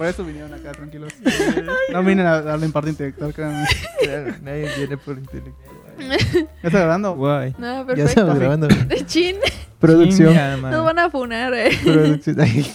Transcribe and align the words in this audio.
por 0.00 0.06
eso 0.08 0.24
vinieron 0.24 0.54
acá, 0.54 0.72
tranquilos. 0.72 1.12
No 1.92 2.02
vienen 2.02 2.24
a 2.24 2.40
darle 2.40 2.64
imparte 2.64 2.88
intelectual, 2.88 3.34
créanme. 3.34 3.66
Nadie 4.42 4.70
viene 4.78 4.96
por 4.96 5.18
intelectual. 5.18 5.76
¿Ya 6.32 6.46
está 6.62 6.78
grabando? 6.78 7.14
Guay. 7.16 7.54
No, 7.58 7.80
Ya 7.80 7.84
perfecto. 7.84 8.08
estamos 8.08 8.38
grabando. 8.38 8.68
Chin, 9.06 9.36
Producción. 9.78 10.62
Nos 10.62 10.86
van 10.86 11.00
a 11.00 11.10
funar, 11.10 11.52
eh. 11.52 11.78
Producción. 11.84 12.40
Ay, 12.40 12.66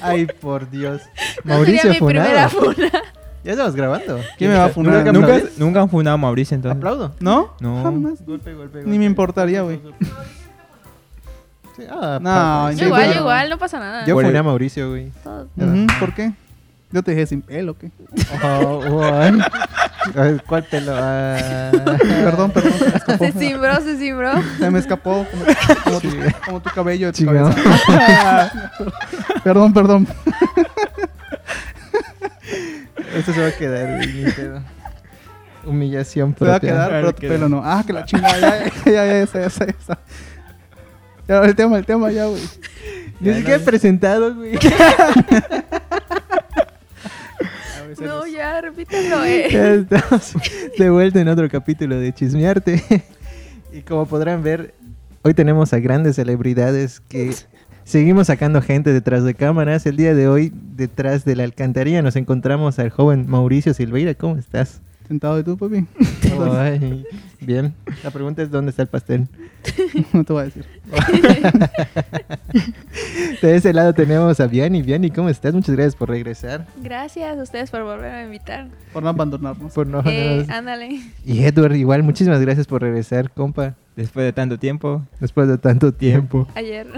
ay, 0.00 0.26
por 0.40 0.70
Dios. 0.70 1.02
No 1.42 1.54
Mauricio 1.54 1.82
sería 1.82 2.00
mi 2.00 2.06
primera 2.06 2.48
funa. 2.48 2.90
Ya 3.42 3.50
estamos 3.52 3.74
grabando. 3.74 4.20
¿Quién 4.36 4.52
me 4.52 4.56
va 4.56 4.66
a 4.66 4.68
funar? 4.68 5.04
Nunca, 5.06 5.12
¿Nunca 5.12 5.48
nunca, 5.58 5.80
han 5.80 5.90
funado 5.90 6.14
a 6.14 6.18
Mauricio 6.18 6.54
entonces. 6.54 6.76
Aplaudo. 6.76 7.12
¿No? 7.18 7.54
No. 7.58 7.82
Jamás. 7.82 8.24
Golpe, 8.24 8.54
golpe, 8.54 8.84
Ni 8.84 9.00
me 9.00 9.04
importaría, 9.04 9.62
güey. 9.62 9.80
Sí, 11.76 11.82
ah, 11.90 12.20
No, 12.22 12.70
Yo 12.70 12.86
igual, 12.86 13.16
igual, 13.16 13.50
no 13.50 13.58
pasa 13.58 13.80
nada. 13.80 14.06
Yo 14.06 14.14
funé 14.14 14.38
a 14.38 14.44
Mauricio, 14.44 14.90
güey. 14.90 15.10
¿Por 15.98 16.14
qué? 16.14 16.32
Yo 16.90 17.02
te 17.02 17.10
dejé 17.10 17.26
sin 17.26 17.42
pelo, 17.42 17.76
¿qué? 17.76 17.90
Oh, 18.42 18.82
guay. 18.88 19.38
A 20.16 20.22
ver, 20.22 20.42
¿Cuál 20.46 20.64
te 20.66 20.80
lo.? 20.80 20.94
ah? 20.96 21.70
Perdón, 21.98 22.50
perdón. 22.50 22.72
Se. 23.06 23.18
Se 23.18 23.32
cimbró, 23.32 23.80
se 23.82 23.96
cimbró. 23.98 24.32
Se 24.58 24.70
me 24.70 24.78
escapó 24.78 25.26
como, 25.30 25.44
como 25.84 26.00
tu, 26.00 26.08
como 26.46 26.62
tu 26.62 26.70
cabello 26.70 27.08
de 27.08 27.12
tu 27.12 27.26
cabeza. 27.26 27.54
perdón, 29.44 29.74
perdón. 29.74 30.08
Esto 33.14 33.32
se 33.32 33.40
va 33.40 33.48
a 33.48 33.52
quedar. 33.52 34.00
Humillación 35.64 36.34
Se 36.38 36.44
va 36.44 36.56
a 36.56 36.58
propia. 36.60 36.74
quedar, 36.74 36.90
pero 36.90 37.14
tu 37.14 37.20
pelo 37.28 37.48
no. 37.48 37.62
Ah, 37.64 37.82
que 37.86 37.92
la 37.92 38.04
chingada. 38.06 38.38
Ya, 38.40 38.64
ya, 38.86 38.92
ya, 38.92 39.04
ya, 39.06 39.18
esa, 39.22 39.44
esa, 39.44 39.64
esa. 39.64 39.98
Ya, 41.26 41.42
el 41.42 41.54
tema, 41.54 41.76
el 41.76 41.84
tema, 41.84 42.10
ya, 42.10 42.24
güey. 42.24 42.40
Ni 43.20 43.34
siquiera 43.34 43.56
he 43.56 43.60
presentado, 43.60 44.34
güey. 44.34 44.52
No, 48.00 48.26
ya, 48.26 48.60
repítelo, 48.60 49.24
eh. 49.26 49.48
Ya 49.50 49.74
estamos 49.74 50.34
de 50.78 50.90
vuelta 50.90 51.20
en 51.20 51.28
otro 51.28 51.48
capítulo 51.48 51.98
de 51.98 52.12
Chismearte. 52.12 52.82
Y 53.70 53.82
como 53.82 54.06
podrán 54.06 54.42
ver, 54.42 54.74
hoy 55.22 55.34
tenemos 55.34 55.74
a 55.74 55.78
grandes 55.78 56.16
celebridades 56.16 57.00
que 57.00 57.34
seguimos 57.84 58.28
sacando 58.28 58.62
gente 58.62 58.94
detrás 58.94 59.24
de 59.24 59.34
cámaras. 59.34 59.84
El 59.84 59.98
día 59.98 60.14
de 60.14 60.26
hoy, 60.26 60.54
detrás 60.74 61.26
de 61.26 61.36
la 61.36 61.44
alcantarilla, 61.44 62.00
nos 62.00 62.16
encontramos 62.16 62.78
al 62.78 62.88
joven 62.88 63.26
Mauricio 63.28 63.74
Silveira. 63.74 64.14
¿Cómo 64.14 64.38
estás? 64.38 64.80
Sentado 65.06 65.36
de 65.36 65.44
tú, 65.44 65.58
papi. 65.58 65.86
Ay, 66.56 67.04
bien. 67.42 67.74
La 68.02 68.10
pregunta 68.10 68.42
es: 68.42 68.50
¿dónde 68.50 68.70
está 68.70 68.80
el 68.82 68.88
pastel? 68.88 69.28
No 70.12 70.24
te 70.24 70.32
voy 70.32 70.42
a 70.42 70.44
decir. 70.46 70.64
De 73.42 73.56
ese 73.56 73.72
lado 73.72 73.92
tenemos 73.92 74.40
a 74.40 74.46
Viani. 74.46 74.82
Viani, 74.82 75.10
¿cómo 75.10 75.28
estás? 75.28 75.54
Muchas 75.54 75.74
gracias 75.74 75.94
por 75.96 76.08
regresar. 76.08 76.66
Gracias 76.82 77.38
a 77.38 77.42
ustedes 77.42 77.70
por 77.70 77.82
volver 77.82 78.12
a 78.12 78.24
invitar. 78.24 78.68
Por 78.92 79.02
no 79.02 79.08
abandonarnos. 79.10 79.72
Por 79.72 79.86
no, 79.86 80.02
Eh, 80.06 80.46
ándale. 80.48 81.00
Y 81.24 81.44
Edward, 81.44 81.74
igual, 81.76 82.02
muchísimas 82.02 82.40
gracias 82.40 82.66
por 82.66 82.82
regresar, 82.82 83.30
compa. 83.30 83.74
Después 83.96 84.24
de 84.24 84.32
tanto 84.32 84.58
tiempo. 84.58 85.02
Después 85.20 85.48
de 85.48 85.58
tanto 85.58 85.92
tiempo. 85.92 86.46
Ayer. 86.54 86.86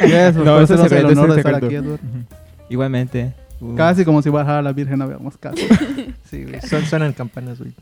Gracias 0.00 0.36
por 0.36 0.44
No, 0.44 0.60
eso 0.60 0.86
se 0.86 0.98
el 0.98 1.06
honor 1.06 1.32
de 1.32 1.38
estar 1.38 1.54
aquí, 1.54 1.74
Edward. 1.74 2.00
Igualmente. 2.68 3.32
Uh, 3.58 3.74
Casi 3.74 4.04
como 4.04 4.20
si 4.20 4.28
bajara 4.28 4.60
la 4.60 4.72
Virgen 4.72 5.00
a 5.00 5.06
vernos 5.06 5.38
casi. 5.38 5.66
Sí, 6.30 6.44
güey. 6.44 6.60
Son, 6.60 6.84
suenan 6.84 7.14
campanas, 7.14 7.58
güey. 7.58 7.72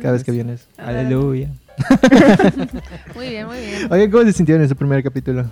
Cada 0.00 0.12
vez 0.12 0.24
que 0.24 0.32
vienes. 0.32 0.66
Aleluya. 0.76 1.48
Muy 3.14 3.28
bien, 3.30 3.46
muy 3.46 3.58
bien. 3.58 3.92
Oye, 3.92 4.10
¿cómo 4.10 4.24
se 4.24 4.32
sintieron 4.32 4.62
en 4.62 4.68
su 4.68 4.76
primer 4.76 5.02
capítulo? 5.02 5.44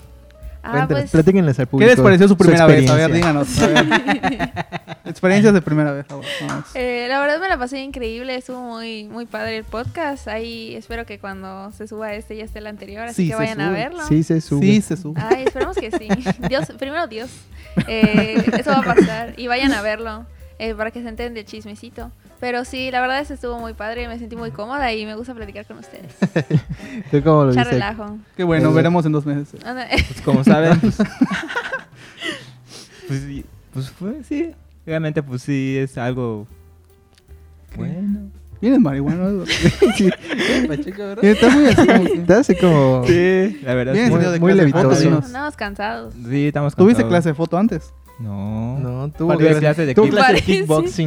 Ah, 0.66 0.86
pues. 0.88 1.10
platíquenles 1.10 1.58
al 1.58 1.66
¿Qué 1.66 1.70
público. 1.70 1.90
les 1.92 2.00
pareció 2.00 2.26
su 2.26 2.36
primera 2.38 2.64
vez? 2.66 2.88
A 2.88 2.94
ver, 2.94 3.10
experiencia. 3.10 3.14
díganos. 3.14 3.58
A 3.60 3.66
ver. 3.66 4.50
Experiencias 5.04 5.52
de 5.52 5.60
primera 5.60 5.92
vez. 5.92 6.06
a 6.08 6.16
ver, 6.16 6.24
vamos. 6.48 6.66
Eh, 6.74 7.04
la 7.08 7.20
verdad 7.20 7.38
me 7.38 7.48
la 7.48 7.58
pasé 7.58 7.80
increíble, 7.82 8.34
estuvo 8.34 8.60
muy 8.62 9.04
muy 9.04 9.26
padre 9.26 9.58
el 9.58 9.64
podcast. 9.64 10.26
Ahí 10.26 10.74
espero 10.74 11.04
que 11.04 11.18
cuando 11.18 11.70
se 11.72 11.86
suba 11.86 12.14
este 12.14 12.36
ya 12.38 12.44
esté 12.44 12.60
el 12.60 12.66
anterior, 12.66 13.02
así 13.04 13.24
Sí, 13.24 13.28
que 13.28 13.34
vayan 13.36 13.60
a 13.60 13.70
verlo. 13.70 14.06
Sí, 14.06 14.22
se 14.22 14.40
sube. 14.40 14.62
Sí, 14.64 14.80
se 14.80 14.96
sube. 14.96 15.20
Ay, 15.22 15.44
esperemos 15.44 15.76
que 15.76 15.90
sí. 15.90 16.08
Dios, 16.48 16.66
primero 16.78 17.06
Dios. 17.08 17.30
Eh, 17.86 18.42
eso 18.58 18.70
va 18.70 18.78
a 18.78 18.94
pasar 18.94 19.34
y 19.36 19.46
vayan 19.48 19.72
a 19.74 19.82
verlo 19.82 20.24
eh, 20.58 20.74
para 20.74 20.90
que 20.90 21.02
se 21.02 21.08
enteren 21.10 21.34
del 21.34 21.44
chismecito. 21.44 22.10
Pero 22.44 22.66
sí, 22.66 22.91
la 22.91 23.00
verdad 23.00 23.21
es 23.21 23.28
que 23.28 23.34
estuvo 23.34 23.59
muy 23.59 23.72
padre, 23.72 24.06
me 24.06 24.19
sentí 24.19 24.37
muy 24.37 24.50
cómoda 24.50 24.93
y 24.93 25.06
me 25.06 25.15
gusta 25.15 25.32
platicar 25.34 25.65
con 25.65 25.78
ustedes. 25.78 26.15
¿Tú 27.10 27.22
cómo 27.22 27.44
lo 27.44 27.53
viste? 27.53 27.65
relajo. 27.65 28.19
Qué 28.37 28.44
bueno, 28.44 28.69
Eh, 28.69 28.72
veremos 28.75 29.06
en 29.06 29.12
dos 29.12 29.25
meses. 29.25 29.65
Anda- 29.65 29.88
Pues 29.88 30.21
como 30.22 30.44
saben, 30.44 30.78
pues, 30.78 30.97
pues, 33.09 33.21
sí, 33.22 33.44
pues 33.72 33.88
fue, 33.91 34.22
sí. 34.25 34.50
Realmente, 34.84 35.22
pues 35.22 35.41
sí, 35.41 35.78
es 35.78 35.97
algo 35.97 36.47
bueno. 37.77 38.28
Vienes 38.61 38.78
marihuana. 38.81 39.47
Sí. 39.97 39.97
Sí, 39.97 40.11
Estás 41.22 41.55
muy 41.55 41.66
así 41.66 41.87
como 41.87 42.05
que- 42.05 42.12
Estás 42.21 42.38
así 42.41 42.56
como... 42.56 43.05
Sí, 43.06 43.59
la 43.62 43.75
verdad. 43.75 43.94
Vienes. 43.94 44.11
Muy- 44.11 44.21
de 44.22 44.38
muy 44.41 44.53
clase 44.53 44.66
de 44.66 44.71
foto, 44.72 44.82
levitoso. 44.82 45.00
dinos. 45.03 45.25
Andamos 45.25 45.56
cansados. 45.56 46.12
Sí, 46.28 46.47
estamos 46.49 46.76
¿Tuviste 46.76 47.05
cansados. 47.05 47.11
clase 47.11 47.28
de 47.31 47.34
foto 47.34 47.56
antes? 47.56 47.94
No. 48.19 48.78
No, 48.78 49.10
tú 49.10 49.26
de 49.28 49.54
tú 49.56 49.60
clase 49.60 49.86
de 49.86 49.94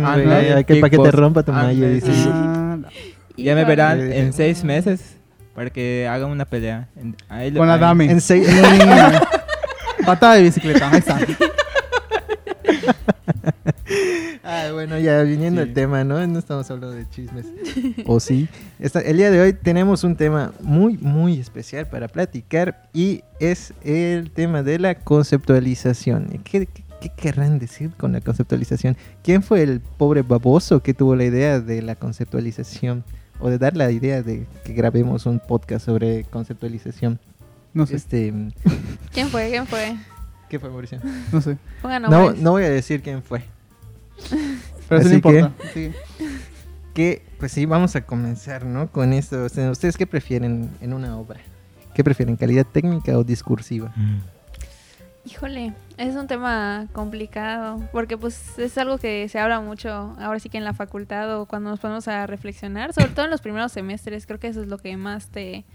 Ah, 0.06 0.18
no, 0.18 0.66
que 0.66 0.76
para 0.76 0.90
que 0.90 0.98
te 0.98 1.12
rompa 1.12 1.44
tu 1.44 1.52
malla. 1.54 1.90
dice. 1.90 2.12
Ah, 2.28 2.78
la- 2.82 2.90
Ya 3.38 3.56
me 3.56 3.64
verán 3.66 4.12
en 4.12 4.34
seis 4.34 4.64
meses 4.64 5.16
para 5.56 5.70
que 5.70 6.08
hagan 6.10 6.30
una 6.30 6.46
pelea. 6.46 6.90
En- 6.96 7.16
ahí 7.30 7.50
lo- 7.52 7.60
Con. 7.60 7.70
En 8.12 8.22
seis... 8.22 8.48
Patada 10.06 10.36
de 10.36 10.44
bicicleta, 10.44 10.90
ahí 10.92 11.00
está. 11.00 11.20
Ah, 14.50 14.70
bueno, 14.72 14.98
ya 14.98 15.22
viniendo 15.24 15.62
Sí. 15.62 15.68
al 15.68 15.74
tema, 15.74 16.04
¿no? 16.06 16.26
No 16.26 16.40
estamos 16.40 16.70
hablando 16.72 16.96
de 16.96 17.08
chismes. 17.10 17.46
¿O 18.06 18.20
sí? 18.22 18.48
Esta- 18.80 19.02
el 19.02 19.18
día 19.18 19.30
de 19.30 19.42
hoy 19.42 19.52
tenemos 19.54 20.06
un 20.06 20.16
tema 20.16 20.54
muy, 20.62 20.98
muy 20.98 21.38
especial 21.40 21.86
para 21.88 22.08
platicar 22.08 22.84
y 22.94 23.24
es 23.42 23.74
el 23.84 24.32
tema 24.32 24.64
de 24.64 24.80
la 24.80 24.96
conceptualización. 24.96 26.28
¿Qué, 26.46 26.66
qué, 26.66 26.84
qué 27.02 27.10
querrán 27.10 27.60
decir 27.60 27.92
con 27.98 28.12
la 28.14 28.22
conceptualización? 28.22 28.98
¿Quién 29.24 29.44
fue 29.44 29.64
el 29.64 29.80
pobre 29.82 30.22
baboso 30.22 30.82
que 30.82 30.94
tuvo 30.94 31.16
la 31.16 31.24
idea 31.26 31.60
de 31.60 31.82
la 31.82 31.96
conceptualización? 31.96 33.04
O 33.40 33.50
de 33.50 33.58
dar 33.60 33.78
la 33.78 33.92
idea 33.92 34.24
de 34.24 34.48
que 34.66 34.74
grabemos 34.74 35.26
un 35.28 35.40
podcast 35.40 35.86
sobre 35.86 36.24
conceptualización. 36.26 37.20
No 37.74 37.86
sé, 37.86 37.96
Este, 37.98 38.34
¿Quién 39.14 39.28
fue? 39.30 39.50
¿Quién 39.50 39.68
fue? 39.68 39.96
¿Qué 40.50 40.58
fue, 40.60 40.70
Mauricio? 40.70 41.00
no 41.32 41.42
sé. 41.42 41.58
Pongan 41.82 42.02
No, 42.04 42.10
nombres. 42.10 42.42
no 42.42 42.52
voy 42.52 42.64
a 42.64 42.70
decir 42.70 43.02
quién 43.04 43.22
fue. 43.22 43.44
Pero 44.90 45.02
eso 45.02 45.08
Así 45.08 45.10
no 45.10 45.14
importa. 45.16 45.52
Sigue. 45.74 45.94
que, 46.94 47.22
pues 47.38 47.52
sí, 47.52 47.66
vamos 47.66 47.96
a 47.96 48.02
comenzar, 48.06 48.66
¿no? 48.66 48.88
Con 48.92 49.14
esto. 49.14 49.44
O 49.44 49.50
sea, 49.50 49.70
¿Ustedes 49.70 49.98
qué 49.98 50.08
prefieren 50.08 50.72
en 50.82 50.94
una 50.94 51.18
obra? 51.18 51.40
¿Qué 51.94 52.04
prefieren, 52.04 52.36
calidad 52.38 52.66
técnica 52.66 53.18
o 53.18 53.24
discursiva? 53.24 53.94
Mm. 53.96 54.18
Híjole, 55.28 55.74
es 55.98 56.16
un 56.16 56.26
tema 56.26 56.88
complicado, 56.94 57.82
porque 57.92 58.18
pues 58.18 58.58
es 58.58 58.78
algo 58.78 58.98
que 58.98 59.28
se 59.28 59.38
habla 59.40 59.60
mucho 59.60 60.16
ahora 60.20 60.40
sí 60.40 60.48
que 60.48 60.58
en 60.58 60.64
la 60.64 60.74
facultad 60.74 61.38
o 61.38 61.46
cuando 61.46 61.70
nos 61.70 61.82
ponemos 61.82 62.08
a 62.08 62.26
reflexionar, 62.28 62.94
sobre 62.94 63.10
todo 63.10 63.26
en 63.26 63.32
los 63.32 63.42
primeros 63.42 63.74
semestres, 63.74 64.26
creo 64.26 64.40
que 64.40 64.48
eso 64.48 64.62
es 64.62 64.70
lo 64.70 64.78
que 64.78 64.96
más 64.96 65.28
te, 65.28 65.66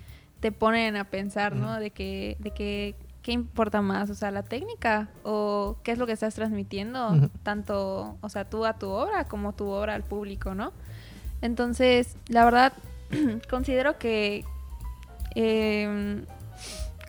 te 0.40 0.52
ponen 0.52 0.96
a 0.96 1.04
pensar, 1.04 1.54
¿no? 1.54 1.78
De 1.78 1.90
que, 1.90 2.38
de 2.38 2.52
que, 2.52 2.94
¿qué 3.20 3.32
importa 3.32 3.82
más? 3.82 4.08
O 4.08 4.14
sea, 4.14 4.30
la 4.30 4.42
técnica 4.42 5.10
o 5.22 5.76
qué 5.82 5.92
es 5.92 5.98
lo 5.98 6.06
que 6.06 6.12
estás 6.12 6.34
transmitiendo, 6.34 7.28
tanto, 7.42 8.16
o 8.22 8.28
sea, 8.30 8.48
tú 8.48 8.64
a 8.64 8.78
tu 8.78 8.88
obra 8.88 9.24
como 9.24 9.52
tu 9.52 9.68
obra 9.68 9.94
al 9.94 10.02
público, 10.02 10.54
¿no? 10.54 10.72
Entonces, 11.42 12.16
la 12.26 12.46
verdad, 12.46 12.72
considero 13.50 13.98
que 13.98 14.46
em, 15.34 16.24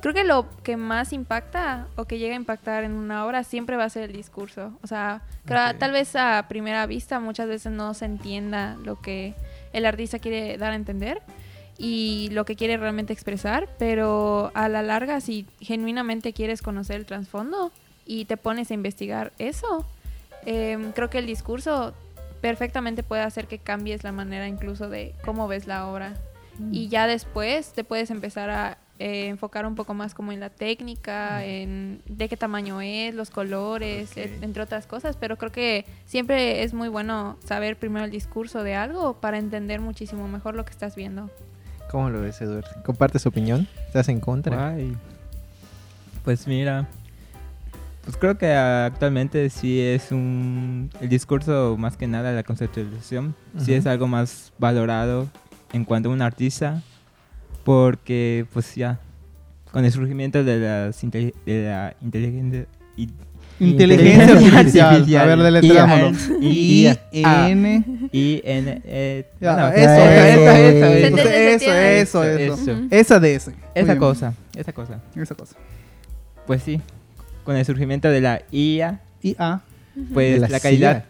creo 0.03 0.13
que 0.13 0.25
lo 0.25 0.45
que 0.63 0.75
más 0.75 1.13
impacta 1.13 1.87
o 1.95 2.03
que 2.03 2.19
llega 2.19 2.33
a 2.33 2.35
impactar 2.35 2.83
en 2.83 2.91
una 2.91 3.25
obra 3.25 3.45
siempre 3.45 3.77
va 3.77 3.85
a 3.85 3.89
ser 3.89 4.09
el 4.09 4.11
discurso. 4.11 4.77
O 4.83 4.87
sea, 4.87 5.21
tal 5.45 5.93
vez 5.93 6.17
a 6.17 6.45
primera 6.49 6.85
vista 6.87 7.21
muchas 7.21 7.47
veces 7.47 7.71
no 7.71 7.93
se 7.93 8.03
entienda 8.03 8.75
lo 8.83 8.99
que 8.99 9.33
el 9.71 9.85
artista 9.85 10.19
quiere 10.19 10.57
dar 10.57 10.73
a 10.73 10.75
entender 10.75 11.21
y 11.77 12.27
lo 12.33 12.43
que 12.43 12.57
quiere 12.57 12.75
realmente 12.75 13.13
expresar, 13.13 13.69
pero 13.79 14.51
a 14.55 14.67
la 14.67 14.81
larga 14.83 15.21
si 15.21 15.47
genuinamente 15.61 16.33
quieres 16.33 16.61
conocer 16.61 16.97
el 16.97 17.05
trasfondo 17.05 17.71
y 18.05 18.25
te 18.25 18.35
pones 18.35 18.71
a 18.71 18.73
investigar 18.73 19.31
eso, 19.39 19.87
em, 20.45 20.91
creo 20.91 21.09
que 21.09 21.19
el 21.19 21.27
discurso 21.27 21.93
perfectamente 22.41 23.03
puede 23.03 23.21
hacer 23.21 23.47
que 23.47 23.57
cambies 23.57 24.03
la 24.03 24.11
manera 24.11 24.49
incluso 24.49 24.89
de 24.89 25.15
cómo 25.23 25.47
ves 25.47 25.65
la 25.65 25.87
obra. 25.87 26.13
Y 26.71 26.87
ya 26.87 27.07
después 27.07 27.73
te 27.73 27.83
puedes 27.83 28.11
empezar 28.11 28.51
a 28.51 28.77
eh, 28.99 29.27
enfocar 29.27 29.65
un 29.65 29.75
poco 29.75 29.93
más 29.93 30.13
como 30.13 30.31
en 30.31 30.39
la 30.39 30.49
técnica, 30.49 31.43
en 31.45 32.01
de 32.05 32.29
qué 32.29 32.37
tamaño 32.37 32.79
es, 32.81 33.13
los 33.15 33.29
colores, 33.31 34.11
Ok. 34.11 34.17
et- 34.17 34.43
entre 34.43 34.63
otras 34.63 34.85
cosas. 34.87 35.17
Pero 35.17 35.37
creo 35.37 35.51
que 35.51 35.85
siempre 36.05 36.63
es 36.63 36.73
muy 36.73 36.87
bueno 36.89 37.37
saber 37.45 37.77
primero 37.77 38.05
el 38.05 38.11
discurso 38.11 38.63
de 38.63 38.75
algo 38.75 39.15
para 39.15 39.37
entender 39.37 39.81
muchísimo 39.81 40.27
mejor 40.27 40.55
lo 40.55 40.63
que 40.65 40.71
estás 40.71 40.95
viendo. 40.95 41.29
¿Cómo 41.91 42.09
lo 42.09 42.21
ves, 42.21 42.41
Eduardo? 42.41 42.69
¿Compartes 42.83 43.25
opinión? 43.25 43.67
¿Estás 43.87 44.09
en 44.09 44.19
contra? 44.19 44.69
Ay. 44.69 44.95
Pues 46.23 46.47
mira, 46.47 46.87
pues 48.05 48.17
creo 48.17 48.37
que 48.37 48.51
actualmente 48.53 49.49
sí 49.49 49.79
es 49.81 50.11
un... 50.11 50.89
El 51.01 51.09
discurso, 51.09 51.75
más 51.77 51.97
que 51.97 52.07
nada, 52.07 52.31
la 52.31 52.43
conceptualización, 52.43 53.35
sí 53.57 53.71
Ujú. 53.71 53.73
es 53.73 53.85
algo 53.87 54.07
más 54.07 54.53
valorado 54.57 55.27
en 55.73 55.83
cuanto 55.85 56.09
a 56.09 56.13
un 56.13 56.21
artista, 56.21 56.81
porque 57.63 58.45
pues 58.53 58.75
ya, 58.75 58.99
con 59.71 59.85
el 59.85 59.91
surgimiento 59.91 60.43
de, 60.43 60.59
las 60.59 61.03
inte- 61.03 61.33
de 61.45 61.63
la 61.67 61.95
inteligencia... 62.01 62.65
y- 62.97 63.09
Inteligencia 63.59 64.23
Inteligencia 64.33 64.89
artificial. 64.89 65.21
A 65.21 65.35
ver, 65.35 65.39
deletréamoslo. 65.39 66.37
I- 66.41 66.87
I- 67.11 67.23
N. 67.23 68.09
I, 68.11 68.41
N, 68.43 68.81
E... 68.83 69.25
Ya, 69.39 69.53
bueno, 69.53 69.67
eso, 69.69 69.89
eh, 69.89 70.33
eso, 70.33 70.51
eh, 70.51 70.73
eso, 70.73 70.83
eso, 70.83 70.87
eso, 70.87 71.07
entiende. 71.07 72.01
eso, 72.01 72.23
eso. 72.23 72.23
Eso. 72.23 72.71
Ujú. 72.73 72.87
Esa 72.89 73.19
de 73.19 73.35
ese. 73.35 73.53
Esa 73.75 73.97
cosa, 73.97 74.33
esa 74.55 74.73
cosa. 74.73 74.99
Esa 75.15 75.35
cosa. 75.35 75.55
Pues 76.47 76.63
sí, 76.63 76.81
con 77.43 77.55
el 77.55 77.63
surgimiento 77.65 78.09
de 78.09 78.21
la 78.21 78.41
IA, 78.51 79.01
Y 79.21 79.35
A. 79.37 79.61
pues 80.13 80.41
la 80.41 80.49
la, 80.49 80.59
calidad, 80.59 81.05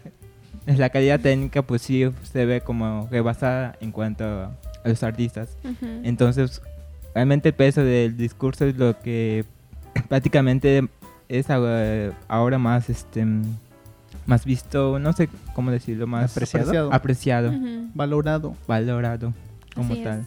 la 0.66 0.90
calidad 0.90 1.20
técnica 1.20 1.62
pues 1.62 1.82
sí 1.82 2.04
se 2.30 2.44
ve 2.44 2.60
como 2.60 3.08
rebasada 3.10 3.74
en 3.80 3.90
cuanto 3.90 4.24
a 4.24 4.52
los 4.84 5.02
artistas. 5.02 5.56
Entonces, 6.02 6.60
realmente 7.14 7.48
el 7.50 7.54
peso 7.54 7.82
del 7.82 8.16
discurso 8.16 8.64
es 8.66 8.76
lo 8.76 8.98
que 9.00 9.44
prácticamente 10.08 10.88
es 11.28 11.46
ahora 11.50 12.58
más 12.58 12.90
este 12.90 13.26
más 14.26 14.44
visto, 14.46 14.98
no 14.98 15.12
sé 15.12 15.28
cómo 15.54 15.70
decirlo, 15.70 16.06
más 16.06 16.30
¿Apreciado? 16.32 16.92
Apreciado. 16.92 17.52
Valorado. 17.94 18.56
valorado 18.66 19.34
como 19.74 19.92
Así 19.94 20.02
tal. 20.04 20.20
es. 20.20 20.26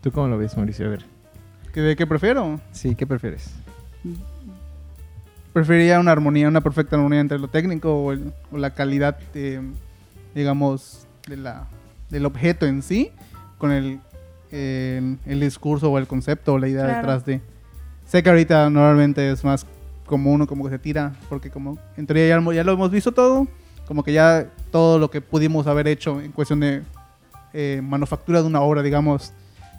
¿Tú 0.00 0.12
cómo 0.12 0.28
lo 0.28 0.38
ves, 0.38 0.56
Mauricio? 0.56 0.86
A 0.86 0.90
ver. 0.90 1.04
¿Qué, 1.72 1.96
qué 1.96 2.06
prefiero? 2.06 2.60
Sí, 2.72 2.94
¿qué 2.94 3.04
prefieres? 3.06 3.50
Preferiría 5.52 6.00
una 6.00 6.12
armonía, 6.12 6.48
una 6.48 6.60
perfecta 6.60 6.96
armonía 6.96 7.20
entre 7.20 7.38
lo 7.38 7.48
técnico 7.48 7.94
o, 7.94 8.12
el- 8.12 8.32
o 8.52 8.58
la 8.58 8.70
calidad, 8.74 9.16
de, 9.32 9.60
digamos, 10.34 11.06
de 11.28 11.36
la, 11.36 11.66
del 12.10 12.26
objeto 12.26 12.66
en 12.66 12.82
sí, 12.82 13.10
con 13.64 13.72
el, 13.72 14.00
el, 14.52 15.18
el 15.26 15.40
discurso 15.40 15.90
o 15.90 15.98
el 15.98 16.06
concepto 16.06 16.54
o 16.54 16.58
la 16.58 16.68
idea 16.68 16.84
Claro. 16.84 16.98
detrás 16.98 17.24
de. 17.26 17.40
Sé 18.06 18.22
que 18.22 18.28
ahorita 18.28 18.68
normalmente 18.70 19.30
es 19.30 19.42
más 19.44 19.66
como 20.06 20.30
uno 20.32 20.46
como 20.46 20.64
que 20.64 20.70
se 20.70 20.78
tira, 20.78 21.12
porque 21.28 21.50
como 21.50 21.78
en 21.96 22.06
teoría 22.06 22.28
ya, 22.28 22.40
lo- 22.40 22.52
ya 22.52 22.62
lo 22.62 22.72
hemos 22.72 22.90
visto 22.90 23.12
todo, 23.12 23.46
como 23.86 24.02
que 24.04 24.12
ya 24.12 24.46
todo 24.70 24.98
lo 24.98 25.10
que 25.10 25.20
pudimos 25.22 25.66
haber 25.66 25.88
hecho 25.88 26.20
en 26.20 26.30
cuestión 26.32 26.60
de 26.60 26.82
eh, 27.54 27.80
manufactura 27.82 28.42
de 28.42 28.46
una 28.46 28.60
obra, 28.60 28.82
digamos, 28.82 29.32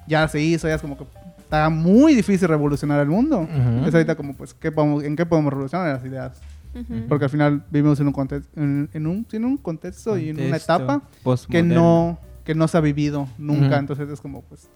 ya 0.08 0.28
se 0.28 0.42
hizo, 0.42 0.68
ya 0.68 0.76
es 0.76 0.82
como 0.82 0.98
que 0.98 1.06
está 1.40 1.70
muy 1.70 2.16
difícil 2.16 2.48
revolucionar 2.48 3.00
el 3.02 3.08
mundo. 3.10 3.42
Ujú. 3.42 3.86
Es 3.88 3.94
ahorita 3.94 4.16
como, 4.16 4.34
pues, 4.36 4.54
¿qué 4.56 4.72
podemos, 4.72 5.04
¿en 5.04 5.16
qué 5.16 5.26
podemos 5.26 5.52
revolucionar 5.54 5.94
las 5.96 6.04
ideas? 6.06 6.42
Ujú. 6.74 7.04
Porque 7.08 7.26
al 7.26 7.30
final 7.32 7.64
vivimos 7.70 8.00
en 8.00 8.08
un, 8.08 8.14
context, 8.14 8.50
en, 8.58 8.90
en 8.94 9.08
un, 9.08 9.26
en 9.32 9.46
un 9.46 9.58
contexto 9.58 10.18
y 10.18 10.30
en 10.30 10.36
una 10.38 10.44
Contexto 10.46 10.74
etapa 10.76 11.02
que 11.50 11.62
no, 11.64 12.18
que 12.46 12.56
no 12.56 12.68
se 12.68 12.78
ha 12.78 12.82
vivido 12.82 13.28
nunca. 13.38 13.78
Entonces 13.78 14.08
es 14.10 14.22
como, 14.22 14.44
pues, 14.44 14.68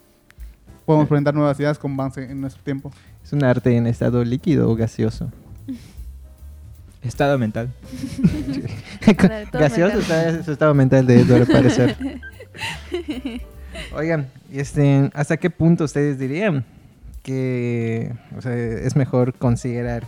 podemos 0.86 1.08
presentar 1.08 1.34
nuevas 1.34 1.58
ideas 1.60 1.78
con 1.78 1.94
avance 1.94 2.30
en 2.30 2.42
nuestro 2.42 2.62
tiempo. 2.64 2.92
¿Es 3.24 3.32
un 3.32 3.44
arte 3.44 3.78
en 3.78 3.88
estado 3.88 4.24
líquido 4.26 4.70
o 4.70 4.76
gaseoso? 4.76 5.32
Estado 7.02 7.38
mental. 7.38 7.70
Gaseoso 9.54 10.00
mental. 10.00 10.28
está 10.28 10.44
su 10.44 10.52
estado 10.52 10.74
mental 10.74 11.08
de 11.08 11.22
Eduardo, 11.22 11.46
al 11.46 11.48
parecer. 11.48 11.96
Oigan, 13.96 14.28
y 14.52 14.60
este, 14.60 15.10
¿hasta 15.14 15.38
qué 15.38 15.50
punto 15.50 15.86
ustedes 15.86 16.20
dirían 16.20 16.66
que 17.24 18.12
o 18.38 18.42
sea, 18.42 18.54
es 18.54 18.98
mejor 18.98 19.34
considerar 19.34 20.04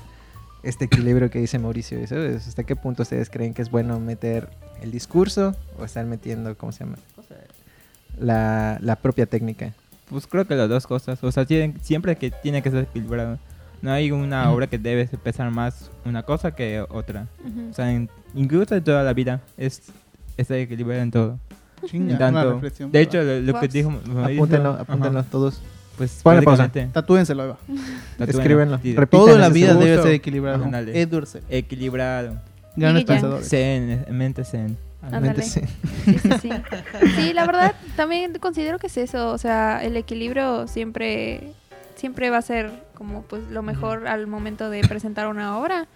este 0.64 0.84
equilibrio 0.84 1.30
que 1.30 1.40
dice 1.40 1.60
Mauricio? 1.60 2.06
¿sabes? 2.08 2.46
¿Hasta 2.46 2.66
qué 2.66 2.76
punto 2.76 3.04
ustedes 3.04 3.30
creen 3.30 3.54
que 3.54 3.62
es 3.62 3.72
bueno 3.72 3.98
meter 4.02 4.50
el 4.82 4.92
discurso 4.92 5.56
o 5.80 5.86
estar 5.86 6.06
metiendo, 6.06 6.58
¿cómo 6.58 6.74
se 6.74 6.84
llama? 6.84 6.98
La, 8.22 8.78
la 8.82 8.96
propia 8.96 9.26
técnica. 9.26 9.74
Pues 10.10 10.28
creo 10.28 10.46
que 10.46 10.56
las 10.56 10.70
dos 10.70 10.86
cosas. 10.88 11.24
O 11.24 11.32
sea, 11.32 11.46
tienen- 11.46 11.76
siempre 11.82 12.16
que 12.16 12.32
tiene 12.32 12.62
que 12.62 12.70
ser 12.72 12.84
equilibrado. 12.84 13.40
No 13.82 13.92
hay 13.92 14.12
una 14.12 14.52
obra 14.52 14.68
que 14.68 14.78
debe 14.78 15.08
pesar 15.08 15.50
más 15.50 15.90
una 16.06 16.22
cosa 16.24 16.52
que 16.54 16.82
otra. 16.90 17.28
Ujú. 17.44 17.70
O 17.72 17.74
sea, 17.74 17.92
en- 17.92 18.10
incluso 18.36 18.76
en 18.76 18.84
toda 18.84 19.04
la 19.04 19.14
vida 19.14 19.42
es 19.58 19.82
está 20.38 20.56
equilibrado 20.58 21.02
en 21.02 21.12
todo. 21.12 21.40
Chinga, 21.86 22.14
En 22.14 22.20
tanto- 22.20 22.54
reflexión. 22.54 22.92
de 22.92 23.02
hecho, 23.02 23.24
lo, 23.24 23.40
lo 23.40 23.60
que 23.60 23.68
dijo 23.68 23.90
Apúntenlo, 23.90 24.70
ajá, 24.74 24.82
apúntenlo 24.82 25.24
todos. 25.24 25.62
Pues 25.98 26.22
Ponle 26.24 26.42
pausa. 26.44 26.70
Tatúenselo, 26.94 27.44
Eva. 27.44 27.58
tatúenlo. 28.18 28.40
Escríbenlo. 28.80 28.80
Todo 29.10 29.34
en 29.36 29.42
la 29.42 29.50
vida 29.50 29.74
debe 29.74 30.02
ser 30.02 30.12
equilibrado. 30.14 30.64
Said. 31.26 31.44
Equilibrado. 31.50 32.36
Yang. 32.76 33.06
pensadores. 33.06 33.50
Zen, 33.50 34.06
mente 34.12 34.44
zen. 34.46 34.78
Ándale. 35.02 35.30
Métese. 35.30 35.68
Sí, 36.06 36.20
sí, 36.20 36.30
sí. 36.42 36.50
Sí, 37.16 37.34
la 37.34 37.46
verdad, 37.46 37.76
también 37.96 38.34
considero 38.40 38.80
que 38.80 38.88
es 38.88 38.98
eso. 38.98 39.32
O 39.32 39.38
sea, 39.38 39.84
el 39.84 39.98
equilibrio 39.98 40.68
siempre, 40.68 41.54
siempre 41.96 42.30
va 42.30 42.38
a 42.38 42.42
ser 42.42 42.72
como 42.94 43.24
pues 43.24 43.44
lo 43.50 43.64
mejor 43.64 44.08
al 44.08 44.28
momento 44.28 44.70
de 44.70 44.82
presentar 44.82 45.28
una 45.28 45.58
obra. 45.58 45.88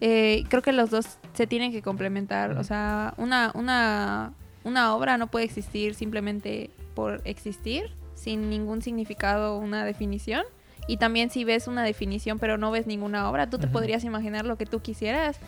Eh, 0.00 0.44
creo 0.48 0.62
que 0.62 0.72
los 0.72 0.90
dos 0.90 1.18
se 1.34 1.46
tienen 1.46 1.72
que 1.72 1.82
complementar. 1.82 2.58
O 2.58 2.64
sea, 2.64 3.14
una, 3.16 3.52
una, 3.54 4.32
una 4.64 4.94
obra 4.94 5.18
no 5.18 5.26
puede 5.26 5.44
existir 5.44 5.94
simplemente 5.94 6.70
por 6.94 7.20
existir, 7.24 7.90
sin 8.14 8.50
ningún 8.50 8.82
significado, 8.82 9.58
una 9.58 9.84
definición. 9.84 10.44
Y 10.88 10.96
también 10.96 11.30
si 11.30 11.44
ves 11.44 11.68
una 11.68 11.84
definición 11.84 12.38
pero 12.38 12.58
no 12.58 12.70
ves 12.70 12.86
ninguna 12.86 13.30
obra, 13.30 13.48
tú 13.48 13.58
te 13.58 13.68
podrías 13.68 14.02
imaginar 14.04 14.44
lo 14.44 14.56
que 14.56 14.66
tú 14.66 14.80
quisieras. 14.80 15.38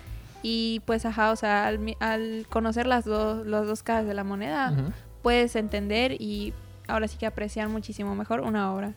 Y 0.46 0.82
pues, 0.84 1.06
ajá, 1.06 1.30
o 1.30 1.36
sea, 1.36 1.68
al, 1.68 2.46
conocer 2.50 2.86
las 2.86 3.06
dos, 3.06 3.46
las 3.46 3.66
dos 3.66 3.82
caras 3.82 4.06
de 4.06 4.12
la 4.12 4.24
moneda, 4.24 4.92
puedes 5.22 5.56
entender 5.56 6.20
y 6.20 6.52
ahora 6.86 7.08
sí 7.08 7.16
que 7.16 7.24
apreciar 7.24 7.70
muchísimo 7.70 8.14
mejor 8.14 8.42
una 8.42 8.70
obra. 8.74 8.92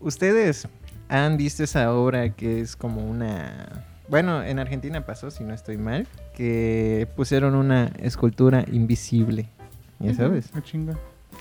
¿Ustedes 0.00 0.66
han 1.10 1.36
visto 1.36 1.62
esa 1.64 1.92
obra 1.92 2.30
que 2.30 2.62
es 2.62 2.76
como 2.76 3.06
una... 3.06 3.84
Bueno, 4.08 4.42
en 4.42 4.58
Argentina 4.58 5.04
pasó, 5.04 5.30
si 5.30 5.44
no 5.44 5.52
estoy 5.52 5.76
mal, 5.76 6.06
que 6.34 7.06
pusieron 7.14 7.54
una 7.54 7.92
escultura 7.98 8.64
invisible. 8.72 9.50
¿Ya 9.98 10.14
sabes? 10.14 10.50
Ah, 10.54 10.62
chinga. 10.62 10.94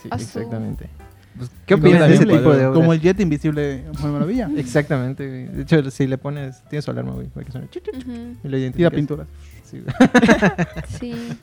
Sí, 0.03 0.09
Ah, 0.11 0.17
exactamente. 0.19 0.89
Pues, 1.37 1.51
¿Qué 1.65 1.73
opinas 1.75 2.07
de 2.07 2.15
ese 2.15 2.25
tipo 2.25 2.53
de 2.53 2.65
obras? 2.65 2.73
Como 2.79 2.93
el 2.93 3.01
jet 3.01 3.19
invisible 3.19 3.61
de 3.61 3.83
Mujer 3.89 4.11
Maravilla. 4.11 4.49
Exactamente. 4.57 5.27
güey. 5.27 5.45
De 5.47 5.61
hecho, 5.63 5.91
si 5.91 6.07
le 6.07 6.17
pones... 6.17 6.63
Tiene 6.69 6.81
su 6.81 6.91
alarma, 6.91 7.11
güey. 7.13 7.27
para 7.27 7.45
que 7.45 7.51
suene. 7.51 7.67
Y 7.73 7.79
lo 7.79 8.33
Tira 8.43 8.57
identificas. 8.57 8.93
pinturas. 8.93 9.27
Sí. 9.63 9.83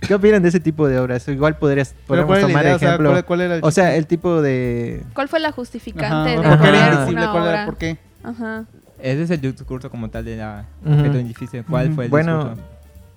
¿Qué 0.00 0.14
opinan 0.14 0.42
de 0.42 0.48
ese 0.48 0.60
tipo 0.60 0.88
de 0.88 0.98
obras? 0.98 1.26
Igual 1.28 1.56
podrías, 1.56 1.94
¿cuál 2.06 2.20
la 2.20 2.40
tomar 2.40 2.64
idea? 2.64 2.76
O 2.76 2.78
sea, 2.78 2.88
ejemplo. 2.88 3.10
¿cuál, 3.10 3.24
cuál 3.24 3.40
era 3.42 3.56
el 3.56 3.64
O 3.64 3.70
sea, 3.70 3.96
el 3.96 4.06
tipo 4.06 4.42
de... 4.42 5.02
¿Cuál 5.14 5.28
fue 5.28 5.38
la 5.40 5.48
Ajá, 5.48 5.54
justificante 5.56 6.30
de 6.30 6.36
¿Por 6.36 6.60
qué 6.60 6.68
era 6.68 6.86
invisible? 6.92 7.20
una 7.22 7.30
¿Cuál 7.32 7.42
era? 7.44 7.52
obra? 7.52 7.64
¿Por 7.66 7.76
qué? 7.76 7.98
Ajá. 8.24 8.64
Ese 9.00 9.22
es 9.22 9.30
el 9.30 9.40
discurso 9.40 9.90
como 9.90 10.10
tal 10.10 10.24
de 10.24 10.36
la 10.36 10.64
objeto 10.84 11.18
difícil. 11.18 11.64
¿Cuál 11.64 11.86
Ujú. 11.86 11.94
fue 11.96 12.04
el 12.06 12.10
Bueno, 12.10 12.38
discurso? 12.44 12.62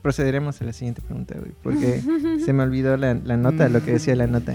Procederemos 0.05 0.61
a 0.61 0.65
la 0.65 0.71
siguiente 0.71 1.01
pregunta, 1.01 1.33
güey. 1.39 1.51
Porque 1.63 1.99
se 2.45 2.53
me 2.53 2.61
olvidó 2.61 2.95
la, 2.95 3.15
la 3.15 3.37
nota, 3.37 3.69
lo 3.69 3.83
que 3.83 3.93
decía 3.93 4.15
la 4.15 4.27
nota. 4.27 4.53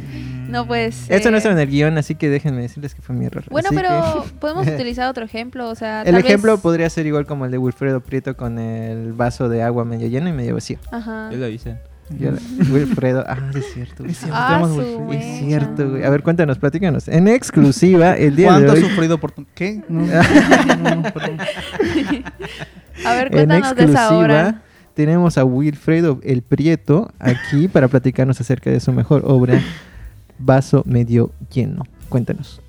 No, 0.48 0.64
pues. 0.64 1.10
Esto 1.10 1.32
no 1.32 1.36
eh, 1.36 1.38
estaba 1.38 1.56
en 1.56 1.60
el 1.60 1.68
guion, 1.68 1.98
así 1.98 2.14
que 2.14 2.28
déjenme 2.30 2.62
decirles 2.62 2.94
que 2.94 3.02
fue 3.02 3.16
mi 3.16 3.26
error. 3.26 3.42
Bueno, 3.50 3.66
Así 3.70 3.76
pero 3.76 4.22
que- 4.22 4.30
podemos 4.38 4.64
utilizar 4.68 5.08
otro 5.10 5.24
ejemplo, 5.24 5.68
o 5.68 5.74
sea, 5.74 6.02
el 6.02 6.12
tal 6.14 6.24
ejemplo 6.24 6.52
vez- 6.52 6.60
podría 6.60 6.88
ser 6.88 7.04
igual 7.06 7.26
como 7.26 7.46
el 7.46 7.50
de 7.50 7.58
Wilfredo 7.58 7.98
Prieto 8.00 8.36
con 8.36 8.60
el 8.60 9.12
vaso 9.12 9.48
de 9.48 9.64
agua 9.64 9.84
medio 9.84 10.06
lleno 10.06 10.28
y 10.28 10.32
medio 10.32 10.54
vacío. 10.54 10.78
Ajá. 10.92 11.30
Yo 11.32 11.38
lo 11.38 11.48
hice. 11.48 11.78
Yo- 12.16 12.30
Wilfredo, 12.72 13.24
ah, 13.26 13.38
es 13.52 13.72
cierto. 13.74 14.04
Es 14.04 14.18
cierto, 14.18 14.36
Ah, 14.38 14.62
Wilfredo. 14.64 15.12
Es 15.12 15.38
cierto, 15.40 15.90
güey. 15.90 16.04
A 16.04 16.10
ver, 16.10 16.22
cuéntanos, 16.22 16.58
platícanos. 16.58 17.08
En 17.08 17.26
exclusiva, 17.26 18.16
el 18.16 18.36
día 18.36 18.46
de 18.52 18.52
¿Cuánto 18.52 18.72
hoy. 18.72 18.78
has 18.84 18.88
sufrido 18.88 19.18
por 19.18 19.32
tu... 19.32 19.44
¿Qué? 19.54 19.82
No, 19.88 20.06
no, 20.06 20.76
no, 20.76 20.94
no, 20.94 21.02
perdón. 21.12 21.38
A 23.04 23.14
ver, 23.14 23.26
En 23.26 23.32
cuéntanos 23.32 23.74
de 23.76 23.84
esa 23.84 24.16
obra. 24.16 24.62
Tenemos 24.94 25.38
a 25.38 25.44
Wilfredo 25.44 26.20
el 26.22 26.42
Prieto 26.42 27.10
aquí 27.18 27.68
para 27.68 27.88
platicarnos 27.88 28.40
acerca 28.40 28.70
de 28.70 28.80
su 28.80 28.92
mejor 28.92 29.22
obra, 29.26 29.60
Vaso 30.38 30.82
Medio 30.86 31.32
Lleno. 31.52 31.84
Cuéntanos. 32.08 32.60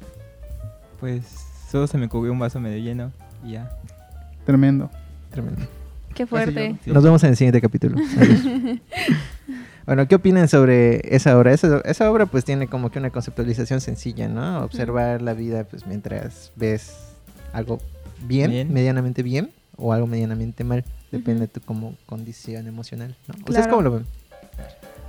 Pues 1.00 1.24
solo 1.72 1.88
se 1.88 1.98
me 1.98 2.08
cubrió 2.08 2.32
un 2.32 2.40
vaso 2.40 2.60
medio 2.60 2.78
lleno 2.78 3.12
y 3.44 3.54
ya. 3.54 3.72
Tremendo. 4.46 4.90
Tremendo. 5.32 5.62
Qué 6.14 6.28
fuerte. 6.28 6.76
Nos 6.86 7.04
vemos 7.04 7.24
en 7.24 7.32
el 7.32 7.38
siguiente 7.38 7.62
capítulo. 7.62 7.98
Adiós. 8.18 8.42
bueno, 9.88 10.08
¿qué 10.08 10.16
opinan 10.16 10.48
sobre 10.48 11.16
esa 11.16 11.38
obra? 11.38 11.54
Esa, 11.54 11.82
esa 11.86 12.12
obra 12.12 12.26
pues 12.28 12.46
tiene 12.46 12.68
como 12.68 12.92
que 12.92 13.00
una 13.00 13.10
conceptualización 13.10 13.82
sencilla, 13.82 14.28
¿no? 14.28 14.64
Observar 14.64 15.22
la 15.22 15.34
vida 15.34 15.64
pues 15.64 15.88
mientras 15.88 16.52
ves 16.56 16.98
algo 17.54 17.80
bien, 18.28 18.52
Bien. 18.52 18.74
medianamente 18.74 19.24
bien, 19.24 19.52
o 19.78 19.94
algo 19.94 20.06
medianamente 20.06 20.64
mal. 20.64 20.84
Depende 21.12 21.42
de 21.42 21.48
tu 21.48 21.62
como 21.62 21.96
condición 22.06 22.68
emocional, 22.68 23.16
¿no? 23.28 23.36
¿Ustedes 23.40 23.68
Claro. 23.68 23.70
cómo 23.70 23.82
lo 23.82 23.92
ven? 23.92 24.06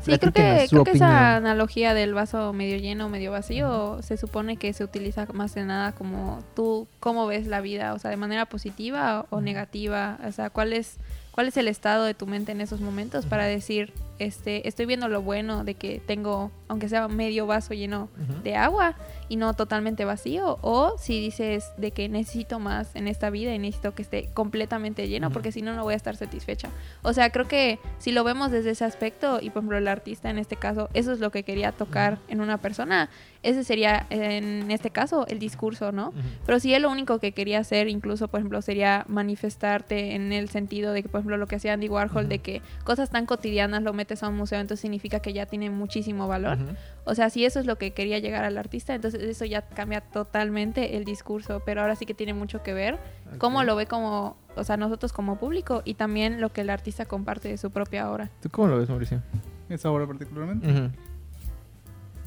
Sí, 0.04 0.18
creo 0.18 0.32
que, 0.32 0.66
creo 0.68 0.82
que 0.82 0.90
esa 0.92 1.36
analogía 1.36 1.94
del 1.94 2.12
vaso 2.12 2.52
medio 2.52 2.76
lleno, 2.76 3.08
medio 3.08 3.30
vacío, 3.30 4.00
se 4.02 4.16
supone 4.16 4.56
que 4.56 4.72
se 4.72 4.82
utiliza 4.82 5.26
más 5.32 5.52
que 5.52 5.62
nada 5.62 5.92
como 5.92 6.42
tú, 6.56 6.88
cómo 6.98 7.26
ves 7.28 7.46
la 7.46 7.60
vida, 7.60 7.94
o 7.94 8.00
sea, 8.00 8.10
de 8.10 8.16
manera 8.16 8.46
positiva 8.46 9.26
o 9.30 9.40
negativa, 9.40 10.18
o 10.26 10.32
sea, 10.32 10.50
cuál 10.50 10.72
es, 10.72 10.96
cuál 11.30 11.46
es 11.46 11.56
el 11.56 11.68
estado 11.68 12.02
de 12.02 12.14
tu 12.14 12.26
mente 12.26 12.50
en 12.50 12.60
esos 12.60 12.80
momentos 12.80 13.26
para 13.26 13.44
decir, 13.44 13.92
este, 14.24 14.66
estoy 14.68 14.86
viendo 14.86 15.08
lo 15.08 15.22
bueno 15.22 15.64
de 15.64 15.74
que 15.74 16.00
tengo, 16.04 16.50
aunque 16.68 16.88
sea 16.88 17.08
medio 17.08 17.46
vaso 17.46 17.74
lleno 17.74 18.08
Ujú. 18.22 18.42
de 18.42 18.56
agua 18.56 18.94
y 19.28 19.36
no 19.36 19.54
totalmente 19.54 20.04
vacío, 20.04 20.58
o 20.62 20.96
si 20.98 21.20
dices 21.20 21.72
de 21.78 21.90
que 21.92 22.08
necesito 22.08 22.58
más 22.58 22.94
en 22.94 23.08
esta 23.08 23.30
vida 23.30 23.54
y 23.54 23.58
necesito 23.58 23.94
que 23.94 24.02
esté 24.02 24.28
completamente 24.34 25.08
lleno, 25.08 25.28
Ujú. 25.28 25.34
porque 25.34 25.52
si 25.52 25.62
no, 25.62 25.74
no 25.74 25.84
voy 25.84 25.94
a 25.94 25.96
estar 25.96 26.16
satisfecha. 26.16 26.68
O 27.02 27.12
sea, 27.12 27.30
creo 27.30 27.48
que 27.48 27.78
si 27.98 28.12
lo 28.12 28.24
vemos 28.24 28.50
desde 28.50 28.70
ese 28.70 28.84
aspecto, 28.84 29.38
y 29.40 29.50
por 29.50 29.60
ejemplo 29.60 29.78
el 29.78 29.88
artista 29.88 30.28
en 30.30 30.38
este 30.38 30.56
caso, 30.56 30.88
eso 30.92 31.12
es 31.12 31.20
lo 31.20 31.30
que 31.30 31.42
quería 31.44 31.72
tocar 31.72 32.18
en 32.28 32.40
una 32.40 32.58
persona, 32.58 33.08
ese 33.42 33.64
sería 33.64 34.06
en 34.10 34.70
este 34.70 34.90
caso 34.90 35.26
el 35.28 35.38
discurso, 35.38 35.90
¿no? 35.92 36.12
Pero 36.46 36.60
si 36.60 36.74
él 36.74 36.82
lo 36.82 36.90
único 36.90 37.18
que 37.18 37.32
quería 37.32 37.58
hacer, 37.58 37.88
incluso, 37.88 38.28
por 38.28 38.38
ejemplo, 38.40 38.62
sería 38.62 39.04
manifestarte 39.08 40.14
en 40.14 40.32
el 40.32 40.48
sentido 40.48 40.92
de 40.92 41.02
que, 41.02 41.08
por 41.08 41.20
ejemplo, 41.20 41.36
lo 41.38 41.46
que 41.46 41.56
hacía 41.56 41.72
Andy 41.72 41.88
Warhol, 41.88 42.28
de 42.28 42.38
que 42.38 42.62
cosas 42.84 43.10
tan 43.10 43.26
cotidianas 43.26 43.82
lo 43.82 43.92
metes 43.94 44.11
a 44.20 44.28
un 44.28 44.36
museo, 44.36 44.58
entonces 44.58 44.80
significa 44.80 45.20
que 45.20 45.32
ya 45.32 45.46
tiene 45.46 45.70
muchísimo 45.70 46.26
valor. 46.26 46.58
O 47.04 47.14
sea, 47.14 47.30
si 47.30 47.44
eso 47.44 47.60
es 47.60 47.66
lo 47.66 47.78
que 47.78 47.92
quería 47.92 48.18
llegar 48.18 48.44
al 48.44 48.58
artista, 48.58 48.94
entonces 48.94 49.22
eso 49.22 49.44
ya 49.44 49.62
cambia 49.62 50.00
totalmente 50.00 50.96
el 50.96 51.04
discurso, 51.04 51.62
pero 51.64 51.82
ahora 51.82 51.94
sí 51.94 52.04
que 52.04 52.14
tiene 52.14 52.34
mucho 52.34 52.62
que 52.62 52.74
ver 52.74 52.98
cómo 53.38 53.62
lo 53.62 53.76
ve 53.76 53.86
como, 53.86 54.36
o 54.56 54.64
sea, 54.64 54.76
nosotros 54.76 55.12
como 55.12 55.38
público 55.38 55.82
y 55.84 55.94
también 55.94 56.40
lo 56.40 56.52
que 56.52 56.62
el 56.62 56.70
artista 56.70 57.04
comparte 57.04 57.48
de 57.48 57.58
su 57.58 57.70
propia 57.70 58.10
obra. 58.10 58.30
¿Tú 58.42 58.50
cómo 58.50 58.68
lo 58.68 58.78
ves, 58.78 58.88
Mauricio? 58.88 59.22
Esa 59.68 59.90
obra 59.90 60.06
particularmente. 60.06 60.90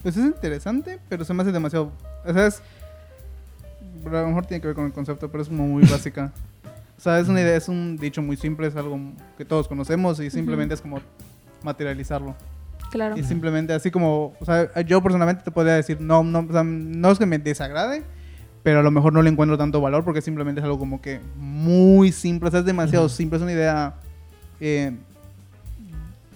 Pues 0.01 0.17
es 0.17 0.25
interesante, 0.25 0.99
pero 1.09 1.25
se 1.25 1.33
me 1.33 1.41
hace 1.41 1.51
demasiado. 1.51 1.91
O 2.25 2.33
sea, 2.33 2.47
es. 2.47 2.61
A 4.05 4.09
lo 4.09 4.27
mejor 4.27 4.45
tiene 4.45 4.61
que 4.61 4.67
ver 4.67 4.75
con 4.75 4.85
el 4.85 4.93
concepto, 4.93 5.31
pero 5.31 5.41
es 5.41 5.49
como 5.49 5.67
muy 5.67 5.83
básica. 5.83 6.31
O 6.97 7.01
sea, 7.01 7.19
es 7.19 7.27
una 7.27 7.41
idea, 7.41 7.55
es 7.55 7.67
un 7.67 7.97
dicho 7.97 8.21
muy 8.21 8.37
simple, 8.37 8.67
es 8.67 8.75
algo 8.75 8.99
que 9.37 9.45
todos 9.45 9.67
conocemos 9.67 10.19
y 10.19 10.29
simplemente 10.29 10.75
es 10.75 10.81
como 10.81 10.99
materializarlo. 11.65 12.35
Claro. 12.91 13.17
Y 13.17 13.23
simplemente 13.23 13.73
así 13.73 13.91
como, 13.91 14.33
o 14.39 14.45
sea, 14.45 14.79
yo 14.81 15.01
personalmente 15.03 15.43
te 15.43 15.51
podría 15.51 15.73
decir, 15.73 15.99
no, 15.99 16.23
no, 16.23 16.39
o 16.47 16.51
sea, 16.53 16.63
no 16.63 17.11
es 17.11 17.19
que 17.19 17.25
me 17.25 17.37
desagrade, 17.39 18.03
pero 18.63 18.79
a 18.79 18.83
lo 18.83 18.91
mejor 18.91 19.11
no 19.11 19.21
le 19.21 19.29
encuentro 19.29 19.57
tanto 19.57 19.81
valor 19.81 20.05
porque 20.05 20.21
simplemente 20.21 20.61
es 20.61 20.65
algo 20.65 20.79
como 20.79 21.01
que 21.01 21.19
muy 21.35 22.11
simple, 22.13 22.47
o 22.47 22.51
sea, 22.51 22.61
es 22.61 22.65
demasiado 22.65 23.05
Ujú. 23.07 23.15
simple, 23.15 23.37
es 23.37 23.43
una 23.43 23.51
idea 23.51 23.95
eh, 24.61 24.95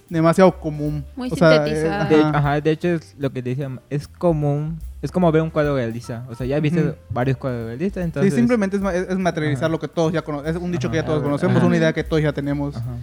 demasiado 0.09 0.59
común. 0.59 1.05
Muy 1.15 1.29
O 1.31 1.35
sea, 1.35 1.63
sintetizada. 1.65 2.05
eh, 2.05 2.09
De, 2.09 2.21
ajá. 2.23 2.37
ajá, 2.37 2.61
de 2.61 2.71
hecho 2.71 2.87
es 2.89 3.15
lo 3.17 3.31
que 3.31 3.41
decía, 3.41 3.69
es 3.89 4.07
común, 4.07 4.79
es 5.01 5.11
como 5.11 5.31
ver 5.31 5.41
un 5.41 5.49
cuadro 5.49 5.75
realista. 5.75 6.25
O 6.29 6.35
sea, 6.35 6.45
ya 6.45 6.59
viste 6.59 6.81
Ujú. 6.81 6.95
varios 7.09 7.37
cuadros 7.37 7.67
realistas, 7.67 8.03
entonces... 8.03 8.33
sí, 8.33 8.39
simplemente 8.39 8.77
es, 8.77 8.83
es- 8.83 9.09
es 9.09 9.17
materializar 9.17 9.65
Ajá. 9.65 9.71
lo 9.71 9.79
que 9.79 9.87
todos 9.87 10.11
ya 10.11 10.21
conocemos, 10.21 10.55
es 10.57 10.61
un 10.61 10.71
dicho 10.71 10.89
que 10.89 10.95
ya 10.95 11.01
Ajá. 11.01 11.07
todos 11.07 11.19
Ajá. 11.19 11.25
conocemos, 11.27 11.57
Ajá. 11.57 11.65
una 11.67 11.77
idea 11.77 11.93
que 11.93 12.03
todos 12.03 12.21
ya 12.21 12.33
tenemos. 12.33 12.75
Ajá. 12.75 12.95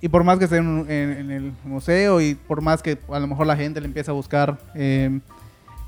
Y 0.00 0.08
por 0.08 0.24
más 0.24 0.38
que 0.38 0.44
esté 0.44 0.56
en, 0.56 0.84
en- 0.88 1.10
en 1.18 1.30
el 1.30 1.52
museo 1.64 2.20
y 2.20 2.34
por 2.34 2.60
más 2.60 2.82
que 2.82 2.98
a 3.08 3.18
lo 3.20 3.26
mejor 3.26 3.46
la 3.46 3.56
gente 3.56 3.80
le 3.80 3.86
empieza 3.86 4.10
a 4.10 4.14
buscar 4.14 4.58
eh, 4.74 5.20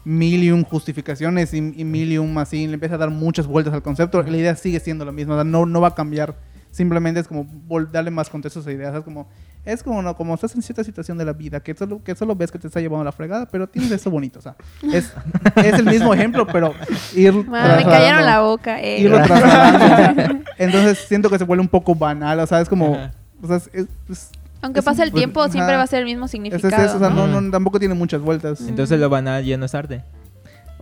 mil 0.04 0.44
y 0.44 0.52
un 0.52 0.62
justificaciones 0.62 1.52
y, 1.52 1.58
y 1.58 1.84
mil 1.84 2.12
y 2.12 2.18
un 2.18 2.38
así, 2.38 2.66
le 2.68 2.74
empieza 2.74 2.94
a 2.94 2.98
dar 2.98 3.10
muchas 3.10 3.48
vueltas 3.48 3.74
al 3.74 3.82
concepto, 3.82 4.22
la 4.22 4.36
idea 4.36 4.54
sigue 4.54 4.78
siendo 4.78 5.04
la 5.04 5.10
misma, 5.10 5.34
o 5.34 5.36
sea, 5.38 5.44
no, 5.44 5.66
no 5.66 5.80
va 5.80 5.88
a 5.88 5.94
cambiar. 5.96 6.36
Simplemente 6.76 7.20
es 7.20 7.26
como 7.26 7.46
darle 7.90 8.10
más 8.10 8.28
contexto 8.28 8.60
a 8.60 8.62
esa 8.62 8.70
idea. 8.70 8.94
Es 8.94 9.02
como, 9.02 9.26
es 9.64 9.82
como, 9.82 10.02
no, 10.02 10.14
como 10.14 10.34
estás 10.34 10.54
en 10.54 10.60
cierta 10.60 10.84
situación 10.84 11.16
de 11.16 11.24
la 11.24 11.32
vida, 11.32 11.60
que 11.60 11.74
solo, 11.74 12.02
que 12.04 12.14
solo 12.14 12.36
ves 12.36 12.52
que 12.52 12.58
te 12.58 12.66
está 12.66 12.80
llevando 12.80 13.00
a 13.00 13.04
la 13.06 13.12
fregada, 13.12 13.46
pero 13.46 13.66
tienes 13.66 13.90
esto 13.92 14.10
bonito. 14.10 14.40
O 14.40 14.42
sea, 14.42 14.56
es, 14.92 15.10
es 15.56 15.72
el 15.78 15.86
mismo 15.86 16.12
ejemplo, 16.12 16.46
pero 16.46 16.74
ir 17.14 17.32
me 17.32 17.82
callaron 17.84 18.26
la 18.26 18.40
boca. 18.42 18.78
eh. 18.82 19.00
irlo 19.00 19.22
trasladando. 19.22 20.40
Entonces 20.58 20.98
siento 21.08 21.30
que 21.30 21.38
se 21.38 21.44
vuelve 21.44 21.62
un 21.62 21.68
poco 21.68 21.94
banal, 21.94 22.38
o 22.40 22.46
sea, 22.46 22.60
es 22.60 22.68
como... 22.68 22.94
Ajá. 22.94 23.12
O 23.42 23.46
sea, 23.46 23.56
es- 23.56 23.70
es- 23.72 23.86
es- 24.10 24.30
Aunque 24.60 24.82
pase 24.82 25.02
el 25.02 25.12
tiempo, 25.12 25.40
ajá. 25.42 25.52
siempre 25.52 25.76
va 25.76 25.82
a 25.82 25.86
ser 25.86 26.00
el 26.00 26.04
mismo 26.04 26.26
es- 26.26 26.30
significado. 26.30 26.68
es 26.82 26.88
eso, 26.90 26.96
o 26.96 26.98
sea, 27.00 27.08
no, 27.08 27.26
¿no? 27.26 27.40
no, 27.40 27.50
tampoco 27.50 27.78
tiene 27.78 27.94
muchas 27.94 28.20
vueltas. 28.20 28.60
Entonces 28.68 29.00
lo 29.00 29.08
banal 29.08 29.42
ya 29.44 29.56
no 29.56 29.64
es 29.64 29.74
arte. 29.74 30.02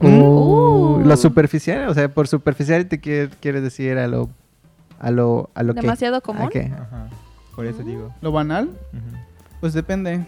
Oh, 0.01 0.99
Uh. 1.01 1.05
Lo 1.07 1.17
superficial, 1.17 1.89
o 1.89 1.95
sea, 1.95 2.09
por 2.09 2.27
superficial 2.27 2.87
te 2.87 2.99
quiere, 2.99 3.31
quieres 3.41 3.63
decir 3.63 3.97
a 3.99 4.09
lo 4.09 4.29
a 5.05 5.11
lo 5.11 5.51
a 5.55 5.63
lo 5.63 5.75
que 5.75 5.81
Demasiado 5.83 6.17
¿a 6.17 6.21
común. 6.21 6.51
Ajá. 6.55 7.09
Por 7.55 7.67
eso 7.67 7.83
Mm. 7.83 7.87
digo. 7.87 8.15
Lo 8.23 8.33
banal, 8.33 8.67
Ujú. 8.69 9.17
pues 9.61 9.73
depende. 9.75 10.25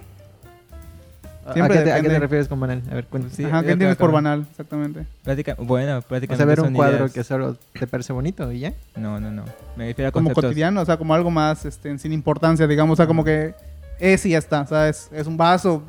¿A 1.47 1.52
Siempre 1.52 1.78
qué, 1.78 1.85
te, 1.85 1.92
a 1.92 2.00
qué 2.02 2.09
te 2.09 2.18
refieres 2.18 2.49
con 2.49 2.59
banal? 2.59 2.83
A 2.90 2.95
ver, 2.95 3.06
cuéntame. 3.06 3.33
Sí, 3.33 3.45
Ajá, 3.45 3.62
¿qué 3.62 3.71
entiendes 3.71 3.97
que 3.97 4.00
por 4.00 4.11
banal? 4.11 4.47
Exactamente. 4.50 5.06
Práctica, 5.23 5.54
bueno, 5.59 5.99
O 5.99 6.02
prácticamente 6.02 6.37
sea, 6.38 6.45
ver 6.47 6.61
un 6.61 6.75
cuadro 6.75 6.97
ideas- 6.99 7.12
que 7.12 7.23
solo 7.23 7.56
te 7.78 7.87
parece 7.87 8.12
bonito 8.12 8.50
y 8.50 8.59
ya. 8.61 8.73
No, 8.97 9.21
no, 9.21 9.30
no. 9.30 9.45
Me 9.76 9.87
refiero 9.87 10.09
a 10.09 10.12
Como 10.12 10.30
conceptos. 10.30 10.50
cotidiano, 10.50 10.80
o 10.80 10.85
sea, 10.85 10.97
como 10.97 11.14
algo 11.14 11.30
más 11.30 11.64
este, 11.64 11.97
sin 11.99 12.12
importancia, 12.12 12.66
digamos. 12.66 12.95
O 12.95 12.97
sea, 12.97 13.06
como 13.06 13.23
que 13.23 13.54
es 14.00 14.26
y 14.26 14.30
ya 14.30 14.38
está. 14.38 14.62
O 14.62 14.66
sea, 14.66 14.88
es, 14.88 15.09
es 15.12 15.28
un 15.28 15.37
vaso 15.37 15.85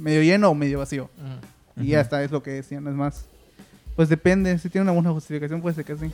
medio 0.00 0.22
lleno 0.22 0.48
o 0.48 0.54
medio 0.54 0.78
vacío. 0.78 1.10
Y 1.76 1.88
ya 1.88 2.00
está, 2.00 2.22
es 2.22 2.30
lo 2.30 2.42
que 2.42 2.58
es, 2.58 2.70
ya 2.70 2.80
no 2.80 2.88
es 2.88 2.96
más. 2.96 3.26
Pues 3.96 4.08
depende, 4.08 4.56
si 4.58 4.70
tiene 4.70 4.84
una 4.84 4.92
buena 4.92 5.10
justificación, 5.12 5.60
puede 5.60 5.74
ser 5.74 5.84
que 5.84 5.96
sí. 5.96 6.10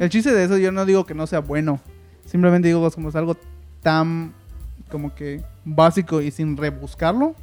El 0.00 0.08
chiste 0.10 0.32
de 0.32 0.44
eso, 0.44 0.56
yo 0.58 0.70
no 0.72 0.84
digo 0.84 1.06
que 1.06 1.14
no 1.14 1.26
sea 1.26 1.40
bueno. 1.40 1.80
Simplemente 2.26 2.68
digo 2.68 2.90
como 2.90 3.08
es 3.08 3.16
algo 3.16 3.36
tan 3.82 4.32
como 4.90 5.14
que 5.14 5.42
básico 5.64 6.20
y 6.20 6.30
sin 6.30 6.56
rebuscarlo. 6.56 7.34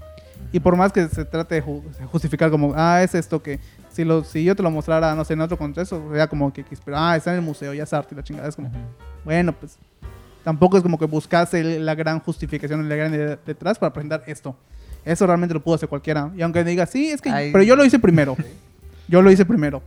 Y 0.51 0.59
por 0.59 0.75
más 0.75 0.91
que 0.91 1.07
se 1.07 1.23
trate 1.25 1.55
de 1.55 1.63
ju- 1.63 1.83
de 1.83 2.05
justificar 2.05 2.49
como, 2.49 2.73
ah, 2.75 3.01
es 3.03 3.13
esto 3.15 3.41
que 3.43 3.59
si, 3.91 4.03
lo, 4.03 4.23
si 4.23 4.43
yo 4.43 4.55
te 4.55 4.63
lo 4.63 4.71
mostrara, 4.71 5.13
no 5.15 5.23
sé, 5.23 5.33
en 5.33 5.41
otro 5.41 5.57
contexto, 5.57 6.01
sería 6.09 6.27
como 6.27 6.51
que, 6.51 6.65
ah, 6.93 7.15
está 7.15 7.31
en 7.31 7.39
el 7.39 7.45
museo, 7.45 7.73
ya 7.73 7.83
es 7.83 7.93
arte 7.93 8.15
y 8.15 8.17
la 8.17 8.23
chingada. 8.23 8.47
Es 8.49 8.55
como, 8.55 8.71
bueno, 9.23 9.53
pues 9.53 9.77
tampoco 10.43 10.77
es 10.77 10.83
como 10.83 10.97
que 10.97 11.05
buscase 11.05 11.79
la 11.79 11.93
gran 11.95 12.19
justificación, 12.19 12.87
la 12.89 12.95
gran 12.95 13.13
idea 13.13 13.37
detrás 13.45 13.77
para 13.77 13.93
presentar 13.93 14.23
esto. 14.27 14.55
Eso 15.05 15.25
realmente 15.27 15.53
lo 15.53 15.61
pudo 15.61 15.75
hacer 15.75 15.89
cualquiera. 15.89 16.31
Y 16.35 16.41
aunque 16.41 16.63
diga, 16.63 16.85
sí, 16.85 17.09
es 17.11 17.21
que, 17.21 17.29
Ay. 17.29 17.51
pero 17.51 17.63
yo 17.63 17.75
lo 17.75 17.83
hice 17.85 17.99
primero. 17.99 18.35
Yo 19.07 19.21
lo 19.21 19.29
hice 19.29 19.43
primero. 19.45 19.81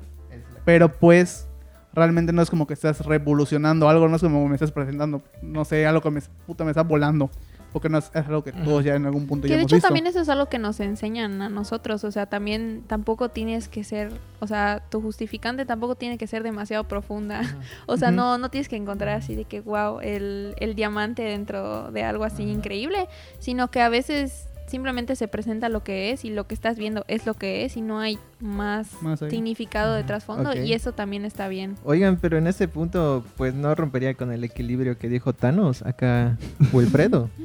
Pero 0.67 0.93
pues 0.93 1.47
realmente 1.95 2.33
no 2.33 2.43
es 2.43 2.51
como 2.51 2.67
que 2.67 2.75
estás 2.75 3.05
revolucionando 3.05 3.89
algo, 3.89 4.09
no 4.09 4.17
es 4.17 4.23
como 4.23 4.47
me 4.49 4.55
estás 4.55 4.73
presentando, 4.73 5.23
no 5.43 5.65
sé, 5.65 5.87
algo 5.87 6.01
que 6.01 6.11
me, 6.11 6.21
puta, 6.47 6.65
me 6.65 6.71
está 6.71 6.83
volando. 6.83 7.31
Porque 7.73 7.89
no 7.89 7.99
es, 7.99 8.09
es 8.15 8.25
algo 8.29 8.45
que 8.45 8.53
todos 8.53 8.85
ya 8.85 8.95
en 8.95 9.05
algún 9.05 9.27
punto 9.27 9.43
Que 9.43 9.49
ya 9.49 9.57
de 9.57 9.63
hemos 9.63 9.69
hecho 9.69 9.77
visto. 9.77 9.89
también 9.89 10.07
eso 10.07 10.21
es 10.21 10.29
algo 10.29 10.47
que 10.47 10.61
nos 10.61 10.79
enseñan 10.79 11.43
a 11.43 11.49
nosotros, 11.49 12.05
o 12.05 12.13
sea, 12.13 12.27
también 12.27 12.85
tampoco 12.87 13.31
tienes 13.31 13.67
que 13.67 13.83
ser, 13.83 14.13
o 14.39 14.47
sea, 14.47 14.81
tu 14.91 15.01
justificante 15.01 15.67
tampoco 15.67 15.97
tiene 15.97 16.17
que 16.17 16.29
ser 16.29 16.45
demasiado 16.45 16.85
profunda, 16.85 17.43
o 17.87 17.97
sea, 17.97 18.13
no, 18.13 18.39
no 18.39 18.49
tienes 18.49 18.69
que 18.69 18.77
encontrar 18.77 19.17
así 19.17 19.35
de 19.35 19.45
que, 19.45 19.61
wow, 19.61 19.99
el, 19.99 20.55
el 20.59 20.77
diamante 20.77 21.23
dentro 21.23 21.91
de 21.91 22.05
algo 22.05 22.23
así 22.23 22.45
increíble, 22.45 23.09
sino 23.41 23.73
que 23.73 23.81
a 23.81 23.89
veces 23.89 24.47
simplemente 24.67 25.15
se 25.17 25.29
presenta 25.29 25.69
lo 25.69 25.83
que 25.85 26.11
es 26.11 26.25
y 26.25 26.31
lo 26.31 26.47
que 26.47 26.55
estás 26.55 26.79
viendo 26.79 27.05
es 27.09 27.27
lo 27.27 27.35
que 27.35 27.65
es 27.65 27.77
y 27.77 27.83
no 27.83 28.01
hay 28.01 28.19
más, 28.41 29.03
Más 29.03 29.23
ahí. 29.23 29.31
significado 29.31 29.95
de 29.95 30.05
trasfondo 30.05 30.55
y 30.57 30.73
eso 30.73 30.93
también 30.93 31.25
está 31.25 31.49
bien. 31.49 31.77
Oigan, 31.85 32.17
pero 32.21 32.39
en 32.39 32.47
este 32.47 32.67
punto, 32.69 33.25
pues 33.37 33.55
no 33.55 33.75
rompería 33.75 34.15
con 34.15 34.33
el 34.33 34.43
equilibrio 34.45 34.99
que 34.99 35.09
dijo 35.09 35.33
Thanos 35.33 35.83
acá, 35.83 36.37
Wilfredo. 36.73 37.31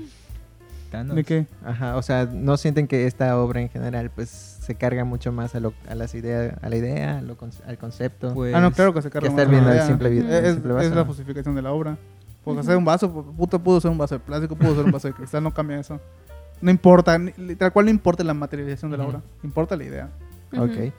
Thanos. 0.91 1.15
¿De 1.15 1.23
qué? 1.23 1.45
Ajá, 1.63 1.97
o 1.97 2.01
sea, 2.01 2.25
no 2.25 2.57
sienten 2.57 2.88
que 2.88 3.05
esta 3.05 3.38
obra 3.39 3.61
en 3.61 3.69
general, 3.69 4.09
pues 4.09 4.29
se 4.29 4.73
carga 4.73 5.03
mucho 5.03 5.31
más 5.31 5.53
a, 5.53 5.59
lo, 5.59 5.73
a 5.88 5.93
las 5.93 6.15
ideas, 6.15 6.55
a 6.63 6.69
la 6.69 6.75
idea, 6.77 7.19
a 7.19 7.21
lo 7.21 7.38
con- 7.38 7.51
al 7.67 7.77
concepto. 7.77 8.33
Pues, 8.33 8.55
ah, 8.55 8.59
no, 8.61 8.71
claro 8.71 8.91
que 8.93 9.03
se 9.03 9.11
carga 9.11 9.27
que 9.27 9.31
estar 9.31 9.45
más 9.45 9.51
viendo 9.51 9.69
la 9.69 9.75
el 9.75 9.77
idea. 9.77 9.88
simple, 9.88 10.09
el 10.09 10.45
Es, 10.45 10.53
simple 10.53 10.71
es 10.71 10.75
vaso. 10.77 10.95
la 10.95 11.05
justificación 11.05 11.53
de 11.53 11.61
la 11.61 11.71
obra. 11.71 11.95
Porque 12.43 12.61
hacer 12.61 12.75
un 12.77 12.85
vaso, 12.85 13.11
puto, 13.38 13.59
pudo 13.59 13.79
ser 13.79 13.91
un 13.91 13.99
vaso 13.99 14.15
de 14.15 14.19
plástico, 14.19 14.55
pudo 14.55 14.75
ser 14.77 14.85
un 14.85 14.91
vaso 14.91 15.07
de 15.09 15.13
cristal, 15.13 15.43
no 15.43 15.53
cambia 15.53 15.79
eso. 15.79 15.99
No 16.61 16.71
importa, 16.71 17.17
tal 17.57 17.71
cual 17.73 17.85
no 17.85 17.91
importa 17.91 18.23
la 18.23 18.33
materialización 18.33 18.91
de 18.91 18.97
la 18.97 19.05
obra, 19.07 19.21
importa 19.43 19.75
la 19.75 19.83
idea. 19.85 20.09
Ok. 20.57 20.91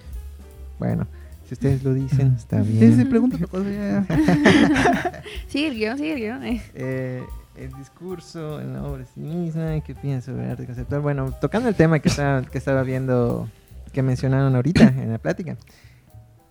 Bueno, 0.78 1.06
si 1.46 1.54
ustedes 1.54 1.82
lo 1.84 1.92
dicen, 1.92 2.34
está 2.38 2.62
Sí, 2.64 2.72
bien. 2.72 2.96
sí, 2.96 3.04
pregunta 3.04 3.36
otra 3.36 3.46
cosa, 3.48 3.68
ya, 3.70 4.06
ya. 4.08 5.22
Sigue 5.48 5.68
el 5.68 5.74
guion, 5.74 5.98
sigue 5.98 6.12
el 6.14 6.18
guion. 6.20 6.44
eh. 6.44 6.62
Eh, 6.74 7.22
el 7.56 7.72
discurso 7.74 8.60
en 8.60 8.72
la 8.72 8.84
obra 8.84 9.02
en 9.02 9.08
sí 9.08 9.20
misma, 9.20 9.80
¿qué 9.80 9.94
pienso 9.94 10.30
sobre 10.32 10.48
arte 10.50 10.64
conceptual? 10.64 11.02
Bueno, 11.02 11.32
tocando 11.40 11.68
el 11.68 11.74
tema 11.74 11.98
que 11.98 12.08
estaba, 12.08 12.42
que 12.42 12.56
estaba 12.56 12.82
viendo, 12.82 13.48
que 13.92 14.02
mencionaron 14.02 14.54
ahorita 14.56 14.84
en 14.88 15.10
la 15.12 15.18
plática, 15.18 15.56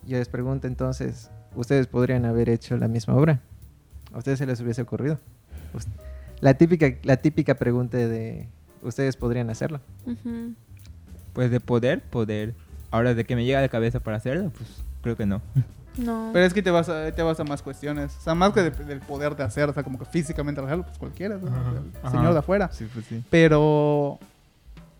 yo 0.06 0.18
les 0.18 0.30
pregunto 0.30 0.68
entonces, 0.68 1.32
¿ustedes 1.56 1.88
podrían 1.88 2.26
haber 2.26 2.50
hecho 2.50 2.78
la 2.78 2.88
misma 2.88 3.16
obra? 3.16 3.40
¿A 4.14 4.18
ustedes 4.20 4.38
se 4.38 4.46
les 4.46 4.60
hubiese 4.62 4.82
ocurrido? 4.84 5.20
La 6.42 6.54
típica, 6.54 6.88
la 7.04 7.18
típica 7.18 7.56
pregunta 7.56 7.98
de, 7.98 8.48
¿ustedes 8.82 9.16
podrían 9.16 9.50
hacerlo? 9.50 9.80
Pues 11.34 11.52
de 11.52 11.60
poder, 11.60 12.02
poder. 12.02 12.54
Ahora, 12.92 13.14
de 13.14 13.24
que 13.26 13.36
me 13.36 13.46
llega 13.46 13.60
a 13.60 13.62
la 13.62 13.70
cabeza 13.70 14.00
para 14.00 14.18
hacerlo, 14.18 14.52
pues 14.58 14.82
creo 15.02 15.16
que 15.16 15.26
no. 15.26 15.42
No. 15.98 16.30
Pero 16.34 16.46
es 16.46 16.54
que 16.54 16.62
te 16.64 16.72
vas, 16.72 16.88
a, 16.90 17.12
te 17.12 17.22
vas 17.22 17.40
a 17.40 17.44
más 17.44 17.62
cuestiones. 17.62 18.16
O 18.18 18.22
sea, 18.22 18.34
más 18.36 18.52
que 18.54 18.64
de- 18.64 18.72
del 18.86 19.00
poder 19.02 19.36
de 19.36 19.44
hacer, 19.44 19.70
o 19.70 19.74
sea, 19.74 19.84
como 19.84 20.00
que 20.00 20.06
físicamente 20.06 20.62
hacerlo, 20.62 20.84
pues 20.86 20.98
cualquiera, 20.98 21.38
¿no? 21.38 21.48
el 21.48 21.92
Ajá. 22.02 22.12
señor 22.12 22.34
de 22.34 22.40
afuera. 22.40 22.70
Sí, 22.72 22.88
pues 22.94 23.06
sí. 23.06 23.24
Pero 23.30 24.18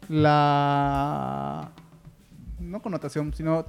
la 0.10 1.70
no 2.60 2.82
connotación, 2.82 3.34
sino 3.34 3.66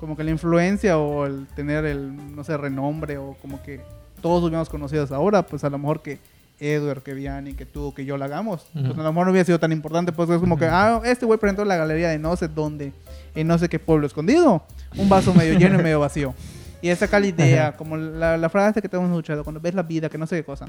como 0.00 0.16
que 0.16 0.24
la 0.24 0.30
influencia 0.30 0.98
o 0.98 1.26
el 1.26 1.46
tener 1.54 1.84
el, 1.84 2.34
no 2.34 2.44
sé, 2.44 2.56
renombre 2.56 3.16
o 3.18 3.34
como 3.40 3.62
que 3.62 3.80
todos 4.20 4.42
hubiéramos 4.42 4.68
conocidos 4.68 5.12
ahora, 5.12 5.46
pues 5.46 5.64
a 5.64 5.70
lo 5.70 5.78
mejor 5.78 6.02
que 6.02 6.18
Edward, 6.58 7.02
que 7.02 7.12
Vianney, 7.14 7.54
que 7.54 7.66
tú, 7.66 7.92
que 7.94 8.04
yo 8.04 8.16
la 8.16 8.24
hagamos, 8.26 8.66
pues 8.72 8.84
Ujú. 8.86 9.00
a 9.00 9.04
lo 9.04 9.12
mejor 9.12 9.26
no 9.26 9.32
hubiera 9.32 9.44
sido 9.44 9.58
tan 9.60 9.72
importante, 9.72 10.12
pues 10.12 10.30
es 10.30 10.38
como 10.38 10.56
que, 10.58 10.64
Ujú. 10.66 10.74
ah, 10.74 11.00
este 11.04 11.26
güey 11.26 11.38
presentó 11.38 11.62
en 11.62 11.68
la 11.68 11.76
galería 11.76 12.08
de 12.08 12.18
no 12.18 12.34
sé 12.36 12.48
dónde, 12.48 12.92
en 13.34 13.46
no 13.46 13.58
sé 13.58 13.68
qué 13.68 13.78
pueblo 13.78 14.06
escondido, 14.06 14.62
un 14.96 15.08
vaso 15.08 15.34
medio 15.34 15.58
lleno 15.58 15.78
y 15.78 15.82
medio 15.82 16.00
vacío. 16.00 16.34
Y 16.82 16.88
esa 16.88 17.18
la 17.18 17.26
idea, 17.26 17.72
como 17.76 17.96
la, 17.96 18.36
la 18.36 18.48
frase 18.48 18.80
que 18.80 18.88
te 18.88 18.96
hemos 18.96 19.08
escuchado, 19.10 19.42
cuando 19.44 19.60
ves 19.60 19.74
la 19.74 19.82
vida, 19.82 20.08
que 20.08 20.18
no 20.18 20.26
sé 20.26 20.36
qué 20.36 20.44
cosa. 20.44 20.66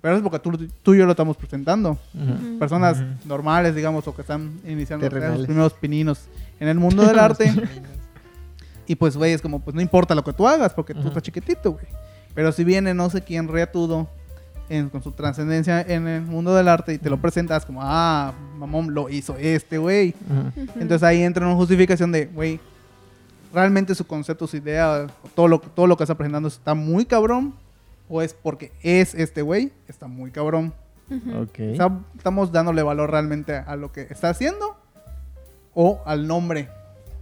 Pero 0.00 0.16
es 0.16 0.22
porque 0.22 0.38
tú, 0.38 0.50
tú 0.82 0.94
y 0.94 0.98
yo 0.98 1.04
lo 1.04 1.12
estamos 1.12 1.36
presentando 1.36 1.98
personas 2.58 3.02
normales, 3.26 3.74
digamos, 3.74 4.06
o 4.08 4.14
que 4.14 4.22
están 4.22 4.58
iniciando 4.66 5.08
los 5.08 5.46
primeros 5.46 5.74
pininos 5.74 6.22
en 6.58 6.68
el 6.68 6.78
mundo 6.78 7.04
del 7.06 7.18
arte. 7.18 7.52
y 8.86 8.94
pues, 8.96 9.16
güey, 9.16 9.32
es 9.32 9.42
como, 9.42 9.60
pues 9.60 9.74
no 9.74 9.82
importa 9.82 10.14
lo 10.14 10.24
que 10.24 10.32
tú 10.32 10.48
hagas, 10.48 10.72
porque 10.72 10.94
tú 10.94 11.08
estás 11.08 11.22
chiquitito, 11.22 11.72
güey. 11.72 11.84
Pero 12.34 12.50
si 12.52 12.64
viene 12.64 12.94
no 12.94 13.10
sé 13.10 13.22
quién 13.22 13.46
reatudo 13.48 14.08
en- 14.70 14.88
con 14.88 15.02
su 15.02 15.12
trascendencia 15.12 15.82
en 15.82 16.08
el 16.08 16.22
mundo 16.22 16.54
del 16.54 16.68
arte 16.68 16.94
y 16.94 16.98
te 16.98 17.10
lo 17.10 17.18
presentas 17.20 17.66
como, 17.66 17.80
ah, 17.82 18.32
mamón, 18.56 18.94
lo 18.94 19.10
hizo 19.10 19.36
este, 19.36 19.76
güey. 19.76 20.14
Ujú. 20.30 20.62
Ujú. 20.62 20.80
Entonces 20.80 21.02
ahí 21.02 21.22
entra 21.22 21.44
una 21.46 21.56
justificación 21.56 22.10
de, 22.12 22.24
güey, 22.26 22.58
realmente 23.52 23.94
su 23.94 24.06
concepto, 24.06 24.46
su 24.46 24.56
idea, 24.56 25.06
todo 25.34 25.48
lo, 25.48 25.58
todo 25.60 25.86
lo 25.86 25.96
que 25.96 26.04
está 26.04 26.14
presentando 26.14 26.48
está 26.48 26.74
muy 26.74 27.04
cabrón. 27.04 27.54
O 28.12 28.22
es 28.22 28.34
porque 28.34 28.72
es 28.82 29.14
este 29.14 29.40
güey, 29.42 29.70
está 29.86 30.08
muy 30.08 30.32
cabrón. 30.32 30.72
Ujú. 31.10 31.42
Ok. 31.42 31.58
O 31.72 31.76
sea, 31.76 31.98
estamos 32.16 32.50
dándole 32.50 32.82
valor 32.82 33.08
realmente 33.10 33.54
a 33.54 33.76
lo 33.76 33.92
que 33.92 34.08
está 34.10 34.30
haciendo 34.30 34.76
o 35.74 36.00
al 36.06 36.26
nombre. 36.26 36.68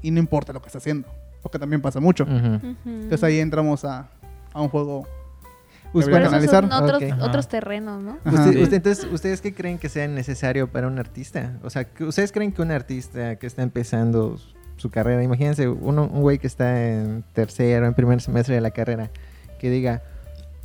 Y 0.00 0.11
no 0.11 0.19
importa 0.19 0.52
lo 0.55 0.61
que 0.62 0.69
está 0.69 0.78
haciendo. 0.78 1.07
Porque 1.43 1.59
también 1.59 1.83
pasa 1.83 2.00
mucho. 2.00 2.25
Ujú. 2.25 2.35
Ujú. 2.57 2.76
Entonces 2.87 3.23
ahí 3.25 3.38
entramos 3.38 3.85
a, 3.85 4.09
a 4.52 4.61
un 4.62 4.69
juego. 4.69 5.07
Pues 5.92 6.07
Habría 6.07 6.28
Pero 6.28 6.37
esos 6.38 6.50
son 6.50 6.73
otros, 7.23 7.49
terrenos, 7.49 8.02
¿no? 8.02 8.18
Usted- 8.25 8.61
usted- 8.62 8.75
entonces, 8.75 9.07
¿ustedes 9.11 9.40
qué 9.40 9.54
creen 9.54 9.78
que 9.78 9.88
sea 9.88 10.07
necesario 10.07 10.71
para 10.71 10.87
un 10.87 10.99
artista? 10.99 11.54
O 11.62 11.71
sea, 11.71 11.87
¿ustedes 12.00 12.30
creen 12.30 12.52
que 12.52 12.61
un 12.62 12.71
artista 12.71 13.37
que 13.37 13.47
está 13.47 13.62
empezando 13.62 14.38
su 14.76 14.90
carrera, 14.90 15.23
imagínense 15.23 15.66
uno, 15.68 16.04
un 16.04 16.21
güey 16.21 16.38
que 16.38 16.47
está 16.47 16.85
en 16.88 17.25
tercero, 17.33 17.87
en 17.87 17.95
primer 17.95 18.21
semestre 18.21 18.54
de 18.54 18.61
la 18.61 18.71
carrera, 18.71 19.11
que 19.59 19.71
diga, 19.71 20.02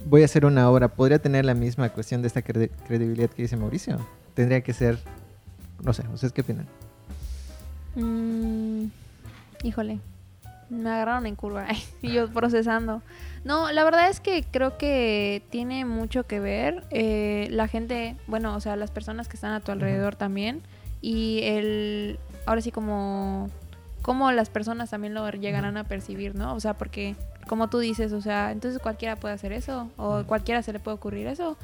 voy 0.06 0.22
a 0.22 0.26
hacer 0.26 0.46
una 0.46 0.70
obra, 0.70 0.90
¿podría 0.90 1.20
tener 1.20 1.46
la 1.46 1.54
misma 1.54 1.90
cuestión 1.90 2.22
de 2.22 2.28
esta 2.28 2.42
credi- 2.44 2.70
credibilidad 2.86 3.30
que 3.30 3.44
dice 3.44 3.56
Mauricio? 3.58 3.98
Tendría 4.36 4.62
que 4.62 4.74
ser, 4.74 5.00
no 5.82 5.94
sé, 5.94 6.04
¿ustedes 6.14 6.34
qué 6.34 6.42
opinan? 6.42 6.68
Mm, 7.96 8.86
híjole, 9.64 10.00
me 10.70 10.90
agarraron 10.90 11.26
en 11.28 11.36
curva 11.36 11.68
y 12.02 12.12
yo 12.14 12.30
procesando. 12.30 13.02
No, 13.44 13.72
la 13.72 13.84
verdad 13.84 14.10
es 14.10 14.20
que 14.22 14.44
creo 14.44 14.78
que 14.78 15.44
tiene 15.50 15.84
mucho 15.84 16.26
que 16.26 16.40
ver 16.40 16.86
eh, 16.92 17.48
la 17.52 17.68
gente, 17.68 18.16
bueno, 18.28 18.56
o 18.56 18.62
sea, 18.62 18.76
las 18.76 18.90
personas 18.90 19.28
que 19.28 19.36
están 19.36 19.52
a 19.52 19.60
tu 19.60 19.72
alrededor 19.72 20.16
también 20.16 20.62
y 21.02 21.42
el, 21.44 22.20
ahora 22.46 22.62
sí 22.62 22.72
como, 22.72 23.50
como 24.02 24.32
las 24.32 24.50
personas 24.50 24.92
también 24.92 25.14
lo 25.14 25.30
llegarán 25.30 25.76
a 25.76 25.84
percibir, 25.84 26.36
¿no? 26.36 26.54
O 26.56 26.60
sea, 26.62 26.76
porque 26.76 27.16
como 27.48 27.70
tú 27.70 27.80
dices, 27.80 28.14
o 28.14 28.22
sea, 28.22 28.52
entonces 28.52 28.82
cualquiera 28.82 29.18
puede 29.18 29.34
hacer 29.34 29.52
eso 29.52 29.90
o 29.98 30.24
cualquiera 30.24 30.62
se 30.62 30.72
le 30.72 30.80
puede 30.80 30.96
ocurrir 30.96 31.28
eso. 31.28 31.58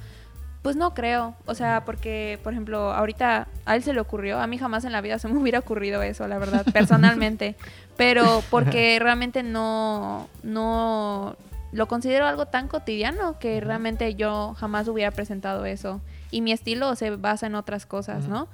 Pues 0.61 0.75
no 0.75 0.93
creo, 0.93 1.35
o 1.45 1.55
sea, 1.55 1.85
porque, 1.85 2.37
por 2.43 2.51
ejemplo, 2.51 2.91
ahorita 2.91 3.47
a 3.65 3.75
él 3.77 3.83
se 3.83 3.93
le 3.93 4.01
ocurrió, 4.01 4.41
a 4.41 4.47
mí 4.47 4.57
jamás 4.57 4.83
en 4.83 4.91
la 4.91 4.99
vida 4.99 5.17
se 5.17 5.29
me 5.29 5.37
hubiera 5.39 5.59
ocurrido 5.59 6.01
eso, 6.03 6.27
la 6.27 6.37
verdad, 6.37 6.65
personalmente, 6.73 7.55
pero 7.95 8.43
porque 8.49 8.99
realmente 8.99 9.41
no, 9.41 10.27
no, 10.43 11.37
lo 11.71 11.87
considero 11.87 12.25
algo 12.25 12.47
tan 12.47 12.67
cotidiano 12.67 13.37
que 13.39 13.61
realmente 13.61 14.15
yo 14.15 14.55
jamás 14.55 14.87
hubiera 14.87 15.11
presentado 15.11 15.65
eso. 15.65 16.01
Y 16.31 16.41
mi 16.41 16.51
estilo 16.51 16.95
se 16.95 17.15
basa 17.15 17.47
en 17.47 17.55
otras 17.55 17.85
cosas. 17.85 18.27
¿no? 18.27 18.47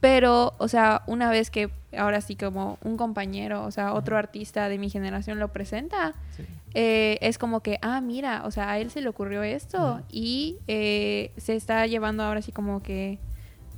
Pero, 0.00 0.54
o 0.58 0.68
sea, 0.68 1.02
una 1.06 1.30
vez 1.30 1.50
que 1.50 1.70
ahora 1.96 2.20
sí 2.20 2.36
como 2.36 2.78
un 2.82 2.96
compañero, 2.96 3.64
o 3.64 3.70
sea, 3.70 3.94
otro 3.94 4.18
artista 4.18 4.68
de 4.68 4.78
mi 4.78 4.90
generación 4.90 5.38
lo 5.38 5.48
presenta, 5.48 6.14
eh, 6.74 7.18
es 7.22 7.38
como 7.38 7.60
que, 7.60 7.78
ah, 7.80 8.00
mira, 8.00 8.42
o 8.44 8.50
sea, 8.50 8.70
a 8.70 8.78
él 8.78 8.90
se 8.90 9.00
le 9.00 9.08
ocurrió 9.08 9.42
esto 9.42 10.02
y 10.10 10.58
eh, 10.68 11.32
se 11.38 11.56
está 11.56 11.86
llevando 11.86 12.22
ahora 12.22 12.42
sí 12.42 12.52
como 12.52 12.82
que 12.82 13.18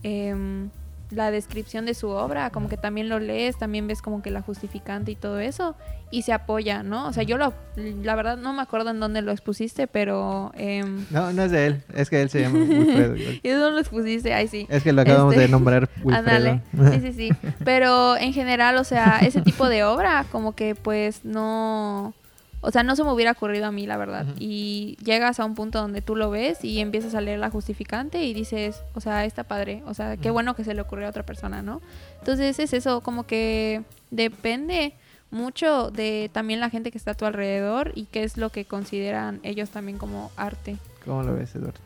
em, 0.03 0.71
la 1.11 1.31
descripción 1.31 1.87
de 1.87 1.95
su 1.95 2.09
obra, 2.11 2.51
como 2.51 2.69
que 2.69 2.77
también 2.77 3.09
lo 3.09 3.19
lees, 3.19 3.57
también 3.59 3.87
ves 3.87 4.03
como 4.03 4.21
que 4.23 4.31
la 4.31 4.43
justificante 4.43 5.11
y 5.13 5.17
todo 5.17 5.39
eso 5.41 5.75
y 6.11 6.23
se 6.23 6.33
apoya, 6.33 6.83
¿no? 6.83 7.07
O 7.07 7.13
sea, 7.13 7.23
yo 7.23 7.37
lo, 7.39 7.53
la 7.77 8.15
verdad 8.15 8.37
no 8.37 8.53
me 8.53 8.63
acuerdo 8.63 8.91
en 8.91 9.01
dónde 9.01 9.21
lo 9.23 9.31
expusiste, 9.33 9.87
pero... 9.87 10.53
em, 10.55 11.05
No, 11.11 11.33
no 11.33 11.43
es 11.43 11.51
de 11.51 11.67
él, 11.67 11.83
es 11.95 12.09
que 12.11 12.21
él 12.23 12.31
se 12.31 12.41
llama 12.43 12.59
Wilfredo. 12.69 13.15
¿Y 13.43 13.49
dónde 13.51 13.71
lo 13.73 13.79
expusiste? 13.81 14.33
Ay, 14.35 14.49
sí. 14.49 14.67
Es 14.71 14.83
que 14.83 14.93
lo 14.93 15.03
acabamos 15.03 15.33
Este, 15.35 15.43
de 15.47 15.49
nombrar 15.49 15.89
Wilfredo. 16.03 16.17
Ándale. 16.19 16.63
Sí, 16.93 17.01
sí, 17.01 17.13
sí. 17.13 17.31
Pero 17.65 18.17
en 18.17 18.33
general, 18.33 18.77
o 18.77 18.85
sea, 18.85 19.19
ese 19.23 19.41
tipo 19.43 19.69
de 19.69 19.85
obra, 19.85 20.25
como 20.31 20.55
que 20.55 20.75
pues 20.75 21.25
no. 21.25 22.15
O 22.61 22.71
sea, 22.73 22.83
no 22.83 22.97
se 22.97 23.05
me 23.05 23.13
hubiera 23.13 23.33
ocurrido 23.33 23.67
a 23.67 23.73
mí, 23.73 23.87
la 23.87 23.97
verdad. 23.97 24.27
Y 24.39 24.97
llegas 25.05 25.39
a 25.39 25.45
un 25.45 25.55
punto 25.55 25.81
donde 25.81 26.03
tú 26.03 26.17
lo 26.17 26.31
ves 26.31 26.65
y 26.65 26.81
empiezas 26.81 27.15
a 27.15 27.21
leer 27.21 27.39
la 27.39 27.51
justificante 27.51 28.25
y 28.25 28.35
dices, 28.35 28.83
o 28.95 29.01
sea, 29.01 29.25
está 29.25 29.45
padre. 29.45 29.83
O 29.87 29.95
sea, 29.95 30.17
qué 30.17 30.31
bueno 30.31 30.57
que 30.57 30.65
se 30.65 30.75
le 30.75 30.81
ocurrió 30.81 31.07
a 31.07 31.11
otra 31.11 31.23
persona, 31.25 31.63
¿no? 31.63 31.81
Entonces 32.19 32.59
es 32.59 32.73
eso, 32.73 33.01
como 33.01 33.27
que 33.27 33.83
depende 34.11 34.95
mucho 35.31 35.91
de 35.91 36.31
también 36.33 36.59
la 36.59 36.71
gente 36.71 36.91
que 36.91 36.99
está 36.99 37.13
a 37.13 37.15
tu 37.15 37.27
alrededor 37.27 37.93
y 37.95 38.07
qué 38.07 38.25
es 38.25 38.37
lo 38.37 38.51
que 38.51 38.65
consideran 38.65 39.41
ellos 39.45 39.71
también 39.71 39.99
como 39.99 40.33
arte. 40.37 40.79
¿Cómo 41.05 41.23
lo 41.23 41.35
ves, 41.35 41.55
Eduardo? 41.55 41.79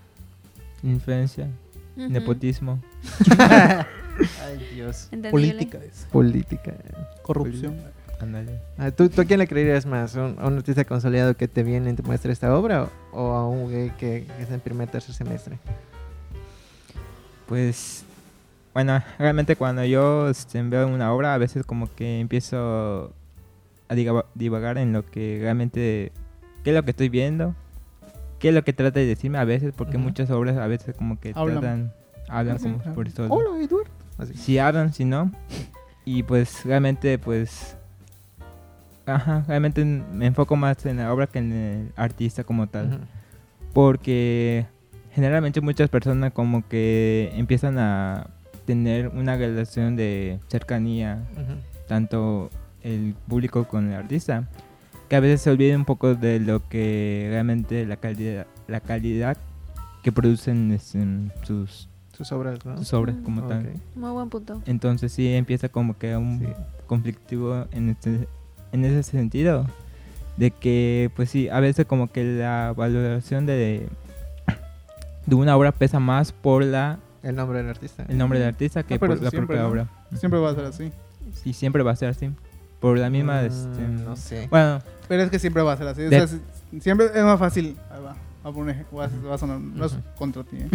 Influencia, 0.83 1.49
nepotismo. 1.97 2.81
Ay, 4.45 4.69
Dios. 4.75 5.09
Entendible. 5.11 5.31
Política 5.31 5.79
es. 5.85 6.07
Política. 6.11 6.75
Corrupción. 7.23 7.77
Ándale. 8.23 8.61
Ah, 8.79 8.91
¿Tú, 8.93 9.09
¿Tú 9.09 9.21
a 9.21 9.25
quién 9.25 9.41
le 9.41 9.49
creerías 9.49 9.85
más? 9.85 10.15
¿Un- 10.15 10.37
¿A 10.39 10.47
un 10.47 10.57
artista 10.57 10.85
consolidado 10.85 11.37
que 11.37 11.49
te 11.49 11.63
viene 11.65 11.91
y 11.91 11.95
te 11.95 12.03
muestra 12.03 12.33
esta 12.33 12.57
obra? 12.57 12.89
¿O, 13.13 13.21
o 13.21 13.33
a 13.35 13.49
un 13.49 13.65
güey 13.65 13.91
que, 13.97 14.27
que 14.37 14.43
está 14.43 14.55
en 14.55 14.61
primer 14.61 14.89
tercer 14.89 15.15
semestre? 15.15 15.59
Pues, 17.47 18.05
bueno, 18.75 19.03
realmente 19.19 19.57
cuando 19.57 19.85
yo 19.85 20.29
este, 20.29 20.63
veo 20.63 20.87
una 20.89 21.13
obra, 21.13 21.35
a 21.35 21.39
veces 21.39 21.67
como 21.67 21.93
que 21.95 22.21
empiezo 22.21 23.13
a 23.89 23.95
diga- 23.95 24.25
divagar 24.35 24.79
en 24.79 24.93
lo 24.93 25.05
que 25.05 25.39
realmente, 25.41 26.13
qué 26.65 26.71
es 26.71 26.77
lo 26.77 26.85
que 26.85 26.93
estoy 26.93 27.09
viendo, 27.09 27.55
qué 28.39 28.49
es 28.51 28.55
lo 28.55 28.63
que 28.65 28.73
trata 28.73 29.01
de 29.01 29.07
decirme 29.07 29.39
a 29.39 29.45
veces, 29.45 29.75
porque 29.77 29.97
Ujú. 29.97 30.05
muchas 30.07 30.31
obras 30.31 30.57
a 30.57 30.67
veces 30.67 30.95
como 30.97 31.19
que 31.21 31.33
Hablan. 31.35 31.61
tratan, 31.61 31.93
hablan 32.29 32.59
como 32.59 32.79
por 32.95 33.09
eso. 33.09 33.27
Hola, 33.29 33.63
Eduardo. 33.63 33.91
Así. 34.19 34.35
Si 34.35 34.59
hablan, 34.59 34.93
si 34.93 35.05
no. 35.05 35.33
Y 36.05 36.23
pues 36.23 36.65
realmente, 36.65 37.19
pues, 37.19 37.77
ajá, 39.07 39.45
realmente 39.49 39.85
me 39.85 40.27
enfoco 40.27 40.57
más 40.57 40.85
en 40.87 40.99
la 40.99 41.13
obra 41.13 41.27
que 41.27 41.39
en 41.41 41.53
el 41.53 41.93
artista 41.97 42.45
como 42.45 42.67
tal 42.69 43.01
porque 43.73 44.67
generalmente 45.13 45.61
muchas 45.61 45.89
personas 45.89 46.33
como 46.33 46.67
que 46.69 47.33
empiezan 47.35 47.79
a 47.79 48.27
tener 48.67 49.09
una 49.09 49.37
relación 49.37 49.97
de 49.97 50.39
cercanía, 50.49 51.23
tanto 51.89 52.51
el 52.83 53.15
público 53.29 53.67
con 53.67 53.89
el 53.89 53.95
artista, 53.95 54.49
que 55.09 55.17
a 55.17 55.21
veces 55.21 55.41
se 55.43 55.51
olvida 55.51 55.77
un 55.77 55.85
poco 55.85 56.15
de 56.15 56.39
lo 56.41 56.67
que 56.69 57.27
realmente 57.31 57.85
la 57.87 57.97
calidad, 57.97 58.47
la 58.69 58.81
calidad 58.81 59.37
que 60.03 60.13
producen 60.13 60.71
este, 60.73 61.05
sus, 61.43 61.89
Sus 62.13 62.31
obras, 62.33 62.65
¿no? 62.65 62.77
sus 62.79 62.93
obras 62.93 63.17
como 63.25 63.43
tal. 63.47 63.73
Muy 63.95 64.11
buen 64.11 64.29
punto. 64.29 64.61
Entonces 64.67 65.13
sí 65.13 65.33
empieza 65.33 65.69
como 65.69 65.97
que 65.99 66.17
un 66.17 66.41
Sí. 66.41 66.47
conflictivo 66.87 67.67
en, 67.73 67.91
este, 67.91 68.29
en 68.73 68.85
ese 68.85 69.03
sentido. 69.03 69.67
De 70.37 70.51
que, 70.51 71.11
pues 71.15 71.29
sí, 71.31 71.49
a 71.51 71.61
veces 71.61 71.85
como 71.87 72.11
que 72.11 72.25
la 72.25 72.73
valoración 72.77 73.45
de, 73.47 73.87
de 75.27 75.35
una 75.35 75.57
obra 75.57 75.73
pesa 75.73 76.01
más 76.01 76.33
por 76.33 76.65
la 76.65 76.99
El 77.23 77.37
nombre 77.37 77.59
del 77.59 77.69
artista. 77.69 78.05
el 78.09 78.17
nombre 78.19 78.39
del 78.39 78.49
artista 78.49 78.83
que 78.83 78.95
Ah, 78.95 78.99
por 78.99 79.11
la 79.11 79.31
siempre, 79.31 79.41
propia 79.57 79.63
¿no? 79.63 79.69
obra. 79.69 79.87
Siempre 80.19 80.41
va 80.41 80.51
a 80.51 80.55
ser 80.55 80.65
así. 80.65 80.91
Y 81.45 81.53
siempre 81.53 81.83
va 81.83 81.93
a 81.93 81.97
ser 81.97 82.09
así. 82.09 82.31
Por 82.81 82.99
la 82.99 83.11
misma... 83.11 83.43
Mm, 83.43 83.47
este, 83.47 83.83
no 83.83 84.17
sé. 84.17 84.49
Bueno, 84.51 84.81
Pero 85.07 85.23
es 85.23 85.31
que 85.31 85.39
siempre 85.39 85.63
va 85.63 85.75
a 85.75 85.77
ser 85.77 85.87
así. 85.89 86.03
O 86.05 86.09
sea, 86.11 86.27
siempre 86.81 87.07
es 87.15 87.23
más 87.25 87.39
fácil. 87.39 87.77
Ahí 87.91 88.03
va. 88.03 88.17
Va 88.45 88.51
a, 88.51 88.53
poner, 88.53 88.85
va 88.97 89.05
a- 89.05 89.29
va 89.29 89.35
a 89.37 89.39
sonar. 89.39 89.61
No 89.61 89.85
es 89.85 89.97
contra 90.17 90.43
ti. 90.43 90.57
¿eh? 90.57 90.69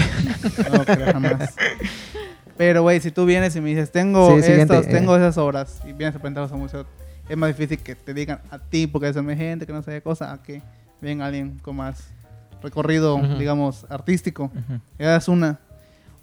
No, 0.72 0.84
pero 0.86 1.06
jamás. 1.12 1.54
Pero, 2.58 2.82
güey, 2.82 3.00
si 3.02 3.12
tú 3.12 3.26
vienes 3.26 3.56
y 3.56 3.62
me 3.62 3.70
dices, 3.70 3.92
tengo 3.92 4.32
Sí, 4.42 4.52
estas, 4.52 4.88
eh. 4.88 4.90
tengo 4.90 5.16
esas 5.16 5.38
obras 5.38 5.80
y 5.86 5.94
vienes 5.94 6.16
a 6.16 6.20
presentarlas 6.20 6.52
a 6.52 6.56
un 6.56 6.62
museo, 6.62 6.86
es 7.30 7.38
más 7.38 7.56
difícil 7.56 7.80
que 7.80 7.96
te 7.96 8.14
digan 8.14 8.40
a 8.50 8.60
ti, 8.60 8.88
porque 8.88 9.10
es 9.10 9.16
gente 9.16 9.66
que 9.66 9.74
no 9.74 9.82
sé 9.82 9.92
qué 9.92 10.02
cosa, 10.02 10.32
a 10.32 10.42
que 10.42 10.62
venga 11.02 11.26
alguien 11.26 11.60
con 11.62 11.76
más 11.76 12.10
recorrido, 12.62 13.20
digamos, 13.38 13.86
artístico. 13.90 14.52
Esa 14.98 15.16
es 15.16 15.28
una. 15.28 15.60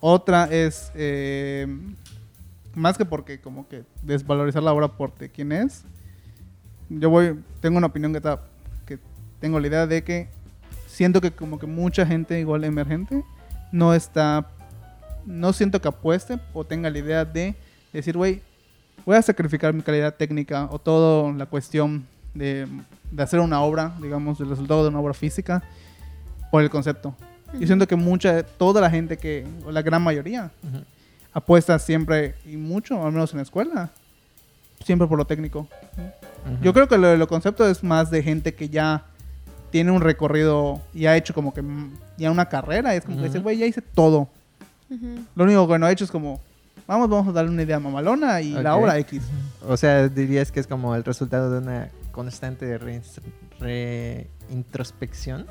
Otra 0.01 0.45
es. 0.51 0.91
eh, 0.95 1.67
más 2.75 2.99
que 2.99 3.05
porque 3.05 3.41
como 3.41 3.69
que 3.69 3.85
desvalorizar 4.03 4.63
la 4.63 4.73
obra 4.73 4.89
por 4.89 5.15
de 5.17 5.29
quién 5.29 5.53
es, 5.53 5.85
yo 6.89 7.11
voy, 7.11 7.39
tengo 7.61 7.79
una 7.79 7.87
opinión 7.87 8.13
que, 8.13 8.19
está, 8.19 8.41
que 8.87 8.99
tengo 9.41 9.61
la 9.61 9.67
idea 9.67 9.87
de 9.87 10.03
que 10.03 10.29
siento 10.87 11.21
que 11.21 11.31
como 11.31 11.59
que 11.59 11.67
mucha 11.67 12.05
gente 12.07 12.39
igual 12.39 12.65
emergente 12.65 13.25
no 13.73 13.95
está, 13.95 14.49
no 15.25 15.53
siento 15.53 15.81
que 15.81 15.89
apueste 15.89 16.39
o 16.53 16.65
tenga 16.65 16.91
la 16.91 16.99
idea 16.99 17.25
de 17.25 17.55
decir, 17.93 18.17
güey, 18.17 18.43
voy 19.05 19.17
a 19.17 19.23
sacrificar 19.23 19.73
mi 19.75 19.83
calidad 19.83 20.15
técnica 20.15 20.69
o 20.71 20.79
toda 20.79 21.33
la 21.33 21.47
cuestión 21.47 22.05
de, 22.35 22.67
de 23.11 23.23
hacer 23.23 23.41
una 23.41 23.61
obra, 23.61 23.93
digamos, 24.01 24.41
el 24.41 24.49
resultado 24.49 24.83
de 24.83 24.89
una 24.89 25.01
obra 25.01 25.15
física 25.15 25.63
por 26.51 26.63
el 26.63 26.71
concepto. 26.71 27.15
Yo 27.59 27.67
siento 27.67 27.87
que 27.87 27.95
mucha, 27.95 28.43
toda 28.43 28.81
la 28.81 28.91
gente 28.91 29.17
que, 29.17 29.47
o 29.65 29.71
la 29.71 29.81
gran 29.83 30.03
mayoría, 30.03 30.51
Ujú. 30.63 30.83
apuesta 31.33 31.79
siempre 31.79 32.35
y 32.45 32.57
mucho, 32.57 33.05
al 33.05 33.13
menos 33.13 33.31
en 33.33 33.37
la 33.39 33.43
escuela, 33.45 33.91
siempre 34.85 35.07
por 35.07 35.19
lo 35.19 35.25
técnico. 35.25 35.61
Ujú. 35.61 36.63
Yo 36.65 36.73
creo 36.73 36.89
que 36.89 36.99
lo 36.99 37.07
de 37.07 37.17
lo 37.17 37.29
concepto 37.29 37.69
es 37.69 37.85
más 37.85 38.11
de 38.11 38.23
gente 38.25 38.55
que 38.55 38.69
ya 38.69 39.05
tiene 39.71 39.93
un 39.93 40.01
recorrido 40.01 40.81
y 40.93 41.07
ha 41.07 41.17
hecho 41.17 41.33
como 41.33 41.55
que 41.55 41.63
mm, 41.63 41.93
ya 42.19 42.31
una 42.33 42.49
carrera. 42.49 42.95
Es 42.95 43.05
como 43.05 43.19
que 43.19 43.25
dice, 43.25 43.39
güey, 43.39 43.57
ya 43.59 43.67
hice 43.67 43.83
todo. 43.83 44.29
Lo 45.35 45.45
único 45.45 45.67
que 45.69 45.79
no 45.79 45.89
he 45.89 45.93
hecho 45.93 46.05
es 46.05 46.11
como, 46.11 46.41
vamos, 46.87 47.09
vamos 47.09 47.29
a 47.29 47.33
darle 47.33 47.51
una 47.51 47.63
idea 47.63 47.79
mamalona 47.81 48.41
y 48.41 48.53
la 48.53 48.77
obra 48.77 48.99
X. 48.99 49.23
O 49.67 49.77
sea, 49.77 50.09
dirías 50.09 50.53
que 50.53 50.61
es 50.61 50.67
como 50.67 50.95
el 50.95 51.05
resultado 51.05 51.51
de 51.51 51.59
una 51.59 51.89
constante 52.13 52.79
re- 52.79 53.01
reintrospección. 54.49 55.47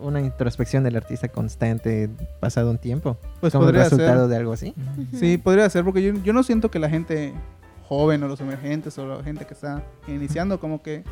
Una 0.00 0.22
introspección 0.22 0.84
del 0.84 0.96
artista 0.96 1.28
constante 1.28 2.08
pasado 2.40 2.70
un 2.70 2.78
tiempo. 2.78 3.18
Pues 3.40 3.52
como 3.52 3.68
el 3.68 3.74
resultado 3.74 4.22
ser. 4.22 4.30
de 4.30 4.36
algo 4.36 4.52
así. 4.54 4.74
Sí, 5.18 5.36
podría 5.36 5.68
ser, 5.68 5.84
porque 5.84 6.02
yo, 6.02 6.14
yo 6.22 6.32
no 6.32 6.42
siento 6.42 6.70
que 6.70 6.78
la 6.78 6.88
gente 6.88 7.34
joven 7.86 8.22
o 8.22 8.28
los 8.28 8.40
emergentes 8.40 8.96
o 8.98 9.06
la 9.06 9.22
gente 9.22 9.44
que 9.44 9.52
está 9.52 9.82
iniciando, 10.08 10.58
como 10.60 10.82
que 10.82 11.04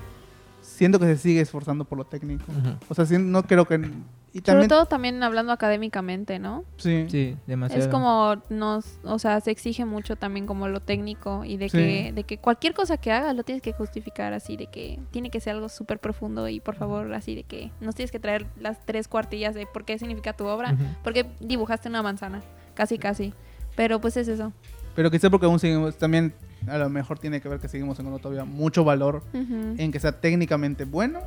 siento 0.62 0.98
que 0.98 1.04
se 1.04 1.18
sigue 1.18 1.42
esforzando 1.42 1.84
por 1.84 1.98
lo 1.98 2.04
técnico. 2.06 2.44
O 2.88 2.94
sea, 2.94 3.04
sí, 3.04 3.18
no 3.18 3.42
creo 3.42 3.66
que... 3.66 3.90
Y 4.34 4.38
Sobre 4.38 4.46
también... 4.46 4.68
todo 4.68 4.86
también 4.86 5.22
hablando 5.22 5.52
académicamente, 5.52 6.40
¿no? 6.40 6.64
Sí. 6.76 7.06
Sí, 7.08 7.36
demasiado. 7.46 7.80
Es 7.84 7.88
como 7.88 8.34
nos, 8.50 8.98
o 9.04 9.20
sea, 9.20 9.40
se 9.40 9.52
exige 9.52 9.84
mucho 9.84 10.16
también 10.16 10.44
como 10.44 10.66
lo 10.66 10.80
técnico 10.80 11.44
y 11.44 11.56
de 11.56 11.68
Sí. 11.68 11.78
que, 11.78 12.12
de 12.12 12.24
que 12.24 12.38
cualquier 12.38 12.74
cosa 12.74 12.96
que 12.96 13.12
hagas 13.12 13.36
lo 13.36 13.44
tienes 13.44 13.62
que 13.62 13.72
justificar 13.72 14.32
así, 14.32 14.56
de 14.56 14.66
que 14.66 14.98
tiene 15.12 15.30
que 15.30 15.38
ser 15.38 15.54
algo 15.54 15.68
súper 15.68 16.00
profundo 16.00 16.48
y 16.48 16.58
por 16.58 16.74
favor 16.74 17.14
así 17.14 17.36
de 17.36 17.44
que 17.44 17.70
nos 17.80 17.94
tienes 17.94 18.10
que 18.10 18.18
traer 18.18 18.46
las 18.58 18.84
tres 18.84 19.06
cuartillas 19.06 19.54
de 19.54 19.66
por 19.66 19.84
qué 19.84 20.00
significa 20.00 20.32
tu 20.32 20.46
obra, 20.46 20.72
Ujú. 20.72 20.82
por 21.04 21.12
qué 21.12 21.26
dibujaste 21.38 21.88
una 21.88 22.02
manzana, 22.02 22.42
casi 22.74 22.98
casi. 22.98 23.32
Pero 23.76 24.00
pues 24.00 24.16
es 24.16 24.26
eso. 24.26 24.52
Pero 24.96 25.12
quizá 25.12 25.30
porque 25.30 25.46
aún 25.46 25.60
seguimos, 25.60 25.96
también 25.96 26.34
a 26.66 26.76
lo 26.78 26.88
mejor 26.90 27.20
tiene 27.20 27.40
que 27.40 27.48
ver 27.48 27.60
que 27.60 27.68
seguimos 27.68 28.00
en 28.00 28.18
todavía 28.18 28.44
mucho 28.44 28.82
valor 28.82 29.22
Ujú, 29.32 29.74
en 29.78 29.92
que 29.92 30.00
sea 30.00 30.20
técnicamente 30.20 30.84
bueno 30.86 31.20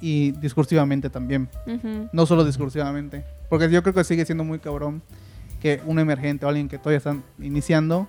y 0.00 0.32
discursivamente 0.32 1.10
también. 1.10 1.48
ujú. 1.66 2.08
No 2.12 2.26
solo 2.26 2.44
discursivamente. 2.44 3.24
Porque 3.48 3.70
yo 3.70 3.82
creo 3.82 3.94
que 3.94 4.04
sigue 4.04 4.24
siendo 4.24 4.44
muy 4.44 4.58
cabrón 4.58 5.02
que 5.60 5.80
un 5.86 5.98
emergente 5.98 6.44
o 6.44 6.48
alguien 6.48 6.68
que 6.68 6.78
todavía 6.78 6.98
está 6.98 7.16
iniciando 7.38 8.08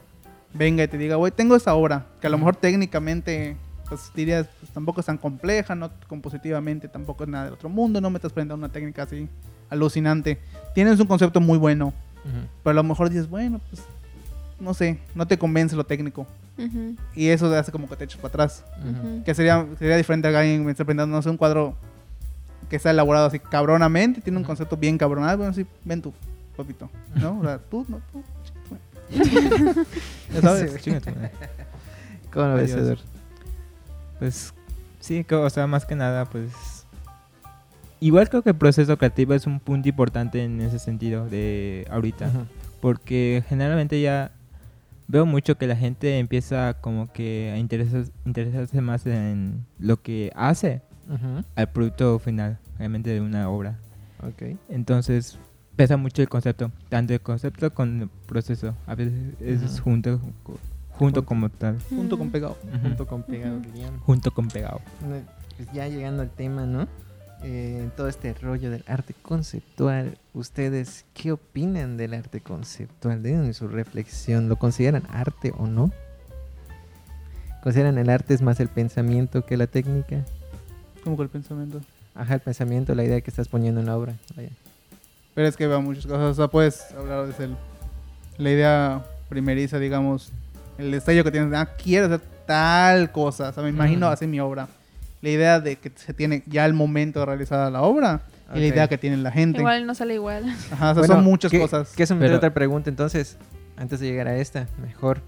venga 0.54 0.84
y 0.84 0.88
te 0.88 0.98
diga, 0.98 1.16
güey, 1.18 1.32
tengo 1.32 1.56
esta 1.56 1.74
obra, 1.74 2.06
que 2.22 2.28
a 2.28 2.30
lo 2.30 2.38
mejor 2.38 2.56
técnicamente, 2.56 3.58
pues 3.90 4.10
dirías, 4.16 4.48
pues, 4.60 4.72
tampoco 4.72 5.02
es 5.02 5.06
tan 5.06 5.18
compleja, 5.18 5.76
no 5.76 5.92
compositivamente, 6.08 6.88
tampoco 6.88 7.24
es 7.26 7.30
nada 7.30 7.46
del 7.46 7.54
otro 7.56 7.68
mundo, 7.70 8.00
no 8.00 8.10
me 8.10 8.18
estás 8.18 8.32
presentando 8.32 8.66
una 8.66 8.72
técnica 8.72 9.04
así 9.04 9.28
alucinante. 9.70 10.40
Tienes 10.74 11.00
un 11.00 11.08
concepto 11.08 11.42
muy 11.42 11.58
bueno, 11.58 11.88
Ujú. 11.88 12.48
pero 12.64 12.72
a 12.72 12.74
lo 12.76 12.84
mejor 12.84 13.10
dices, 13.10 13.30
bueno, 13.30 13.60
pues 13.70 13.84
no 14.60 14.74
sé, 14.74 14.98
no 15.14 15.28
te 15.28 15.38
convence 15.38 15.76
lo 15.76 15.84
técnico. 15.84 16.26
Y 17.16 17.28
eso 17.28 17.54
hace 17.54 17.72
como 17.72 17.90
que 17.90 17.96
te 17.96 18.06
eches 18.06 18.18
para 18.18 18.30
atrás. 18.30 18.64
Ujú. 18.80 19.24
Que 19.24 19.34
sería, 19.34 19.66
sería 19.78 19.98
diferente 19.98 20.28
a 20.28 20.40
alguien 20.40 20.60
que 20.60 20.66
me 20.66 20.72
está 20.72 20.86
presentando, 20.86 21.16
no 21.16 21.22
sé, 21.22 21.30
un 21.30 21.38
cuadro 21.38 21.76
que 22.70 22.76
está 22.78 22.92
elaborado 22.92 23.28
así 23.28 23.40
cabronamente, 23.40 24.22
tiene 24.22 24.38
un 24.38 24.44
concepto 24.44 24.78
bien 24.78 24.98
cabronado. 24.98 25.38
Bueno, 25.38 25.54
sí, 25.54 25.66
ven 25.84 26.02
tú, 26.02 26.14
papito. 26.56 26.90
¿No? 27.16 27.40
O 27.40 27.44
sea, 27.44 27.60
tú, 27.60 27.86
no, 27.88 28.02
tú. 28.12 28.24
ya 30.34 30.42
sabes. 30.42 30.82
¿Cómo 32.34 32.48
lo 32.48 32.56
ves? 32.56 32.76
Pues 34.20 34.54
sí, 35.00 35.24
que, 35.24 35.36
o 35.36 35.50
sea, 35.50 35.68
más 35.68 35.86
que 35.86 35.96
nada, 35.96 36.26
pues... 36.26 36.52
Igual 38.00 38.30
creo 38.30 38.42
que 38.42 38.50
el 38.50 38.56
proceso 38.56 38.98
creativo 38.98 39.34
es 39.34 39.48
un 39.48 39.60
punto 39.60 39.88
importante 39.88 40.44
en 40.44 40.62
ese 40.62 40.80
sentido 40.80 41.28
de 41.28 41.88
ahorita. 41.90 42.30
Porque 42.82 43.44
generalmente 43.48 44.02
ya 44.02 44.32
veo 45.08 45.26
mucho 45.26 45.58
que 45.58 45.68
la 45.68 45.76
gente 45.76 46.20
empieza 46.20 46.76
como 46.82 47.12
que 47.12 47.52
a 47.54 47.58
interesar- 47.58 48.10
interesarse 48.26 48.82
más 48.82 49.06
en 49.06 49.66
lo 49.80 50.02
que 50.02 50.32
hace 50.36 50.82
al 51.56 51.72
producto 51.72 52.18
final, 52.20 52.58
realmente 52.80 53.12
de 53.12 53.22
una 53.22 53.50
obra. 53.50 53.78
Ok. 54.24 54.58
Entonces 54.70 55.38
pesa 55.76 55.98
mucho 55.98 56.22
el 56.22 56.30
concepto, 56.30 56.72
tanto 56.90 57.14
el 57.14 57.22
concepto 57.22 57.74
con 57.74 58.02
el 58.04 58.10
proceso. 58.28 58.76
A 58.88 58.96
veces 58.96 59.14
es 59.40 59.80
junto, 59.80 60.20
junto 60.92 61.26
como 61.26 61.50
tal, 61.50 61.78
Junto 61.90 62.18
con 62.18 62.28
Ujú. 62.28 62.32
pegado. 62.34 62.58
Junto 62.82 63.06
con 63.06 63.22
pegado, 63.24 63.62
junto 64.06 64.32
con 64.32 64.48
pegado. 64.48 64.82
Pues 65.58 65.72
ya 65.74 65.88
llegando 65.88 66.22
al 66.24 66.30
tema, 66.32 66.66
¿no? 66.66 66.88
Eh, 67.48 67.90
todo 67.96 68.08
este 68.08 68.34
rollo 68.34 68.72
del 68.72 68.84
arte 68.88 69.14
conceptual, 69.22 70.18
¿ustedes 70.34 71.06
qué 71.14 71.32
opinan 71.32 71.96
del 71.96 72.16
arte 72.16 72.42
conceptual? 72.42 73.22
Den 73.22 73.54
su 73.54 73.68
reflexión, 73.68 74.50
¿lo 74.50 74.56
consideran 74.56 75.04
arte 75.12 75.54
o 75.56 75.68
no? 75.68 75.92
¿Consideran 77.62 78.00
el 78.00 78.10
arte 78.10 78.34
es 78.34 78.42
más 78.42 78.60
el 78.60 78.68
pensamiento 78.70 79.46
que 79.46 79.58
la 79.58 79.68
técnica? 79.68 80.26
Como 81.04 81.18
que 81.18 81.22
el 81.24 81.30
pensamiento. 81.30 81.82
Ajá, 82.16 82.34
el 82.34 82.40
pensamiento, 82.40 82.96
la 82.96 83.04
idea 83.04 83.22
que 83.22 83.30
estás 83.30 83.48
poniendo 83.48 83.80
en 83.80 83.86
la 83.86 83.96
obra. 83.98 84.16
Vaya. 84.36 84.50
Pero 85.36 85.48
es 85.48 85.56
que 85.56 85.68
veo 85.68 85.82
muchas 85.84 86.08
cosas. 86.08 86.22
O 86.32 86.34
sea, 86.34 86.48
puedes 86.48 86.92
hablar 86.98 87.28
desde 87.28 87.44
el- 87.44 87.58
la 88.40 88.50
idea 88.50 89.06
primeriza, 89.30 89.78
digamos, 89.78 90.32
el 90.80 90.90
destello 90.90 91.24
que 91.24 91.30
tienes. 91.32 91.54
Ah, 91.54 91.68
quiero 91.78 92.08
hacer 92.08 92.22
tal 92.48 93.12
cosa. 93.12 93.50
O 93.50 93.54
sea, 93.54 93.62
me 93.62 93.70
imagino 93.70 94.08
Ujú. 94.08 94.14
así 94.14 94.26
mi 94.26 94.40
obra. 94.40 94.68
La 95.26 95.32
idea 95.32 95.60
de 95.60 95.78
que 95.78 95.92
se 95.96 96.14
tiene 96.14 96.44
ya 96.46 96.66
el 96.68 96.76
momento 96.76 97.20
de 97.22 97.26
realizar 97.26 97.72
la 97.72 97.82
obra 97.82 98.22
y 98.54 98.60
la 98.60 98.66
idea 98.68 98.88
que 98.88 99.00
tiene 99.00 99.18
la 99.18 99.32
gente. 99.32 99.58
Igual 99.58 99.88
no 99.88 99.96
sale 99.96 100.14
igual. 100.14 100.46
Ajá, 100.72 100.92
o 100.92 100.94
sea, 100.94 101.02
Bueno, 101.02 101.16
son 101.16 101.24
muchas 101.24 101.50
¿qué- 101.50 101.60
cosas. 101.60 101.94
¿Qué 101.96 102.04
eso 102.04 102.16
me 102.16 102.32
otra 102.32 102.54
pregunta 102.54 102.92
entonces? 102.92 103.38
Antes 103.76 104.00
de 104.00 104.06
llegar 104.06 104.28
a 104.28 104.38
esta, 104.38 104.68
mejor. 104.80 105.22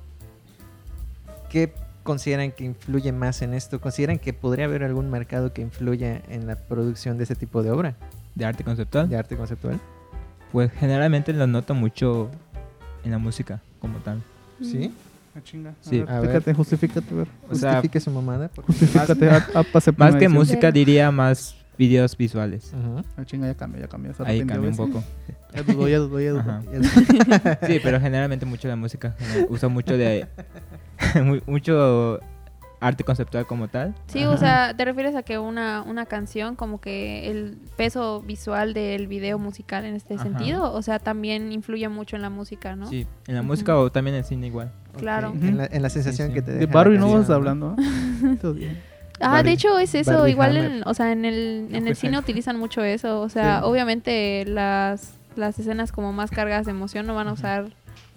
¿Qué 1.50 1.74
consideran 2.04 2.52
que 2.52 2.64
influye 2.64 3.12
más 3.12 3.42
en 3.42 3.56
esto? 3.56 3.82
¿Consideran 3.82 4.20
que 4.20 4.34
podría 4.34 4.66
haber 4.66 4.84
algún 4.84 5.10
mercado 5.10 5.52
que 5.52 5.64
influya 5.64 6.22
en 6.30 6.46
la 6.46 6.56
producción 6.58 7.18
de 7.18 7.24
ese 7.24 7.36
tipo 7.36 7.64
de 7.64 7.72
obra? 7.72 7.96
De 8.36 8.46
arte 8.46 8.64
conceptual, 8.64 9.10
De 9.10 9.18
arte 9.18 9.36
conceptual. 9.36 9.80
pues 10.52 10.72
generalmente 10.74 11.34
lo 11.34 11.48
noto 11.48 11.74
mucho 11.74 12.30
en 13.04 13.10
la 13.10 13.18
música 13.18 13.62
como 13.80 13.98
tal. 13.98 14.22
¿Sí? 14.62 14.94
Ah, 15.38 15.42
chinga. 15.44 15.70
A 15.70 15.74
Sí. 15.82 16.00
ver, 16.00 16.10
A 16.10 16.20
ver. 16.20 16.56
Justifícate, 16.56 17.14
ver. 17.14 17.28
O 17.50 17.56
sea, 17.56 17.74
Justifique 17.74 18.00
su 18.00 18.10
mamada. 18.12 18.50
Justifícate. 18.66 19.30
a- 19.30 19.46
a- 19.54 19.64
pase 19.64 19.92
Más 19.92 20.12
que 20.12 20.26
edición. 20.26 20.34
música 20.34 20.72
diría 20.72 21.12
más 21.12 21.56
videos 21.78 22.18
visuales. 22.18 22.74
Ujú. 22.74 23.04
Ah, 23.16 23.24
chinga, 23.26 23.46
ya 23.48 23.54
cambia, 23.56 23.82
ya 23.82 23.88
cambia. 23.88 24.12
Ahí 24.26 24.44
cambia 24.46 24.70
un 24.72 24.76
poco. 24.76 25.04
Ya 25.56 25.64
dudó, 25.64 25.88
ya 25.88 25.98
dudó, 26.00 26.20
ya 26.20 26.32
dudó. 26.32 26.40
Ajá. 26.42 26.62
Sí, 27.68 27.80
pero 27.82 28.00
generalmente 28.00 28.46
mucho 28.46 28.68
la 28.68 28.76
música. 28.76 29.16
Usa 29.50 29.70
mucho 29.70 29.98
de... 29.98 30.28
mu- 31.24 31.40
mucho 31.48 32.20
arte 32.80 33.04
conceptual 33.04 33.46
como 33.48 33.68
tal. 33.68 33.96
Sí, 34.08 34.22
Ajá. 34.24 34.30
o 34.32 34.38
sea, 34.38 34.74
te 34.78 34.86
refieres 34.86 35.16
a 35.16 35.24
que 35.24 35.40
una, 35.40 35.82
una 35.82 36.06
canción, 36.06 36.56
como 36.56 36.80
que 36.80 37.30
el 37.32 37.58
peso 37.76 38.22
visual 38.22 38.74
del 38.74 39.08
video 39.08 39.40
musical 39.40 39.84
en 39.86 39.96
este 39.96 40.14
Ajá. 40.16 40.24
sentido, 40.24 40.72
o 40.72 40.82
sea, 40.82 41.00
también 41.00 41.52
influye 41.52 41.90
mucho 41.90 42.16
en 42.16 42.22
la 42.22 42.30
música, 42.30 42.76
¿no? 42.76 42.88
Sí, 42.88 43.08
en 43.28 43.36
la 43.36 43.42
música 43.42 43.78
o 43.78 43.92
también 43.92 44.16
en 44.16 44.20
el 44.20 44.26
cine 44.26 44.48
igual. 44.48 44.72
Claro. 44.98 45.34
En, 45.42 45.58
la, 45.58 45.66
en 45.72 45.82
la 45.82 45.90
sensación 45.90 46.28
Sí, 46.30 46.34
sí. 46.34 46.36
que 46.36 46.42
te 46.44 46.52
De 46.52 46.58
deja 46.60 46.72
la 46.72 46.76
Barbie 46.76 46.98
no 47.00 47.12
vas 47.14 47.30
hablando. 47.30 47.76
Todo 48.42 48.54
bien. 48.54 48.80
Ah, 49.20 49.32
Barbie- 49.32 49.44
de 49.46 49.52
hecho 49.54 49.80
es 49.80 49.96
eso, 49.96 50.12
Barbie 50.14 50.32
igual 50.32 50.58
Hammer. 50.58 50.72
en, 50.72 50.84
o 50.86 50.94
sea, 50.94 51.12
en 51.12 51.26
el, 51.26 51.70
en 51.72 51.88
el 51.88 51.96
cine 51.96 52.20
utilizan 52.20 52.60
mucho 52.60 52.84
eso, 52.84 53.22
o 53.22 53.30
sea, 53.30 53.60
Sí. 53.60 53.66
obviamente 53.66 54.46
las, 54.46 55.14
las 55.36 55.58
escenas 55.58 55.92
como 55.92 56.14
más 56.14 56.30
cargadas 56.30 56.66
de 56.68 56.72
emoción 56.72 57.08
no 57.08 57.16
van 57.16 57.28
a 57.28 57.34
usar 57.34 57.66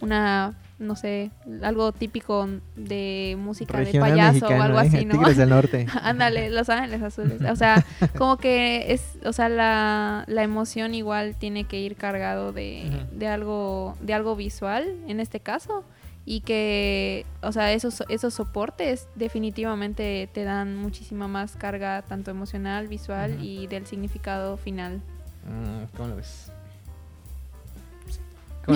una, 0.02 0.52
no 0.80 0.96
sé, 0.96 1.30
algo 1.62 1.92
típico 1.92 2.48
de 2.74 3.36
música 3.38 3.76
Regional 3.76 4.10
de 4.10 4.16
payaso 4.16 4.48
o 4.48 4.62
algo 4.62 4.80
¿eh? 4.80 4.86
así, 4.86 5.04
¿no? 5.04 5.12
Tigres 5.12 5.36
del 5.36 5.50
Norte. 5.50 5.86
Ándale, 6.02 6.50
Los 6.50 6.70
Ángeles 6.70 7.02
Azules. 7.02 7.42
O 7.42 7.54
sea, 7.54 7.84
como 8.18 8.38
que 8.38 8.92
es, 8.92 9.18
o 9.24 9.32
sea, 9.32 9.48
la, 9.50 10.24
la 10.26 10.42
emoción 10.42 10.94
igual 10.94 11.36
tiene 11.36 11.64
que 11.64 11.78
ir 11.78 11.96
cargado 11.96 12.52
de, 12.52 12.90
de 13.12 13.28
algo, 13.28 13.94
de 14.00 14.14
algo 14.14 14.34
visual, 14.36 14.96
en 15.06 15.20
este 15.20 15.38
caso, 15.38 15.84
y 16.24 16.40
que, 16.40 17.26
o 17.42 17.52
sea, 17.52 17.72
esos, 17.72 18.02
esos 18.08 18.32
soportes 18.32 19.06
definitivamente 19.16 20.30
te 20.32 20.44
dan 20.44 20.76
muchísima 20.76 21.28
más 21.28 21.56
carga, 21.56 22.02
tanto 22.02 22.30
emocional, 22.30 22.88
visual 22.88 23.36
y 23.44 23.66
del 23.66 23.86
significado 23.86 24.56
final. 24.56 25.02
Mm, 25.46 25.96
¿Cómo 25.96 26.08
lo 26.08 26.16
ves? 26.16 26.49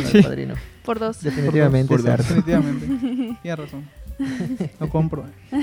Con 0.02 0.16
el 0.16 0.22
padrino. 0.24 0.54
Por 0.84 0.98
dos. 0.98 1.22
Definitivamente 1.22 1.88
Por 1.88 1.98
es 2.00 2.04
dos. 2.04 2.12
arte. 2.14 2.34
Definitivamente. 2.34 2.86
Tienes 3.42 3.58
razón. 3.58 3.88
Lo 4.80 4.88
compro. 4.88 5.24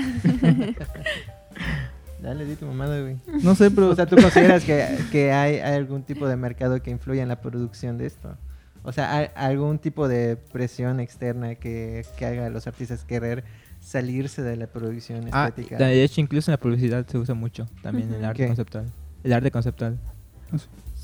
Dale, 2.20 2.44
di 2.44 2.54
tu 2.54 2.66
mamada, 2.66 3.00
güey. 3.00 3.16
No 3.42 3.54
sé, 3.56 3.70
pero 3.70 3.90
O 3.90 3.96
sea, 3.96 4.06
¿tú 4.06 4.14
consideras 4.16 4.62
que, 4.64 4.96
que 5.10 5.32
hay, 5.32 5.56
hay 5.56 5.74
algún 5.74 6.04
tipo 6.04 6.28
de 6.28 6.36
mercado 6.36 6.80
que 6.80 6.90
influye 6.90 7.20
en 7.20 7.28
la 7.28 7.40
producción 7.40 7.98
de 7.98 8.06
esto? 8.06 8.36
O 8.84 8.92
sea, 8.92 9.16
¿hay 9.16 9.26
algún 9.34 9.78
tipo 9.78 10.06
de 10.08 10.36
presión 10.36 11.00
externa 11.00 11.56
que, 11.56 12.04
que 12.16 12.26
haga 12.26 12.46
a 12.46 12.50
los 12.50 12.66
artistas 12.66 13.04
querer 13.04 13.42
salirse 13.80 14.42
de 14.42 14.56
la 14.56 14.68
producción 14.68 15.24
Ah, 15.32 15.48
estética? 15.48 15.78
de 15.78 16.04
hecho, 16.04 16.20
incluso 16.20 16.50
en 16.50 16.52
la 16.52 16.58
publicidad 16.60 17.04
se 17.06 17.18
usa 17.18 17.34
mucho 17.34 17.66
también 17.82 18.12
el 18.14 18.24
arte 18.24 18.42
¿Qué? 18.42 18.46
conceptual. 18.48 18.86
El 19.24 19.32
arte 19.32 19.50
conceptual. 19.50 19.98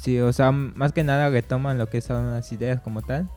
Sí. 0.00 0.20
O 0.20 0.32
sea, 0.32 0.52
más 0.52 0.92
que 0.92 1.02
nada 1.04 1.28
retoman 1.28 1.76
lo 1.78 1.88
que 1.88 2.00
son 2.00 2.30
las 2.30 2.50
ideas 2.52 2.80
como 2.80 3.02
tal 3.02 3.28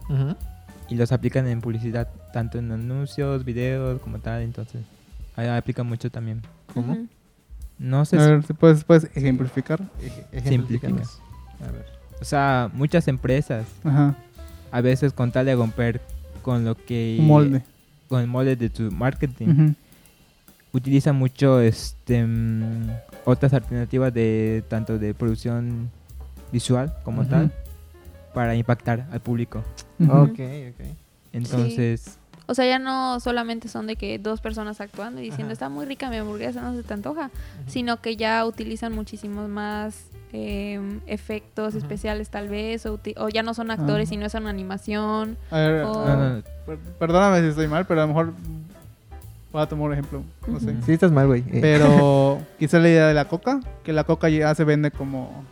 y 0.90 0.96
los 0.96 1.12
aplican 1.12 1.48
en 1.48 1.62
publicidad, 1.62 2.08
tanto 2.34 2.58
en 2.60 2.72
anuncios, 2.72 3.44
videos 3.46 4.00
como 4.02 4.20
tal, 4.20 4.42
entonces 4.42 4.82
ahí 5.36 5.48
aplican 5.48 5.88
mucho 5.88 6.10
también. 6.12 6.42
¿Cómo? 6.74 6.98
No 7.80 8.06
sé, 8.06 8.18
a 8.18 8.24
si- 8.26 8.30
ver, 8.32 8.44
si 8.44 8.54
puedes, 8.54 8.84
puedes 8.84 9.06
ejemplificar. 9.16 9.82
Ej- 10.02 10.12
Simplifica. 10.44 10.88
ejemplifícanos. 10.88 11.20
A 11.68 11.72
ver. 11.72 11.86
o 12.22 12.26
sea, 12.26 12.70
muchas 12.74 13.08
empresas 13.08 13.66
Ajá. 13.84 14.16
a 14.72 14.82
veces 14.82 15.14
con 15.14 15.32
tal 15.32 15.46
de 15.48 15.56
romper 15.56 16.00
con 16.44 16.64
lo 16.66 16.76
que 16.76 17.18
molde. 17.22 17.64
con 18.08 18.22
el 18.22 18.28
molde 18.28 18.56
de 18.56 18.70
tu 18.70 18.92
marketing 18.92 19.48
Ujú. 19.48 19.76
utiliza 20.74 21.14
mucho 21.14 21.60
este 21.62 22.24
mm, 22.26 22.90
otras 23.26 23.54
alternativas 23.54 24.14
de 24.14 24.64
tanto 24.70 24.98
de 25.00 25.14
producción 25.14 25.90
visual 26.52 26.94
como 27.04 27.22
Ujú. 27.22 27.30
tal 27.30 27.52
para 28.34 28.56
impactar 28.56 29.08
al 29.12 29.20
público. 29.20 29.64
Ok, 30.08 30.40
ok. 30.70 30.86
Entonces, 31.34 32.18
O 32.48 32.54
sea, 32.54 32.66
ya 32.66 32.80
no 32.80 33.20
solamente 33.22 33.68
son 33.70 33.88
de 33.88 33.96
que 33.96 34.20
dos 34.20 34.42
personas 34.42 34.82
actuando 34.82 35.22
y 35.22 35.26
diciendo 35.26 35.46
Ajá. 35.48 35.54
está 35.54 35.70
muy 35.70 35.86
rica 35.86 36.10
mi 36.10 36.18
hamburguesa, 36.18 36.62
no 36.62 36.76
se 36.76 36.84
te 36.84 36.94
antoja, 36.94 37.30
sino 37.68 38.02
que 38.02 38.18
ya 38.18 38.46
utilizan 38.46 38.94
muchísimos 38.94 39.48
más 39.48 40.04
eh, 40.34 40.80
efectos 41.08 41.76
especiales 41.76 42.30
tal 42.30 42.48
vez, 42.50 42.86
o, 42.86 43.00
ya 43.34 43.44
no 43.44 43.54
son 43.54 43.72
actores, 43.72 44.08
Ajá. 44.08 44.10
sino 44.10 44.26
es 44.26 44.34
una 44.34 44.50
animación. 44.50 45.38
A 45.50 45.58
ver, 45.60 45.86
O- 45.86 46.06
no, 46.06 46.30
no, 46.38 46.44
perdóname 47.00 47.42
si 47.42 47.48
estoy 47.48 47.68
mal, 47.68 47.86
pero 47.86 48.02
a 48.02 48.04
lo 48.04 48.08
mejor 48.10 48.34
voy 49.54 49.62
a 49.62 49.66
tomar 49.68 49.88
un 49.88 49.94
ejemplo. 49.94 50.24
No 50.48 50.60
sé. 50.60 50.76
Sí, 50.86 50.94
estás 50.94 51.12
mal, 51.12 51.28
güey. 51.28 51.44
Pero 51.44 52.42
quizá 52.60 52.80
la 52.80 52.90
idea 52.90 53.08
de 53.08 53.14
la 53.14 53.26
coca, 53.30 53.60
que 53.84 53.94
la 53.94 54.04
coca 54.04 54.28
ya 54.30 54.54
se 54.56 54.64
vende 54.66 54.92
como, 54.92 55.44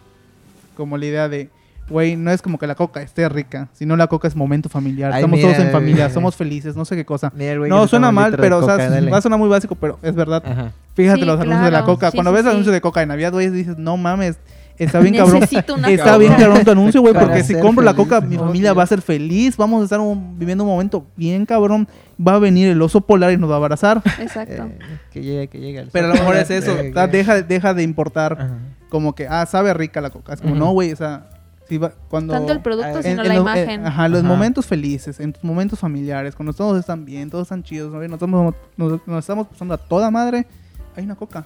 como 0.80 0.98
la 0.98 1.06
idea 1.06 1.30
de, 1.30 1.50
güey, 1.90 2.16
no 2.16 2.32
es 2.32 2.42
como 2.42 2.58
que 2.58 2.66
la 2.66 2.74
coca 2.76 3.02
esté 3.02 3.30
rica, 3.30 3.70
sino 3.74 3.96
la 3.96 4.08
coca 4.08 4.28
es 4.28 4.36
momento 4.36 4.68
familiar. 4.70 5.12
Ay, 5.12 5.20
Estamos 5.20 5.38
mira, 5.38 5.52
todos 5.54 5.66
en 5.66 5.72
familia, 5.72 6.10
somos 6.10 6.36
felices, 6.36 6.76
no 6.76 6.86
sé 6.86 6.96
qué 6.96 7.06
cosa. 7.06 7.32
mira 7.36 7.52
el 7.52 7.60
güey 7.60 7.70
No, 7.70 7.88
suena 7.88 8.12
mal, 8.12 8.32
de 8.32 8.38
pero 8.38 8.58
o 8.58 8.66
sea, 8.66 8.78
dale. 8.78 9.12
va 9.12 9.18
a 9.18 9.22
sonar 9.22 9.38
muy 9.38 9.50
básico, 9.50 9.76
pero 9.76 10.00
es 10.02 10.16
verdad. 10.16 10.42
Ajá. 10.46 10.72
Fíjate 10.96 11.20
Sí, 11.20 11.26
los 11.26 11.40
anuncios 11.40 11.66
de 11.66 11.72
la 11.72 11.84
coca. 11.86 12.10
Sí, 12.12 12.18
Cuando 12.18 12.32
sí, 12.32 12.36
ves 12.36 12.44
sí. 12.44 12.50
anuncios 12.50 12.74
de 12.74 12.82
coca 12.82 13.02
en 13.04 13.10
Navidad, 13.10 13.32
güey, 13.32 13.50
dices, 13.50 13.78
no 13.78 13.96
mames, 13.96 14.38
está 14.78 15.00
bien 15.00 15.16
cabrón. 15.16 15.40
Necesito 15.40 15.76
una 15.76 15.90
Está 15.90 16.18
bien 16.18 16.34
cabrón 16.34 16.64
tu 16.66 16.72
anuncio, 16.72 17.02
güey, 17.02 17.14
porque 17.20 17.44
si 17.44 17.56
compro 17.56 17.84
la 17.84 17.94
coca, 17.94 18.20
mi 18.22 18.36
obvio. 18.36 18.48
familia 18.48 18.74
va 18.74 18.84
a 18.84 18.88
ser 18.88 19.02
feliz. 19.02 19.56
Vamos 19.58 19.82
a 19.82 19.84
estar 19.86 20.00
un- 20.00 20.38
viviendo 20.38 20.64
un 20.66 20.70
momento 20.70 21.06
bien 21.16 21.46
cabrón. 21.46 21.88
Va 22.26 22.36
a 22.36 22.40
venir 22.40 22.68
el 22.68 22.82
oso 22.82 23.00
polar 23.02 23.32
y 23.32 23.38
nos 23.38 23.50
va 23.50 23.54
a 23.54 23.58
abrazar. 23.58 24.02
Exacto. 24.20 24.64
Eh, 24.66 24.78
que 25.12 25.22
llegue, 25.22 25.48
que 25.48 25.60
llegue. 25.60 25.80
al 25.80 25.88
Pero 25.92 26.08
a 26.08 26.10
lo 26.10 26.16
mejor 26.16 26.36
es 26.36 26.50
eso. 26.52 26.76
Deja, 27.12 27.42
deja 27.42 27.74
de 27.74 27.84
importar 27.84 28.34
ajá. 28.34 28.58
Como 28.90 29.14
que, 29.16 29.28
ah, 29.28 29.46
sabe 29.46 29.74
rica 29.74 30.02
la 30.02 30.10
coca. 30.10 30.34
Es 30.34 30.42
como, 30.42 30.56
no, 30.56 30.72
güey, 30.72 30.92
o 30.92 30.96
sea, 30.96 31.30
si 31.68 31.78
va, 31.78 31.92
cuando... 32.10 32.34
Tanto 32.34 32.52
el 32.52 32.62
producto, 32.62 32.98
en- 32.98 33.04
sino 33.04 33.22
en 33.22 33.28
la 33.28 33.34
los- 33.36 33.42
imagen. 33.44 33.70
en- 33.70 33.86
ajá, 33.86 34.08
los 34.08 34.20
Ajá. 34.22 34.28
momentos 34.28 34.66
felices, 34.66 35.20
en 35.20 35.34
tus 35.34 35.44
momentos 35.44 35.78
familiares, 35.80 36.36
cuando 36.36 36.54
todos 36.54 36.80
están 36.80 37.06
bien, 37.06 37.30
todos 37.30 37.44
están 37.44 37.64
chidos, 37.64 37.92
¿no? 37.94 38.00
nos, 38.00 38.14
estamos, 38.14 38.56
nos, 38.78 39.08
nos 39.08 39.20
estamos 39.20 39.48
pasando 39.48 39.74
a 39.76 39.78
toda 39.78 40.10
madre, 40.12 40.48
hay 40.96 41.04
una 41.06 41.16
coca. 41.16 41.46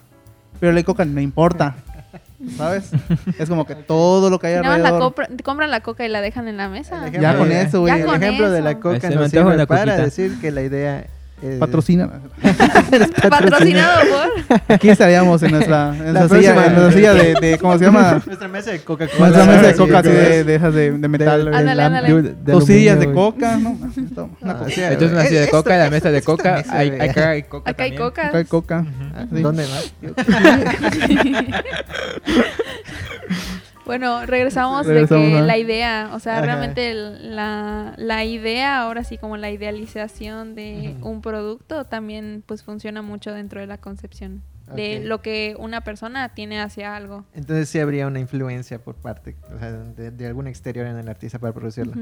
Pero 0.59 0.71
la 0.71 0.81
coca 0.83 1.03
no 1.03 1.19
importa, 1.19 1.75
¿sabes? 2.57 2.91
Es 3.37 3.49
como 3.49 3.65
que 3.65 3.75
todo 3.75 4.29
lo 4.29 4.39
que 4.39 4.47
hay 4.47 4.61
la 4.63 4.75
alrededor... 4.75 5.01
compra- 5.13 5.27
compran 5.43 5.71
la 5.71 5.81
coca 5.81 6.05
y 6.05 6.09
la 6.09 6.21
dejan 6.21 6.47
en 6.47 6.55
la 6.57 6.69
mesa. 6.69 7.09
Ya 7.09 7.37
con 7.37 7.51
eso, 7.51 7.81
güey. 7.81 7.93
Ya 7.93 7.99
El 7.99 8.05
con 8.05 8.15
ejemplo 8.23 8.49
de 8.51 8.61
la 8.61 8.79
coca 8.79 8.99
Se 9.01 9.09
me 9.09 9.15
nos 9.15 9.31
sirve 9.31 9.67
para 9.67 9.83
coquita. 9.83 10.03
decir 10.03 10.39
que 10.39 10.51
la 10.51 10.61
idea 10.61 11.05
es... 11.43 11.59
Patrocina. 11.59 12.09
Patrocinado 13.29 14.01
por. 14.09 14.61
Aquí 14.75 14.89
estaríamos 14.89 15.41
en 15.43 15.51
nuestra, 15.51 15.95
en 15.95 16.13
nuestra 16.13 16.37
silla, 16.39 16.65
en 16.65 16.73
nuestra 16.75 16.91
silla 16.91 17.13
de, 17.13 17.33
de- 17.41 17.57
¿cómo 17.57 17.77
se 17.77 17.85
llama? 17.85 18.21
Nuestra 18.25 18.47
mesa 18.47 18.71
de 18.71 18.79
Coca-Cola. 18.79 19.19
Nuestra 19.29 19.45
mesa 19.45 19.67
de 19.67 19.75
coca 19.75 19.99
así 19.99 20.09
sí, 20.09 20.15
de, 20.15 20.43
de 20.43 20.55
esas 20.55 20.73
de, 20.73 20.91
de 20.91 21.07
metal. 21.07 21.47
Ándale, 21.53 21.75
de- 21.75 21.81
ándale. 21.87 22.13
de- 22.21 22.33
de 22.33 22.51
Tus 22.53 22.65
sillas 22.65 22.99
de 22.99 23.11
coca, 23.11 23.57
no, 23.57 23.77
esto, 24.05 24.29
una 24.41 24.53
Ah, 24.53 24.57
coca. 24.59 24.71
Entonces 24.91 25.11
una 25.11 25.25
eh, 25.25 25.27
silla 25.27 25.41
de 25.41 25.49
coca, 25.49 25.77
la 25.77 25.89
mesa 25.89 26.11
de 26.11 26.21
coca, 26.21 26.63
hay, 26.69 26.89
acá 26.99 27.29
hay 27.29 27.43
coca 27.43 27.69
Acá 27.69 27.83
hay 27.83 27.89
también. 27.91 28.09
coca. 28.09 28.27
Acá 28.27 28.37
hay 28.37 28.45
coca. 28.45 28.85
¿Dónde 29.31 29.65
más? 29.67 29.93
Bueno, 33.85 34.25
regresamos, 34.25 34.85
Regresamos, 34.85 35.25
de 35.27 35.33
que 35.33 35.41
la 35.41 35.57
idea, 35.57 36.09
o 36.13 36.19
sea, 36.19 36.37
Ajá. 36.37 36.45
realmente 36.45 36.93
la, 36.93 37.93
la 37.97 38.23
idea, 38.23 38.81
ahora 38.81 39.03
sí 39.03 39.17
como 39.17 39.37
la 39.37 39.51
idealización 39.51 40.55
de 40.55 40.95
un 41.01 41.21
producto 41.21 41.85
también 41.85 42.43
pues 42.45 42.63
funciona 42.63 43.01
mucho 43.01 43.33
dentro 43.33 43.59
de 43.59 43.67
la 43.67 43.77
concepción 43.77 44.41
de 44.73 45.01
lo 45.03 45.21
que 45.21 45.55
una 45.59 45.81
persona 45.81 46.29
tiene 46.29 46.59
hacia 46.61 46.95
algo. 46.95 47.25
Entonces 47.33 47.69
sí 47.69 47.79
habría 47.79 48.07
una 48.07 48.19
influencia 48.19 48.79
por 48.79 48.95
parte, 48.95 49.35
o 49.53 49.59
sea, 49.59 49.71
de, 49.71 50.11
de 50.11 50.27
algún 50.27 50.47
exterior 50.47 50.87
en 50.87 50.97
el 50.97 51.07
artista 51.09 51.37
para 51.37 51.53
producirla. 51.53 51.93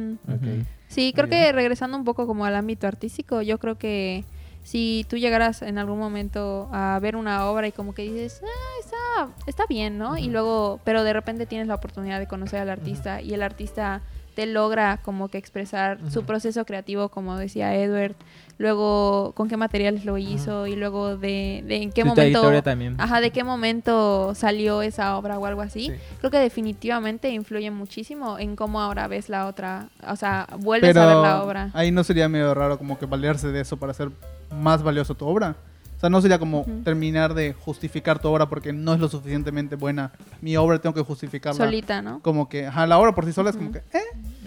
Sí, 0.88 1.12
creo 1.14 1.28
bien. 1.28 1.46
que 1.46 1.52
regresando 1.52 1.98
un 1.98 2.04
poco 2.06 2.28
como 2.28 2.46
al 2.46 2.56
ámbito 2.56 2.88
artístico, 2.88 3.42
yo 3.42 3.58
creo 3.58 3.78
que 3.78 4.24
si 4.64 5.06
tú 5.10 5.18
llegaras 5.18 5.62
en 5.62 5.78
algún 5.78 6.00
momento 6.00 6.70
a 6.72 7.00
ver 7.02 7.16
una 7.16 7.46
obra 7.50 7.68
y 7.68 7.72
como 7.72 7.94
que 7.94 8.04
dices, 8.04 8.42
ah, 8.44 8.80
está, 8.80 9.44
está 9.48 9.66
bien, 9.68 9.98
¿no? 9.98 10.18
Y 10.18 10.28
luego, 10.28 10.80
pero 10.84 11.04
de 11.04 11.14
repente 11.14 11.46
tienes 11.46 11.68
la 11.68 11.76
oportunidad 11.76 12.20
de 12.20 12.28
conocer 12.28 12.60
al 12.60 12.70
artista 12.70 13.22
y 13.22 13.34
el 13.34 13.42
artista 13.42 14.02
te 14.36 14.46
logra 14.46 14.98
como 15.04 15.28
que 15.28 15.38
expresar 15.38 16.00
su 16.10 16.24
proceso 16.24 16.64
creativo, 16.66 17.10
como 17.10 17.38
decía 17.38 17.76
Edward, 17.76 18.16
luego 18.58 19.34
con 19.36 19.50
qué 19.50 19.58
materiales 19.58 20.06
lo 20.06 20.18
hizo 20.18 20.68
y 20.68 20.76
luego 20.76 21.18
de, 21.18 21.64
de 21.68 21.84
en 21.84 21.92
qué 21.92 22.06
momento... 22.06 22.62
también. 22.62 22.96
Ajá, 23.00 23.20
de 23.20 23.32
qué 23.32 23.44
momento 23.44 24.34
salió 24.36 24.82
esa 24.84 25.18
obra 25.18 25.38
o 25.38 25.46
algo 25.46 25.62
así. 25.62 25.88
Sí. 25.88 25.94
Creo 26.20 26.32
que 26.32 26.40
definitivamente 26.40 27.30
influye 27.30 27.72
muchísimo 27.72 28.40
en 28.40 28.56
cómo 28.56 28.80
ahora 28.80 29.08
ves 29.08 29.28
la 29.28 29.48
otra, 29.48 29.90
o 30.08 30.16
sea, 30.16 30.48
vuelves 30.60 30.96
a 30.96 31.06
ver 31.06 31.18
la 31.18 31.44
obra. 31.44 31.72
ahí 31.74 31.92
no 31.92 32.04
sería 32.04 32.30
medio 32.30 32.54
raro 32.54 32.78
como 32.78 32.98
que 32.98 33.06
valerse 33.06 33.50
de 33.50 33.62
eso 33.62 33.78
para 33.78 33.92
hacer 33.92 34.12
más 34.52 34.84
valioso 34.84 35.16
tu 35.16 35.26
obra. 35.26 35.56
O 35.98 36.00
sea, 36.02 36.10
no 36.10 36.20
sería 36.20 36.40
como 36.40 36.62
Ujú. 36.62 36.82
terminar 36.84 37.36
de 37.36 37.54
justificar 37.54 38.18
tu 38.18 38.28
obra 38.28 38.50
porque 38.50 38.74
no 38.74 38.92
es 38.96 39.00
lo 39.00 39.08
suficientemente 39.08 39.76
buena. 39.76 40.12
Mi 40.42 40.58
obra 40.58 40.80
tengo 40.80 40.96
que 40.96 41.02
justificarla. 41.04 41.64
Solita, 41.64 42.02
¿no? 42.02 42.20
Como 42.22 42.50
que, 42.50 42.66
ajá, 42.66 42.88
la 42.88 42.98
obra 42.98 43.14
por 43.14 43.24
sí 43.26 43.34
sola 43.34 43.52
es 43.52 43.56
como 43.56 43.70
Ujú. 43.70 43.80
que, 43.92 43.98
eh. 43.98 44.02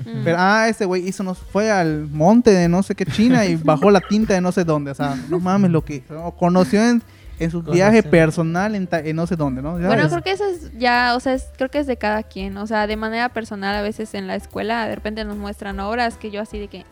Mm. 0.05 0.25
Pero, 0.25 0.37
ah, 0.41 0.69
ese 0.69 0.85
güey 0.85 1.07
hizo, 1.07 1.23
nos 1.23 1.39
fue 1.39 1.71
al 1.71 2.09
monte 2.09 2.51
de 2.51 2.69
no 2.69 2.83
sé 2.83 2.97
qué 2.97 3.07
China 3.07 3.47
y 3.47 3.55
bajó 3.65 3.93
la 3.93 4.01
tinta 4.01 4.35
de 4.35 4.41
no 4.41 4.51
sé 4.51 4.65
dónde. 4.65 4.91
O 4.91 4.95
sea, 4.97 5.15
no 5.31 5.39
mames 5.39 5.71
lo 5.71 5.85
que 5.85 6.03
o 6.11 6.33
conoció 6.37 6.83
en, 6.85 7.01
en 7.39 7.51
su 7.53 7.63
viaje 7.63 8.03
personal 8.03 8.75
en, 8.75 8.89
ta- 8.89 8.99
en 8.99 9.15
no 9.15 9.25
sé 9.29 9.37
dónde, 9.37 9.63
¿no? 9.63 9.79
Ya 9.79 9.87
Bueno, 9.87 10.09
creo 10.09 10.23
que 10.23 10.33
eso 10.33 10.45
es 10.49 10.77
ya, 10.77 11.15
o 11.17 11.21
sea, 11.21 11.35
es- 11.35 11.47
creo 11.57 11.71
que 11.71 11.79
es 11.79 11.87
de 11.87 11.97
cada 11.97 12.25
quien. 12.25 12.57
O 12.57 12.67
sea, 12.67 12.89
de 12.89 12.97
manera 12.97 13.29
personal, 13.29 13.77
a 13.77 13.83
veces 13.83 14.15
en 14.15 14.27
la 14.27 14.35
escuela, 14.35 14.89
de 14.89 14.97
repente 14.97 15.25
nos 15.25 15.37
muestran 15.37 15.79
obras 15.79 16.17
que 16.17 16.33
yo 16.33 16.41
así 16.43 16.59
de 16.59 16.67
que, 16.67 16.85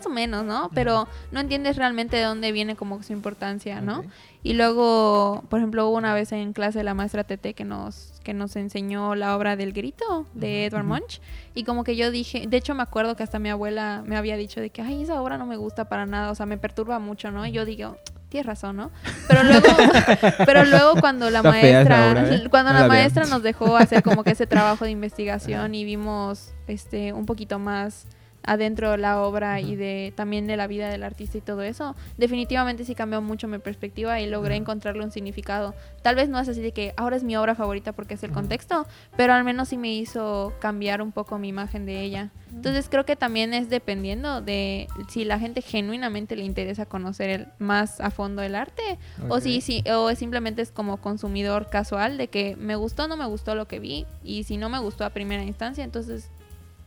más 0.00 0.06
o 0.06 0.10
menos, 0.10 0.44
¿no? 0.44 0.70
Pero 0.74 1.06
no 1.30 1.40
entiendes 1.40 1.76
realmente 1.76 2.16
de 2.16 2.22
dónde 2.22 2.52
viene 2.52 2.74
como 2.74 3.02
su 3.02 3.12
importancia, 3.12 3.80
¿no? 3.82 4.04
Y 4.42 4.54
luego, 4.54 5.44
por 5.50 5.58
ejemplo, 5.58 5.86
hubo 5.86 5.98
una 5.98 6.14
vez 6.14 6.32
en 6.32 6.54
clase 6.54 6.82
la 6.82 6.94
maestra 6.94 7.24
Tete 7.24 7.52
que 7.52 7.64
nos, 7.64 8.14
que 8.24 8.32
nos 8.32 8.56
enseñó 8.56 9.14
la 9.14 9.36
obra 9.36 9.56
del 9.56 9.74
grito 9.74 10.26
de 10.32 10.64
Edward. 10.64 10.84
Munch. 10.84 11.20
Y 11.54 11.64
como 11.64 11.84
que 11.84 11.96
yo 11.96 12.10
dije, 12.10 12.46
de 12.48 12.56
hecho 12.56 12.74
me 12.74 12.82
acuerdo 12.82 13.16
que 13.16 13.22
hasta 13.22 13.38
mi 13.38 13.50
abuela 13.50 14.02
me 14.06 14.16
había 14.16 14.38
dicho 14.38 14.60
de 14.60 14.70
que, 14.70 14.80
ay, 14.80 15.02
esa 15.02 15.20
obra 15.20 15.36
no 15.36 15.44
me 15.44 15.56
gusta 15.56 15.90
para 15.90 16.06
nada, 16.06 16.30
o 16.30 16.34
sea, 16.34 16.46
me 16.46 16.56
perturba 16.56 16.98
mucho, 16.98 17.30
¿no? 17.30 17.46
Y 17.46 17.52
yo 17.52 17.66
digo, 17.66 17.98
tienes 18.30 18.46
razón, 18.46 18.76
¿no? 18.76 18.90
Pero 19.28 19.42
luego, 19.42 19.66
pero 20.46 20.64
luego 20.64 21.00
cuando 21.00 21.28
la 21.28 21.40
Está 21.40 21.50
maestra, 21.50 22.10
obra, 22.10 22.34
¿eh? 22.34 22.44
cuando 22.50 22.72
No 22.72 22.78
la 22.78 22.88
maestra 22.88 23.26
nos 23.26 23.42
dejó 23.42 23.76
hacer 23.76 24.02
como 24.02 24.24
que 24.24 24.30
ese 24.30 24.46
trabajo 24.46 24.86
de 24.86 24.90
investigación 24.92 25.74
y 25.74 25.84
vimos 25.84 26.54
este 26.66 27.12
un 27.12 27.26
poquito 27.26 27.58
más 27.58 28.06
adentro 28.44 28.90
de 28.92 28.98
la 28.98 29.20
obra 29.22 29.60
y 29.60 29.64
Ujú. 29.72 29.76
de 29.76 30.12
también 30.16 30.46
de 30.46 30.56
la 30.56 30.66
vida 30.66 30.88
del 30.88 31.02
artista 31.02 31.38
y 31.38 31.40
todo 31.40 31.62
eso, 31.62 31.94
definitivamente 32.16 32.84
sí 32.84 32.94
cambió 32.94 33.20
mucho 33.20 33.48
mi 33.48 33.58
perspectiva 33.58 34.20
y 34.20 34.26
logré 34.28 34.54
Ujú. 34.54 34.62
encontrarle 34.62 35.04
un 35.04 35.10
significado. 35.12 35.74
Tal 36.02 36.14
vez 36.16 36.28
no 36.28 36.38
es 36.40 36.48
así 36.48 36.60
de 36.62 36.72
que 36.72 36.94
ahora 36.96 37.16
es 37.16 37.22
mi 37.22 37.36
obra 37.36 37.54
favorita 37.54 37.92
porque 37.92 38.14
es 38.14 38.22
el 38.22 38.30
Ujú. 38.30 38.40
contexto, 38.40 38.86
pero 39.16 39.32
al 39.34 39.44
menos 39.44 39.68
sí 39.68 39.76
me 39.76 39.92
hizo 39.92 40.52
cambiar 40.60 41.02
un 41.02 41.12
poco 41.12 41.38
mi 41.38 41.48
imagen 41.48 41.84
de 41.86 42.00
ella. 42.00 42.30
Entonces 42.52 42.88
creo 42.90 43.04
que 43.04 43.14
también 43.16 43.54
es 43.54 43.68
dependiendo 43.70 44.40
de 44.40 44.88
si 45.08 45.24
la 45.24 45.38
gente 45.38 45.62
genuinamente 45.62 46.34
le 46.34 46.44
interesa 46.44 46.84
conocer 46.86 47.30
el- 47.30 47.46
más 47.58 48.00
a 48.00 48.10
fondo 48.10 48.42
el 48.42 48.54
arte 48.54 48.98
o 49.28 49.36
Ok. 49.36 49.40
si, 49.42 49.60
si 49.60 49.84
o 49.90 50.12
simplemente 50.16 50.60
es 50.62 50.72
como 50.72 50.96
consumidor 50.96 51.68
casual 51.70 52.18
de 52.18 52.28
que 52.28 52.56
me 52.56 52.74
gustó 52.76 53.04
o 53.04 53.08
no 53.08 53.16
me 53.16 53.26
gustó 53.26 53.54
lo 53.54 53.68
que 53.68 53.78
vi 53.78 54.06
y 54.24 54.44
si 54.44 54.56
no 54.56 54.68
me 54.68 54.78
gustó 54.80 55.04
a 55.04 55.10
primera 55.10 55.44
instancia, 55.44 55.84
entonces 55.84 56.28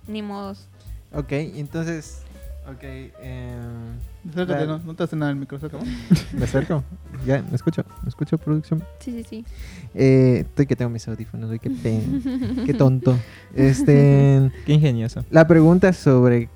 ni 0.08 0.22
modos. 0.22 0.68
Ok, 1.14 1.32
entonces, 1.32 2.22
ok, 2.68 2.84
em, 3.22 4.30
Acércate, 4.30 4.66
no, 4.66 4.80
no 4.80 4.96
te 4.96 5.04
hace 5.04 5.16
nada 5.16 5.32
el 5.32 5.38
micro, 5.38 5.58
acabó. 5.58 5.84
me 6.34 6.44
acerco. 6.44 6.84
Ya, 7.26 7.42
¿me 7.42 7.56
escucho? 7.56 7.84
¿Me 8.02 8.10
escucho, 8.10 8.38
producción? 8.38 8.84
Sí, 9.00 9.12
sí, 9.12 9.24
sí. 9.30 9.46
Eh, 9.94 10.40
estoy 10.48 10.66
que 10.66 10.76
tengo 10.76 10.90
mis 10.90 11.08
audífonos, 11.08 11.52
uy, 11.52 11.60
qué 11.60 11.70
pena, 11.70 12.20
qué 12.66 12.74
tonto. 12.74 13.18
Este, 13.56 14.52
Qué 14.66 14.74
ingenioso. 14.74 15.24
la 15.30 15.48
pregunta 15.48 15.94
sobre 15.94 16.50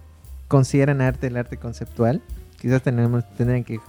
consideran 0.47 0.99
arte 1.01 1.27
el 1.27 1.37
arte 1.37 1.57
conceptual, 1.57 2.21
quizás 2.59 2.81
tenemos 2.81 3.23
tendrían 3.37 3.63
que 3.63 3.79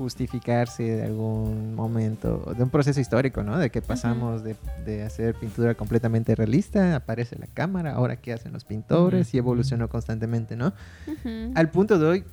justificarse 0.00 0.82
de 0.82 1.02
algún 1.02 1.74
momento, 1.74 2.54
de 2.56 2.62
un 2.62 2.70
proceso 2.70 3.00
histórico, 3.00 3.42
¿no? 3.42 3.58
De 3.58 3.68
que 3.68 3.82
pasamos 3.82 4.42
de, 4.42 4.56
de 4.86 5.02
hacer 5.02 5.34
pintura 5.34 5.74
completamente 5.74 6.34
realista, 6.34 6.96
aparece 6.96 7.36
la 7.36 7.46
cámara, 7.46 7.92
ahora 7.92 8.16
qué 8.16 8.32
hacen 8.32 8.54
los 8.54 8.64
pintores 8.64 9.34
y 9.34 9.36
evolucionó 9.36 9.90
constantemente, 9.90 10.56
¿no? 10.56 10.72
Al 11.54 11.70
punto 11.70 11.98
de 11.98 12.06
hoy, 12.06 12.24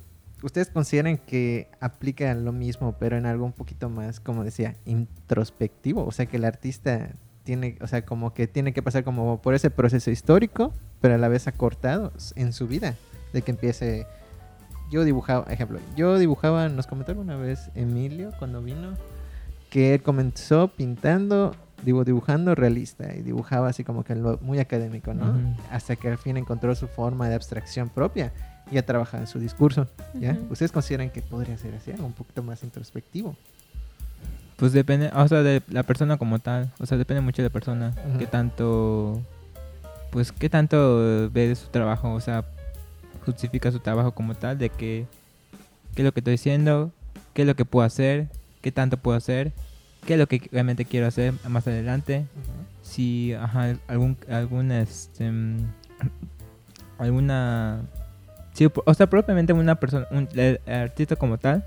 ¿ustedes 0.42 0.70
consideran 0.70 1.18
que 1.18 1.68
aplica 1.78 2.32
lo 2.32 2.52
mismo, 2.52 2.96
pero 2.98 3.18
en 3.18 3.26
algo 3.26 3.44
un 3.44 3.52
poquito 3.52 3.90
más, 3.90 4.18
como 4.18 4.44
decía, 4.44 4.74
introspectivo? 4.86 6.06
O 6.06 6.10
sea, 6.10 6.24
que 6.24 6.38
el 6.38 6.46
artista 6.46 7.10
tiene, 7.44 7.76
o 7.82 7.86
sea, 7.86 8.06
como 8.06 8.32
que 8.32 8.46
tiene 8.46 8.72
que 8.72 8.82
pasar 8.82 9.04
como 9.04 9.42
por 9.42 9.52
ese 9.52 9.68
proceso 9.68 10.10
histórico, 10.10 10.72
pero 11.02 11.16
a 11.16 11.18
la 11.18 11.28
vez 11.28 11.46
acortado 11.48 12.14
en 12.34 12.54
su 12.54 12.66
vida, 12.66 12.94
de 13.34 13.42
que 13.42 13.50
empiece... 13.50 14.06
Yo 14.90 15.04
dibujaba, 15.04 15.44
ejemplo, 15.52 15.78
yo 15.96 16.18
dibujaba, 16.18 16.68
nos 16.68 16.86
comentó 16.86 17.12
alguna 17.12 17.36
vez 17.36 17.70
Emilio 17.74 18.32
cuando 18.38 18.62
vino, 18.62 18.94
que 19.70 19.94
él 19.94 20.02
comenzó 20.02 20.68
pintando, 20.68 21.54
digo, 21.84 22.04
dibujando 22.04 22.54
realista 22.54 23.14
y 23.14 23.22
dibujaba 23.22 23.68
así 23.68 23.84
como 23.84 24.02
que 24.04 24.14
lo 24.14 24.38
muy 24.40 24.58
académico, 24.58 25.12
¿no? 25.12 25.34
Hasta 25.70 25.96
que 25.96 26.08
al 26.08 26.18
fin 26.18 26.36
encontró 26.36 26.74
su 26.74 26.88
forma 26.88 27.28
de 27.28 27.34
abstracción 27.34 27.90
propia 27.90 28.32
y 28.70 28.76
ya 28.76 28.82
trabaja 28.82 29.18
en 29.18 29.26
su 29.26 29.38
discurso, 29.38 29.86
¿ya? 30.14 30.38
¿Ustedes 30.50 30.72
consideran 30.72 31.10
que 31.10 31.20
podría 31.22 31.58
ser 31.58 31.74
así, 31.74 31.92
algo 31.92 32.06
un 32.06 32.12
poquito 32.12 32.42
más 32.42 32.62
introspectivo? 32.62 33.36
Pues 34.58 34.72
depende, 34.72 35.10
o 35.14 35.28
sea, 35.28 35.44
de 35.44 35.62
la 35.68 35.84
persona 35.84 36.16
como 36.16 36.40
tal. 36.40 36.72
O 36.80 36.86
sea, 36.86 36.98
depende 36.98 37.20
mucho 37.20 37.42
de 37.42 37.48
la 37.48 37.52
persona. 37.52 37.94
Qué 38.18 38.26
tanto, 38.26 39.22
pues, 40.10 40.32
qué 40.32 40.50
tanto 40.50 41.30
ve 41.30 41.46
de 41.46 41.54
su 41.54 41.68
trabajo. 41.68 42.12
O 42.12 42.20
sea, 42.20 42.44
justifica 43.32 43.70
su 43.70 43.80
trabajo 43.80 44.12
como 44.12 44.34
tal. 44.34 44.58
De 44.58 44.68
que, 44.70 45.06
qué 45.94 46.02
es 46.02 46.04
lo 46.04 46.12
que 46.12 46.20
estoy 46.20 46.32
diciendo, 46.32 46.90
qué 47.34 47.42
es 47.42 47.48
lo 47.48 47.54
que 47.56 47.64
puedo 47.64 47.86
hacer, 47.86 48.28
qué 48.62 48.72
tanto 48.72 48.96
puedo 48.96 49.16
hacer, 49.16 49.52
qué 50.06 50.14
es 50.14 50.18
lo 50.18 50.26
que 50.26 50.48
realmente 50.52 50.84
quiero 50.84 51.06
hacer 51.06 51.34
más 51.48 51.66
adelante. 51.66 52.26
Si, 52.82 53.34
ajá, 53.34 53.76
algún, 53.86 54.16
alguna, 54.30 54.80
este, 54.80 55.30
mm, 55.30 55.58
alguna, 56.98 57.82
sí, 58.54 58.66
o 58.84 58.94
sea, 58.94 59.08
propiamente 59.08 59.52
una 59.52 59.74
persona, 59.76 60.06
un 60.10 60.28
el 60.34 60.58
artista 60.66 61.16
como 61.16 61.38
tal, 61.38 61.64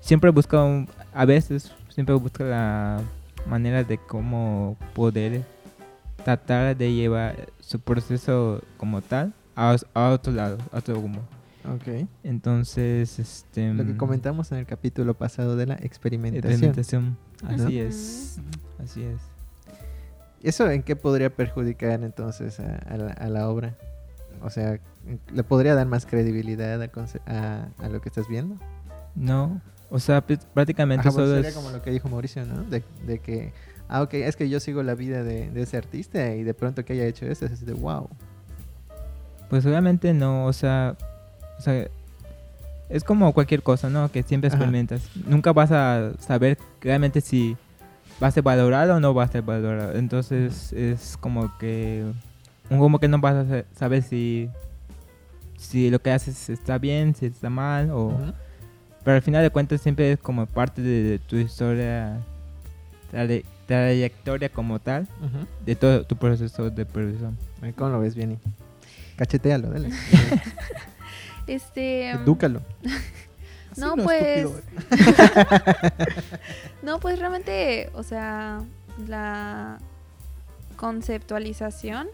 siempre 0.00 0.30
busca, 0.30 0.62
un- 0.62 0.88
a 1.14 1.24
veces, 1.24 1.72
siempre 1.88 2.14
busca 2.16 2.44
la 2.44 3.00
manera 3.46 3.84
de 3.84 3.98
cómo 3.98 4.76
poder 4.94 5.42
tratar 6.24 6.76
de 6.76 6.92
llevar 6.92 7.36
su 7.60 7.78
proceso 7.80 8.62
como 8.78 9.00
tal 9.02 9.32
a, 9.56 9.76
a 9.94 10.10
otro 10.10 10.32
lado, 10.32 10.58
a 10.72 10.78
otro 10.78 10.94
rumbo. 10.94 11.20
Ok. 11.74 12.06
Entonces, 12.22 13.18
este... 13.18 13.72
Lo 13.72 13.84
que 13.86 13.94
mm, 13.94 13.96
comentamos 13.96 14.52
en 14.52 14.58
el 14.58 14.66
capítulo 14.66 15.14
pasado 15.14 15.56
de 15.56 15.66
la 15.66 15.74
experimentación. 15.76 16.52
experimentación. 16.52 17.16
Así 17.46 17.78
Ujú. 17.80 17.88
es, 17.88 18.36
así 18.82 19.02
es. 19.02 19.20
¿Eso 20.42 20.70
en 20.70 20.82
qué 20.82 20.94
podría 20.94 21.30
perjudicar 21.34 22.02
entonces 22.02 22.60
a, 22.60 22.76
a 22.76 22.96
la, 22.98 23.12
a 23.12 23.28
la 23.28 23.48
obra? 23.48 23.74
O 24.42 24.50
sea, 24.50 24.78
¿le 25.32 25.42
podría 25.42 25.74
dar 25.74 25.86
más 25.86 26.04
credibilidad 26.04 26.82
a, 26.82 26.90
a- 27.26 27.68
a 27.78 27.88
lo 27.88 28.00
que 28.02 28.08
estás 28.10 28.28
viendo? 28.28 28.56
No, 29.14 29.60
o 29.88 29.98
sea, 30.00 30.26
pr- 30.26 30.40
prácticamente 30.52 31.08
Ajá, 31.08 31.12
solo 31.12 31.34
sería 31.34 31.48
es... 31.48 31.54
como 31.54 31.70
lo 31.70 31.80
que 31.80 31.90
dijo 31.92 32.08
Mauricio, 32.10 32.44
¿no? 32.44 32.62
De, 32.64 32.82
de 33.06 33.20
que, 33.20 33.52
ah, 33.88 34.02
ok, 34.02 34.14
es 34.14 34.36
que 34.36 34.48
yo 34.50 34.60
sigo 34.60 34.82
la 34.82 34.94
vida 34.94 35.22
de, 35.22 35.50
de 35.50 35.62
ese 35.62 35.78
artista 35.78 36.34
y 36.34 36.42
de 36.42 36.52
pronto 36.52 36.84
que 36.84 36.92
haya 36.92 37.06
hecho 37.06 37.24
eso 37.24 37.46
es 37.46 37.64
de 37.64 37.72
wow. 37.72 38.10
Pues 39.54 39.64
obviamente 39.66 40.12
no, 40.12 40.46
o 40.46 40.52
sea, 40.52 40.96
o 41.60 41.62
sea, 41.62 41.86
es 42.88 43.04
como 43.04 43.32
cualquier 43.32 43.62
cosa, 43.62 43.88
¿no? 43.88 44.10
Que 44.10 44.24
siempre 44.24 44.48
Ajá. 44.48 44.56
experimentas. 44.56 45.02
Nunca 45.28 45.52
vas 45.52 45.70
a 45.70 46.10
saber 46.18 46.58
realmente 46.80 47.20
si 47.20 47.56
va 48.20 48.26
a 48.26 48.30
ser 48.32 48.42
valorado 48.42 48.96
o 48.96 48.98
no 48.98 49.14
va 49.14 49.22
a 49.22 49.28
ser 49.28 49.42
valorado. 49.42 49.92
Entonces 49.96 50.72
es 50.72 51.16
como 51.16 51.56
que 51.58 52.04
un 52.68 52.80
como 52.80 52.98
que 52.98 53.06
no 53.06 53.20
vas 53.20 53.36
a 53.36 53.44
sa- 53.48 53.64
saber 53.78 54.02
si 54.02 54.50
si 55.56 55.88
lo 55.88 56.00
que 56.00 56.10
haces 56.10 56.50
está 56.50 56.78
bien, 56.78 57.14
si 57.14 57.26
está 57.26 57.48
mal 57.48 57.92
o 57.92 58.06
Ujú. 58.06 58.32
pero 59.04 59.14
al 59.18 59.22
final 59.22 59.44
de 59.44 59.50
cuentas 59.50 59.80
siempre 59.82 60.10
es 60.10 60.18
como 60.18 60.46
parte 60.46 60.82
de, 60.82 61.20
tu 61.20 61.36
historia 61.36 62.18
traye- 63.12 63.44
trayectoria 63.68 64.48
como 64.48 64.80
tal 64.80 65.06
de 65.64 65.76
todo 65.76 66.02
tu 66.04 66.16
proceso 66.16 66.70
de 66.70 66.84
producción. 66.84 67.38
¿Cómo 67.76 67.90
lo 67.90 68.00
ves, 68.00 68.16
Vieni? 68.16 68.36
Cachetealo, 69.16 69.70
dale. 69.70 69.90
Este. 71.46 72.12
um, 72.16 72.22
Edúcalo. 72.22 72.62
No, 73.76 73.96
no, 73.96 74.04
pues. 74.04 74.46
no, 76.82 77.00
pues 77.00 77.18
realmente, 77.18 77.90
o 77.94 78.02
sea, 78.04 78.62
la 79.08 79.78
conceptualización, 80.76 82.06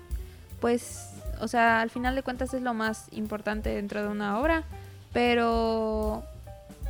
pues, 0.60 1.10
o 1.40 1.48
sea, 1.48 1.82
al 1.82 1.90
final 1.90 2.14
de 2.14 2.22
cuentas 2.22 2.54
es 2.54 2.62
lo 2.62 2.72
más 2.72 3.08
importante 3.12 3.68
dentro 3.74 4.02
de 4.02 4.08
una 4.08 4.38
obra, 4.40 4.62
pero 5.12 6.22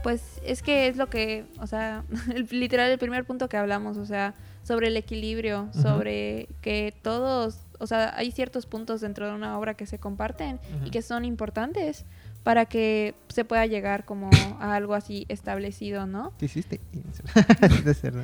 pues 0.05 0.23
es 0.45 0.63
que 0.63 0.87
es 0.87 0.97
lo 0.97 1.09
que, 1.11 1.45
o 1.59 1.67
sea, 1.67 2.05
el- 2.35 2.47
literal 2.51 2.91
el 2.91 2.99
primer 2.99 3.25
punto 3.25 3.49
que 3.49 3.57
hablamos, 3.57 3.97
o 3.97 4.07
sea, 4.07 4.35
sobre 4.63 4.87
el 4.87 4.97
equilibrio, 4.97 5.69
sobre 5.73 6.49
que 6.63 6.95
todos, 7.03 7.57
o 7.81 7.87
sea, 7.87 8.15
hay 8.17 8.31
ciertos 8.31 8.67
puntos 8.67 9.01
dentro 9.01 9.27
de 9.27 9.35
una 9.35 9.59
obra 9.59 9.75
que 9.75 9.87
se 9.87 9.99
comparten 9.99 10.61
y 10.85 10.91
que 10.91 11.03
son 11.03 11.25
importantes 11.25 12.05
para 12.43 12.67
que 12.67 13.15
se 13.29 13.45
pueda 13.45 13.67
llegar 13.67 14.05
como 14.05 14.31
a 14.61 14.75
algo 14.75 14.95
así 14.95 15.27
establecido, 15.29 16.07
¿no? 16.07 16.33
¿Qué 16.39 16.47
hiciste? 16.47 16.81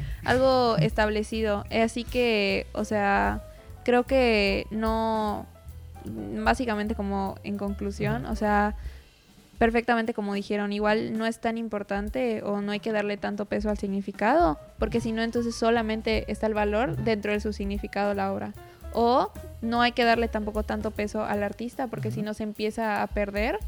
Algo 0.24 0.76
establecido. 0.78 1.64
Eh, 1.70 1.82
Así 1.82 2.04
que, 2.04 2.66
o 2.72 2.84
sea, 2.84 3.42
creo 3.84 4.04
que 4.04 4.66
no, 4.70 5.46
básicamente 6.42 6.94
como 6.94 7.36
en 7.44 7.58
conclusión, 7.58 8.26
o 8.26 8.36
sea, 8.36 8.74
perfectamente 9.58 10.14
como 10.14 10.34
dijeron, 10.34 10.72
igual 10.72 11.16
no 11.16 11.26
es 11.26 11.40
tan 11.40 11.58
importante 11.58 12.42
o 12.42 12.60
no 12.60 12.72
hay 12.72 12.80
que 12.80 12.92
darle 12.92 13.16
tanto 13.16 13.44
peso 13.46 13.70
al 13.70 13.78
significado, 13.78 14.58
porque 14.78 15.00
si 15.00 15.12
no, 15.12 15.22
entonces 15.22 15.54
solamente 15.54 16.30
está 16.30 16.46
el 16.46 16.54
valor 16.54 16.96
dentro 16.96 17.32
de 17.32 17.40
su 17.40 17.52
significado 17.52 18.14
la 18.14 18.32
obra. 18.32 18.52
O 18.98 19.30
no 19.60 19.82
hay 19.82 19.92
que 19.92 20.04
darle 20.04 20.26
tampoco 20.26 20.62
tanto 20.62 20.90
peso 20.90 21.22
al 21.22 21.42
artista, 21.42 21.86
porque 21.86 22.10
si 22.10 22.22
no 22.22 22.32
se 22.32 22.44
empieza 22.44 23.02
a 23.02 23.06
perder 23.08 23.58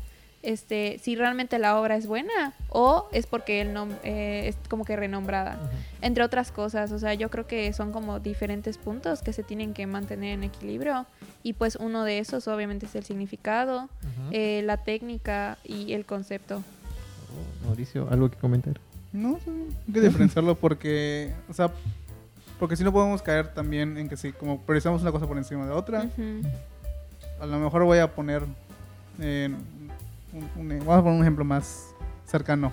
este, 0.42 0.98
si 1.02 1.16
realmente 1.16 1.58
la 1.58 1.78
obra 1.80 1.96
es 1.96 2.06
buena 2.06 2.52
o 2.70 3.08
es 3.12 3.26
porque 3.26 3.60
el 3.60 3.74
nom- 3.74 3.98
eh, 4.04 4.44
es 4.48 4.56
como 4.70 4.84
que 4.84 4.94
renombrada 4.96 5.58
entre 6.00 6.22
otras 6.22 6.50
cosas. 6.52 6.92
O 6.92 6.98
sea, 7.00 7.12
yo 7.14 7.28
creo 7.28 7.46
que 7.48 7.72
son 7.72 7.92
como 7.92 8.20
diferentes 8.20 8.78
puntos 8.78 9.20
que 9.20 9.32
se 9.32 9.42
tienen 9.42 9.74
que 9.74 9.86
mantener 9.86 10.34
en 10.34 10.44
equilibrio. 10.44 11.06
Y 11.42 11.54
pues 11.54 11.76
uno 11.76 12.04
de 12.04 12.20
esos 12.20 12.46
obviamente 12.48 12.86
es 12.86 12.94
el 12.94 13.04
significado, 13.04 13.88
eh, 14.30 14.62
la 14.64 14.76
técnica 14.78 15.58
y 15.64 15.92
el 15.92 16.06
concepto. 16.06 16.58
Oh, 16.58 17.66
Mauricio, 17.66 18.08
¿algo 18.10 18.30
que 18.30 18.36
comentar? 18.38 18.80
No, 19.12 19.38
hay 19.86 19.92
que 19.92 20.00
diferenciarlo 20.00 20.54
porque, 20.54 21.32
o 21.50 21.52
sea, 21.52 21.70
porque 22.58 22.76
si 22.76 22.84
no 22.84 22.92
podemos 22.92 23.22
caer 23.22 23.48
también 23.54 23.96
en 23.98 24.08
que 24.08 24.16
si 24.16 24.32
como 24.32 24.60
priorizamos 24.60 25.02
una 25.02 25.12
cosa 25.12 25.26
por 25.26 25.36
encima 25.38 25.64
de 25.66 25.72
otra, 25.72 26.04
Ujú. 26.04 26.42
a 27.40 27.46
lo 27.46 27.58
mejor 27.58 27.84
voy 27.84 27.98
a 27.98 28.14
poner, 28.14 28.42
eh, 29.20 29.48
un, 30.32 30.50
un- 30.56 30.78
vamos 30.80 30.98
a 30.98 31.02
poner 31.02 31.16
un 31.16 31.22
ejemplo 31.22 31.44
más 31.44 31.94
cercano. 32.26 32.72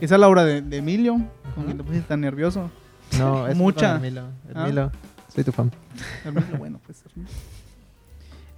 Quizá 0.00 0.18
la 0.18 0.28
obra 0.28 0.44
de, 0.44 0.60
de 0.62 0.76
Emilio, 0.78 1.14
con 1.14 1.24
Ujú. 1.58 1.64
quien 1.66 1.76
te 1.78 1.84
pusiste 1.84 2.08
tan 2.08 2.20
nervioso. 2.20 2.70
No, 3.18 3.46
es 3.46 3.56
Mucha. 3.56 3.94
con 3.96 4.04
Hermilo. 4.04 4.22
Ah. 4.54 4.90
Soy 5.34 5.44
tu 5.44 5.52
fan. 5.52 5.70
Hermilo, 6.24 6.58
bueno, 6.58 6.80
pues. 6.84 7.02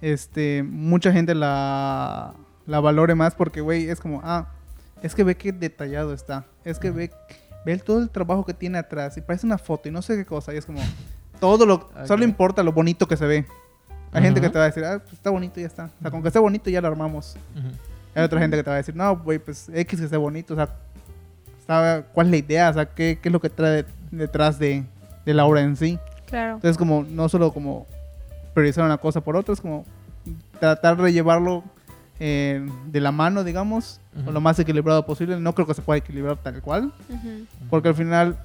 Este, 0.01 0.63
mucha 0.63 1.11
gente 1.11 1.33
la, 1.33 2.33
la 2.67 2.79
valore 2.79 3.15
más 3.15 3.33
porque, 3.35 3.61
güey, 3.61 3.89
es 3.89 3.99
como, 3.99 4.21
ah, 4.23 4.47
es 5.01 5.15
que 5.15 5.23
ve 5.23 5.35
qué 5.35 5.51
detallado 5.51 6.13
está. 6.13 6.45
Es 6.63 6.77
que 6.79 6.91
ve, 6.91 7.11
ve 7.73 7.77
todo 7.79 7.99
el 8.01 8.09
trabajo 8.09 8.45
que 8.45 8.53
tiene 8.53 8.77
atrás 8.77 9.17
y 9.17 9.21
parece 9.21 9.45
una 9.45 9.57
foto 9.57 9.89
y 9.89 9.91
no 9.91 10.01
sé 10.01 10.15
qué 10.15 10.25
cosa. 10.25 10.53
Y 10.53 10.57
es 10.57 10.65
como, 10.65 10.79
todo 11.39 11.65
lo, 11.65 11.75
Ok. 11.75 12.05
solo 12.05 12.23
importa 12.23 12.63
lo 12.63 12.71
bonito 12.71 13.07
que 13.07 13.17
se 13.17 13.25
ve. 13.25 13.45
Hay 14.11 14.23
gente 14.23 14.39
que 14.41 14.49
te 14.49 14.57
va 14.57 14.63
a 14.63 14.67
decir, 14.67 14.83
ah, 14.85 14.99
pues 14.99 15.13
está 15.13 15.29
bonito 15.29 15.59
y 15.59 15.63
ya 15.63 15.67
está. 15.67 15.85
O 15.85 16.01
sea, 16.01 16.11
con 16.11 16.21
que 16.21 16.29
esté 16.29 16.39
bonito 16.39 16.69
ya 16.69 16.81
lo 16.81 16.87
armamos. 16.87 17.35
Hay 18.15 18.23
otra 18.23 18.39
gente 18.39 18.55
que 18.57 18.63
te 18.63 18.69
va 18.69 18.75
a 18.75 18.77
decir, 18.77 18.95
no, 18.95 19.17
güey, 19.17 19.37
pues 19.37 19.69
X 19.73 19.99
que 19.99 20.05
esté 20.05 20.17
bonito. 20.17 20.53
O 20.53 20.57
sea, 20.57 20.69
sabe 21.67 22.05
¿cuál 22.13 22.27
es 22.27 22.31
la 22.31 22.37
idea? 22.37 22.69
O 22.69 22.73
sea, 22.73 22.85
¿qué, 22.85 23.19
qué 23.21 23.29
es 23.29 23.33
lo 23.33 23.39
que 23.41 23.49
trae 23.49 23.85
detrás 24.11 24.57
de, 24.57 24.85
de 25.25 25.33
la 25.33 25.45
obra 25.45 25.61
en 25.61 25.75
sí? 25.75 25.99
Claro. 26.25 26.55
Entonces, 26.55 26.77
como 26.77 27.03
no 27.03 27.27
solo 27.29 27.51
como 27.53 27.85
priorizar 28.53 28.85
una 28.85 28.97
cosa 28.97 29.21
por 29.21 29.35
otra, 29.35 29.53
es 29.53 29.61
como 29.61 29.85
tratar 30.59 30.97
de 30.97 31.13
llevarlo 31.13 31.63
eh, 32.19 32.65
de 32.87 32.99
la 33.01 33.11
mano, 33.11 33.43
digamos, 33.43 33.99
Ujú. 34.19 34.29
o 34.29 34.31
lo 34.31 34.41
más 34.41 34.57
equilibrado 34.59 35.05
posible. 35.05 35.39
No 35.39 35.53
creo 35.53 35.67
que 35.67 35.73
se 35.73 35.81
pueda 35.81 35.97
equilibrar 35.99 36.37
tal 36.37 36.61
cual, 36.61 36.91
Ujú. 37.09 37.45
porque 37.69 37.89
al 37.89 37.95
final 37.95 38.37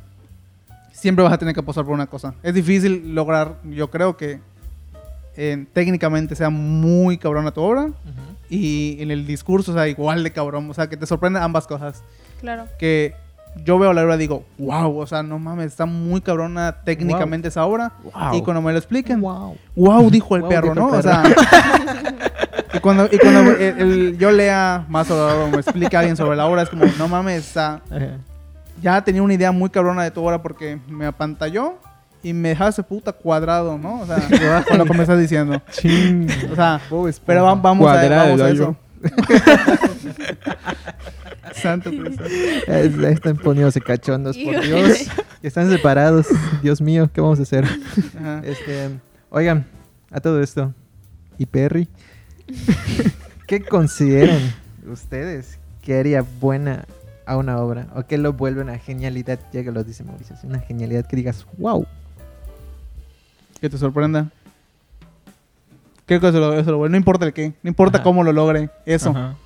siempre 0.92 1.24
vas 1.24 1.32
a 1.32 1.38
tener 1.38 1.54
que 1.54 1.60
apostar 1.60 1.84
por 1.84 1.94
una 1.94 2.06
cosa. 2.06 2.34
Es 2.42 2.54
difícil 2.54 3.14
lograr, 3.14 3.56
yo 3.64 3.90
creo 3.90 4.16
que 4.16 4.40
eh, 5.36 5.64
técnicamente 5.72 6.36
sea 6.36 6.50
muy 6.50 7.16
cabrona 7.16 7.50
tu 7.52 7.62
obra 7.62 7.84
Ujú. 7.84 7.94
y 8.50 8.98
en 9.00 9.10
el 9.10 9.26
discurso 9.26 9.72
sea 9.72 9.88
igual 9.88 10.22
de 10.22 10.30
cabrón, 10.32 10.68
o 10.70 10.74
sea, 10.74 10.88
que 10.88 10.96
te 10.98 11.06
sorprenda 11.06 11.42
ambas 11.42 11.66
cosas. 11.66 12.02
Claro. 12.40 12.66
Que 12.78 13.14
yo 13.64 13.78
veo 13.78 13.92
la 13.94 14.02
obra 14.02 14.14
y 14.16 14.18
digo, 14.18 14.44
wow, 14.58 14.98
o 14.98 15.06
sea, 15.06 15.22
no 15.22 15.38
mames, 15.38 15.66
está 15.66 15.86
muy 15.86 16.20
cabrona 16.20 16.76
técnicamente 16.84 17.48
esa 17.48 17.64
obra. 17.64 17.92
Wow. 18.04 18.34
Y 18.34 18.42
cuando 18.42 18.60
me 18.62 18.72
lo 18.72 18.78
expliquen, 18.78 19.20
Wow. 19.22 19.56
wow, 19.76 20.10
dijo 20.10 20.36
el 20.36 20.42
Wow, 20.42 20.50
perro, 20.50 20.74
dijo 20.74 20.74
¿no? 20.74 20.94
el 20.94 21.00
O 21.00 21.02
sea, 21.02 21.22
y 22.74 22.78
cuando, 22.80 23.08
y 23.10 23.18
cuando 23.18 23.52
el- 23.52 23.60
el- 23.80 24.18
yo 24.18 24.30
lea 24.30 24.84
más 24.88 25.10
o 25.10 25.48
me 25.48 25.58
explique 25.58 25.96
alguien 25.96 26.16
sobre 26.16 26.36
la 26.36 26.46
obra, 26.46 26.62
es 26.62 26.68
como, 26.68 26.84
no 26.98 27.08
mames, 27.08 27.56
Ajá. 27.56 27.80
ya 28.82 29.02
tenía 29.02 29.22
una 29.22 29.34
idea 29.34 29.52
muy 29.52 29.70
cabrona 29.70 30.02
de 30.04 30.10
tu 30.10 30.24
obra 30.24 30.42
porque 30.42 30.78
me 30.88 31.06
apantalló 31.06 31.74
y 32.22 32.32
me 32.32 32.50
dejaste 32.50 32.82
puta 32.82 33.12
cuadrado, 33.12 33.76
¿no? 33.78 34.00
O 34.00 34.06
sea, 34.06 34.16
con 34.68 34.78
lo 34.78 34.84
que 34.84 34.94
me 34.94 35.02
estás 35.02 35.18
diciendo. 35.18 35.60
Ching. 35.72 36.28
O 36.52 36.54
sea, 36.54 36.80
pero 37.26 37.44
va- 37.44 37.54
vamos 37.56 37.90
a, 37.90 38.08
vamos 38.08 38.40
a 38.40 38.48
el 38.48 38.54
eso. 38.56 38.76
Santo 41.54 41.90
Cristo. 41.90 42.24
Es- 42.24 42.96
Están 42.96 43.36
poniéndose 43.36 43.80
cachondos, 43.80 44.36
por. 44.38 44.60
Dios. 44.62 45.06
Están 45.42 45.68
separados. 45.70 46.26
Dios 46.62 46.80
mío, 46.80 47.10
¿qué 47.12 47.20
vamos 47.20 47.38
a 47.38 47.42
hacer? 47.42 47.64
Este, 48.44 48.90
oigan, 49.30 49.66
a 50.10 50.20
todo 50.20 50.40
esto. 50.40 50.72
¿Y 51.38 51.46
Perry? 51.46 51.88
¿Qué 53.46 53.60
consideran 53.62 54.54
ustedes 54.90 55.58
que 55.82 55.98
haría 55.98 56.24
buena 56.40 56.84
a 57.26 57.36
una 57.36 57.58
obra? 57.58 57.88
¿O 57.94 58.04
qué 58.04 58.18
lo 58.18 58.32
vuelve 58.32 58.62
una 58.62 58.78
genialidad? 58.78 59.38
Ya 59.52 59.62
que 59.62 59.72
lo 59.72 59.84
dice 59.84 60.04
Mauricio. 60.04 60.36
Una 60.44 60.60
genialidad 60.60 61.06
que 61.06 61.16
digas, 61.16 61.46
wow. 61.58 61.86
Que 63.60 63.68
te 63.68 63.78
sorprenda. 63.78 64.30
Creo 66.06 66.20
que 66.20 66.28
eso 66.28 66.40
lo, 66.40 66.58
eso 66.58 66.70
lo 66.70 66.78
bueno. 66.78 66.92
No 66.92 66.96
importa 66.96 67.26
el 67.26 67.32
qué, 67.32 67.52
no 67.62 67.68
importa 67.68 67.98
Ajá. 67.98 68.04
cómo 68.04 68.24
lo 68.24 68.32
logre. 68.32 68.70
Eso. 68.86 69.10
Ajá. 69.10 69.36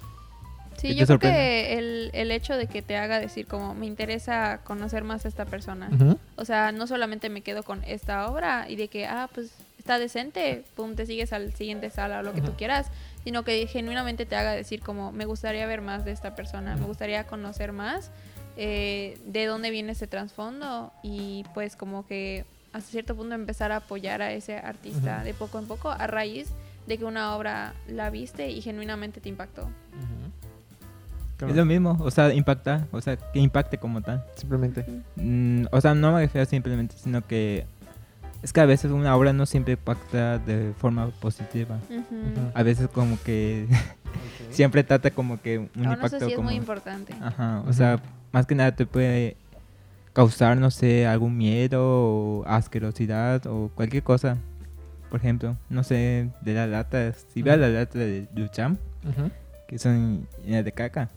Sí, 0.76 0.88
¿Qué 0.88 0.94
te 0.94 1.00
yo 1.00 1.06
creo 1.06 1.18
que 1.18 1.78
el, 1.78 2.10
el 2.12 2.30
hecho 2.30 2.54
de 2.56 2.66
que 2.66 2.82
te 2.82 2.96
haga 2.96 3.18
decir 3.18 3.46
como 3.46 3.74
me 3.74 3.86
interesa 3.86 4.58
conocer 4.62 5.04
más 5.04 5.24
a 5.24 5.28
esta 5.28 5.46
persona. 5.46 5.88
O 6.36 6.44
sea, 6.44 6.72
no 6.72 6.86
solamente 6.86 7.30
me 7.30 7.40
quedo 7.40 7.62
con 7.62 7.82
esta 7.84 8.28
obra 8.28 8.66
y 8.68 8.76
de 8.76 8.88
que, 8.88 9.06
ah, 9.06 9.28
pues 9.32 9.52
está 9.86 10.00
decente, 10.00 10.64
pum, 10.74 10.96
te 10.96 11.06
sigues 11.06 11.32
al 11.32 11.54
siguiente 11.54 11.90
sala 11.90 12.18
o 12.18 12.22
lo 12.24 12.32
que 12.32 12.40
tú 12.40 12.54
quieras, 12.58 12.88
sino 13.22 13.44
que 13.44 13.64
genuinamente 13.68 14.26
te 14.26 14.34
haga 14.34 14.50
decir 14.50 14.80
como 14.80 15.12
me 15.12 15.26
gustaría 15.26 15.64
ver 15.64 15.80
más 15.80 16.04
de 16.04 16.10
esta 16.10 16.34
persona, 16.34 16.74
me 16.74 16.86
gustaría 16.86 17.24
conocer 17.28 17.70
más 17.70 18.10
eh, 18.56 19.16
de 19.26 19.46
dónde 19.46 19.70
viene 19.70 19.92
ese 19.92 20.08
trasfondo 20.08 20.92
y 21.04 21.44
pues 21.54 21.76
como 21.76 22.04
que 22.04 22.44
hasta 22.72 22.90
cierto 22.90 23.14
punto 23.14 23.36
empezar 23.36 23.70
a 23.70 23.76
apoyar 23.76 24.22
a 24.22 24.32
ese 24.32 24.56
artista 24.56 25.22
de 25.22 25.34
poco 25.34 25.60
en 25.60 25.66
poco 25.68 25.88
a 25.88 26.04
raíz 26.08 26.48
de 26.88 26.98
que 26.98 27.04
una 27.04 27.36
obra 27.36 27.72
la 27.86 28.10
viste 28.10 28.50
y 28.50 28.62
genuinamente 28.62 29.20
te 29.20 29.28
impactó. 29.28 29.62
Ujú. 29.62 31.48
Es 31.48 31.54
lo 31.54 31.64
mismo, 31.64 31.96
o 32.00 32.10
sea, 32.10 32.34
impacta, 32.34 32.88
o 32.90 33.00
sea, 33.00 33.16
que 33.16 33.38
impacte 33.38 33.78
como 33.78 34.00
tal. 34.00 34.24
Simplemente. 34.34 34.84
Mm, 35.14 35.66
o 35.70 35.80
sea, 35.80 35.94
no 35.94 36.12
me 36.12 36.22
refiero 36.22 36.44
simplemente, 36.44 36.96
sino 36.98 37.24
que 37.24 37.66
es 38.42 38.52
que 38.52 38.60
a 38.60 38.66
veces 38.66 38.90
una 38.92 39.14
obra 39.16 39.32
no 39.32 39.46
siempre 39.46 39.74
impacta 39.74 40.38
de 40.38 40.72
forma 40.78 41.08
positiva. 41.20 41.78
A 42.54 42.62
veces 42.62 42.88
como 42.88 43.18
que 43.22 43.66
siempre 44.50 44.84
trata 44.84 45.10
como 45.10 45.40
que 45.40 45.58
un 45.58 45.70
Aún 45.86 45.92
impacto 45.94 46.16
eso 46.16 46.26
sí 46.26 46.32
es 46.32 46.36
como... 46.36 46.48
muy 46.48 46.56
importante. 46.56 47.14
Ajá, 47.20 47.62
o 47.66 47.72
sea, 47.72 48.00
más 48.32 48.46
que 48.46 48.54
nada 48.54 48.74
te 48.74 48.86
puede 48.86 49.36
causar, 50.12 50.56
no 50.56 50.70
sé, 50.70 51.06
algún 51.06 51.36
miedo 51.36 51.82
o 51.82 52.44
asquerosidad 52.46 53.46
o 53.46 53.70
cualquier 53.74 54.02
cosa. 54.02 54.36
Por 55.10 55.20
ejemplo, 55.20 55.56
no 55.68 55.84
sé, 55.84 56.30
de 56.40 56.54
las 56.54 56.68
latas. 56.68 57.26
Si 57.32 57.42
veas 57.42 57.56
Ujú. 57.56 57.62
las 57.66 57.72
latas 57.72 57.94
de 57.94 58.26
Duchamp, 58.32 58.78
que 59.68 59.78
son 59.78 60.26
llenas 60.44 60.64
de 60.64 60.72
caca. 60.72 61.10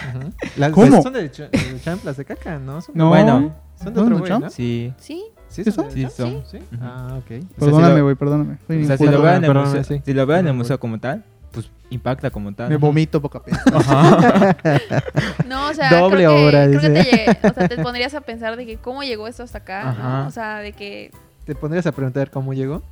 Las 0.56 0.72
¿Cómo? 0.72 0.88
pues, 0.88 1.02
son 1.02 1.12
de, 1.12 1.28
de 1.28 1.72
Duchamp, 1.72 2.04
las 2.04 2.16
de 2.16 2.24
caca, 2.24 2.58
¿no? 2.58 2.80
Son 2.80 2.94
No. 2.96 3.08
Bueno. 3.08 3.54
son 3.76 3.92
de 3.94 4.00
¿No, 4.00 4.02
otro 4.06 4.18
güey, 4.18 4.22
Duchamp? 4.30 4.44
¿no? 4.44 4.50
Sí. 4.50 4.92
Sí, 4.98 5.24
¿Sí 5.56 5.64
¿Sí 5.64 5.72
son? 5.72 5.90
Sí 5.90 6.06
son. 6.14 6.42
¿Sí? 6.50 6.58
Ah, 6.80 7.14
ok. 7.18 7.24
O 7.24 7.28
sea, 7.28 7.38
si 7.40 7.54
Perdóname, 7.58 7.98
lo- 7.98 8.04
güey, 8.04 8.14
perdóname. 8.16 8.58
O 8.68 8.86
sea, 8.86 8.96
si 8.98 9.06
lo 9.06 9.22
vean 9.22 9.44
en 9.44 9.50
el 9.50 9.54
museo, 9.58 9.84
sí. 9.84 10.02
si 10.04 10.12
lo 10.14 10.26
vean 10.26 10.40
en 10.40 10.46
el 10.48 10.54
museo 10.54 10.78
como 10.78 10.98
tal, 11.00 11.24
pues 11.52 11.70
impacta 11.90 12.30
como 12.30 12.52
tal. 12.54 12.68
Me 12.68 12.76
vomito 12.76 13.20
poca 13.22 13.40
pena. 13.42 13.62
Ajá. 13.74 14.56
No, 15.46 15.68
o 15.68 15.74
sea, 15.74 15.88
Doble 15.90 16.16
creo, 16.24 16.30
que, 16.36 16.46
obra, 16.46 16.66
creo 16.66 16.80
que 16.80 16.88
te, 16.90 17.02
llegué- 17.04 17.38
o 17.50 17.54
sea, 17.54 17.68
te 17.68 17.76
pondrías 17.82 18.14
a 18.14 18.20
pensar 18.20 18.56
de 18.56 18.66
que 18.66 18.76
cómo 18.76 19.02
llegó 19.04 19.26
esto 19.28 19.42
hasta 19.44 19.58
acá, 19.58 19.94
¿no? 19.98 20.26
O 20.26 20.30
sea, 20.30 20.58
de 20.58 20.72
que 20.72 21.10
¿Te 21.44 21.54
pondrías 21.54 21.86
a 21.86 21.92
preguntar 21.92 22.30
cómo 22.30 22.52
llegó? 22.52 22.82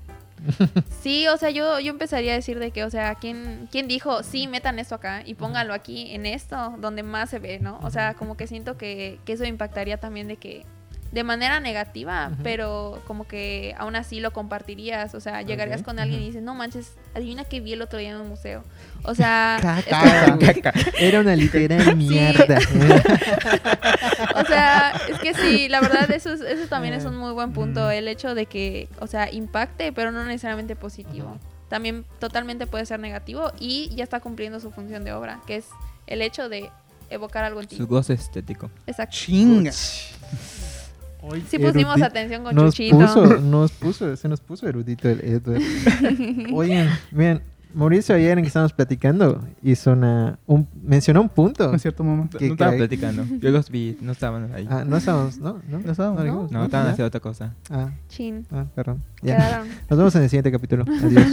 sí, 1.02 1.26
o 1.28 1.36
sea, 1.36 1.50
yo, 1.50 1.80
yo 1.80 1.90
empezaría 1.90 2.32
a 2.32 2.36
decir 2.36 2.58
de 2.58 2.70
que, 2.70 2.84
o 2.84 2.90
sea, 2.90 3.14
¿quién, 3.16 3.68
¿quién 3.72 3.88
dijo, 3.88 4.22
sí, 4.22 4.46
metan 4.46 4.78
esto 4.78 4.94
acá 4.94 5.22
y 5.24 5.34
pónganlo 5.34 5.72
aquí 5.74 6.14
en 6.14 6.26
esto, 6.26 6.74
donde 6.80 7.02
más 7.02 7.30
se 7.30 7.38
ve, 7.38 7.58
¿no? 7.60 7.78
O 7.82 7.90
sea, 7.90 8.14
como 8.14 8.36
que 8.36 8.46
siento 8.46 8.76
que, 8.76 9.18
que 9.24 9.32
eso 9.34 9.44
impactaría 9.44 9.96
también 9.98 10.28
de 10.28 10.36
que 10.36 10.66
de 11.14 11.22
manera 11.24 11.60
negativa, 11.60 12.32
pero 12.42 13.00
como 13.06 13.24
que 13.26 13.72
aún 13.78 13.94
así 13.94 14.18
lo 14.18 14.32
compartirías, 14.32 15.14
o 15.14 15.20
sea, 15.20 15.42
llegarías 15.42 15.82
con 15.82 15.98
alguien 16.00 16.20
y 16.20 16.26
dices, 16.26 16.42
no 16.42 16.54
manches, 16.56 16.92
adivina 17.14 17.44
qué 17.44 17.60
vi 17.60 17.72
el 17.74 17.82
otro 17.82 18.00
día 18.00 18.10
en 18.10 18.16
un 18.16 18.28
museo. 18.28 18.64
O 19.04 19.14
sea, 19.14 19.56
es 19.78 19.84
Caca. 19.86 20.38
Caca. 20.38 20.72
Era 20.98 21.20
una 21.20 21.36
literal 21.36 21.94
mierda. 21.96 22.58
O 24.36 24.44
sea, 24.46 24.92
es 25.08 25.18
que 25.20 25.34
sí, 25.34 25.68
la 25.68 25.80
verdad 25.80 26.10
eso, 26.10 26.32
es- 26.32 26.40
eso 26.40 26.66
también 26.68 26.94
es 26.94 27.04
un 27.04 27.16
muy 27.16 27.32
buen 27.32 27.52
punto, 27.52 27.90
el 27.90 28.08
hecho 28.08 28.34
de 28.34 28.46
que, 28.46 28.88
o 29.00 29.06
sea, 29.06 29.32
impacte, 29.32 29.92
pero 29.92 30.10
no 30.10 30.24
necesariamente 30.24 30.74
positivo. 30.76 31.38
También 31.68 32.04
totalmente 32.18 32.66
puede 32.66 32.84
ser 32.86 32.98
negativo 33.00 33.52
y 33.60 33.90
ya 33.94 34.02
está 34.04 34.20
cumpliendo 34.20 34.58
su 34.60 34.70
función 34.72 35.04
de 35.04 35.12
obra, 35.12 35.40
que 35.46 35.56
es 35.56 35.66
el 36.06 36.22
hecho 36.22 36.48
de 36.48 36.70
evocar 37.10 37.44
algo 37.44 37.60
en 37.60 37.68
ti. 37.68 37.76
Su 37.76 37.86
goce 37.86 38.14
estético. 38.14 38.70
Exacto. 38.86 39.14
Chinga. 39.16 39.70
Sí 41.48 41.58
pusimos 41.58 42.00
atención 42.02 42.44
con 42.44 42.54
nos 42.54 42.74
Chuchito. 42.74 42.98
puso, 42.98 43.26
nos 43.40 43.72
puso, 43.72 44.16
se 44.16 44.28
nos 44.28 44.40
puso 44.40 44.68
erudito 44.68 45.08
el 45.08 45.20
Edward. 45.20 45.60
Oigan, 46.52 46.88
miren, 47.10 47.42
Mauricio 47.74 48.14
ayer 48.14 48.38
en 48.38 48.44
que 48.44 48.48
estábamos 48.48 48.72
platicando 48.72 49.42
hizo 49.62 49.92
una, 49.92 50.38
un, 50.46 50.68
mencionó 50.82 51.20
un 51.22 51.28
punto. 51.28 51.68
No 51.68 51.74
es 51.74 51.82
cierto, 51.82 52.04
mamá. 52.04 52.28
¿Qué 52.38 52.46
no 52.46 52.52
estaban 52.54 52.72
cae? 52.74 52.78
platicando. 52.78 53.24
Yo 53.40 53.50
los 53.50 53.68
vi, 53.68 53.98
no 54.00 54.12
estaban 54.12 54.52
ahí. 54.54 54.66
Ah, 54.70 54.84
no 54.86 54.96
estábamos, 54.96 55.38
¿no? 55.38 55.60
¿No? 55.68 55.80
No 55.80 55.90
estábamos, 55.90 56.24
¿No 56.24 56.48
¿no? 56.50 56.64
estaban 56.66 56.86
haciendo 56.88 57.08
otra 57.08 57.20
cosa. 57.20 57.52
Ah, 57.70 57.90
Chin. 58.08 58.46
ah, 58.52 58.66
perdón. 58.76 59.02
Ya. 59.22 59.36
Quedaron. 59.36 59.68
Nos 59.90 59.98
vemos 59.98 60.14
en 60.14 60.22
el 60.22 60.28
siguiente 60.30 60.52
capítulo. 60.52 60.84
Adiós. 61.02 61.26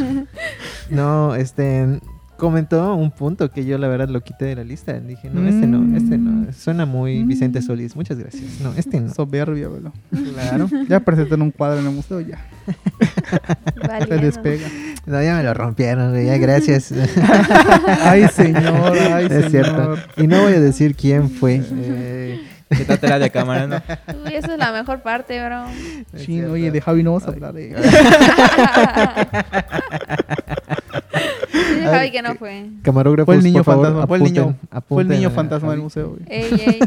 No, 0.89 1.35
este 1.35 1.99
comentó 2.41 2.95
un 2.95 3.11
punto 3.11 3.51
que 3.51 3.65
yo 3.65 3.77
la 3.77 3.87
verdad 3.87 4.09
lo 4.09 4.21
quité 4.21 4.45
de 4.45 4.55
la 4.55 4.63
lista. 4.63 4.99
Dije, 4.99 5.29
no, 5.29 5.47
este 5.47 5.67
no, 5.67 5.95
este 5.95 6.17
no. 6.17 6.51
Suena 6.51 6.87
muy 6.87 7.21
Vicente 7.21 7.61
Solís. 7.61 7.95
Muchas 7.95 8.17
gracias. 8.17 8.59
No, 8.61 8.73
este 8.73 8.99
no. 8.99 9.13
Soberbia, 9.13 9.69
velo. 9.69 9.93
Claro. 10.09 10.67
Ya 10.89 10.99
presenté 11.01 11.35
en 11.35 11.43
un 11.43 11.51
cuadro 11.51 11.79
en 11.79 11.85
el 11.85 11.93
museo, 11.93 12.19
ya. 12.19 12.39
Se 14.07 14.17
despega. 14.17 14.67
No, 15.05 15.21
ya 15.21 15.35
me 15.35 15.43
lo 15.43 15.53
rompieron, 15.53 16.13
güey, 16.13 16.25
ya 16.25 16.37
gracias. 16.37 16.91
Ay, 18.03 18.27
señor, 18.29 18.97
ay, 18.97 19.27
es 19.29 19.51
cierto. 19.51 19.97
Y 20.17 20.25
no 20.25 20.41
voy 20.41 20.53
a 20.53 20.59
decir 20.59 20.95
quién 20.95 21.29
fue. 21.29 21.61
Eh, 21.71 22.41
Quítate 22.75 23.07
la 23.07 23.19
de 23.19 23.29
cámara, 23.29 23.67
¿no? 23.67 23.75
Uy, 24.25 24.33
esa 24.33 24.53
es 24.53 24.59
la 24.59 24.71
mejor 24.71 25.01
parte, 25.01 25.39
bro. 25.45 25.65
cierto. 26.15 26.53
oye, 26.53 26.71
de 26.71 26.81
Javi 26.81 27.03
no 27.03 27.13
vamos 27.13 27.27
a 27.27 27.31
hablar 27.31 27.53
de... 27.53 27.75
Javi 31.83 32.11
que 32.11 32.21
no 32.21 32.31
¿qué- 32.33 32.37
fue. 32.37 32.65
Camarógrafos, 32.83 33.25
Fue 33.25 33.35
el 33.35 33.43
niño 33.43 33.63
por 33.63 33.73
favor, 33.73 33.85
fantasma, 33.85 34.07
fue 34.07 34.17
el 34.17 34.23
niño- 34.23 34.55
apunten- 34.71 34.83
Fue 34.87 35.01
el 35.03 35.07
niño 35.09 35.29
fantasma 35.31 35.71
del 35.71 35.79
museo, 35.81 36.09
güey. 36.09 36.21
Ey, 36.27 36.61
ey. 36.65 36.79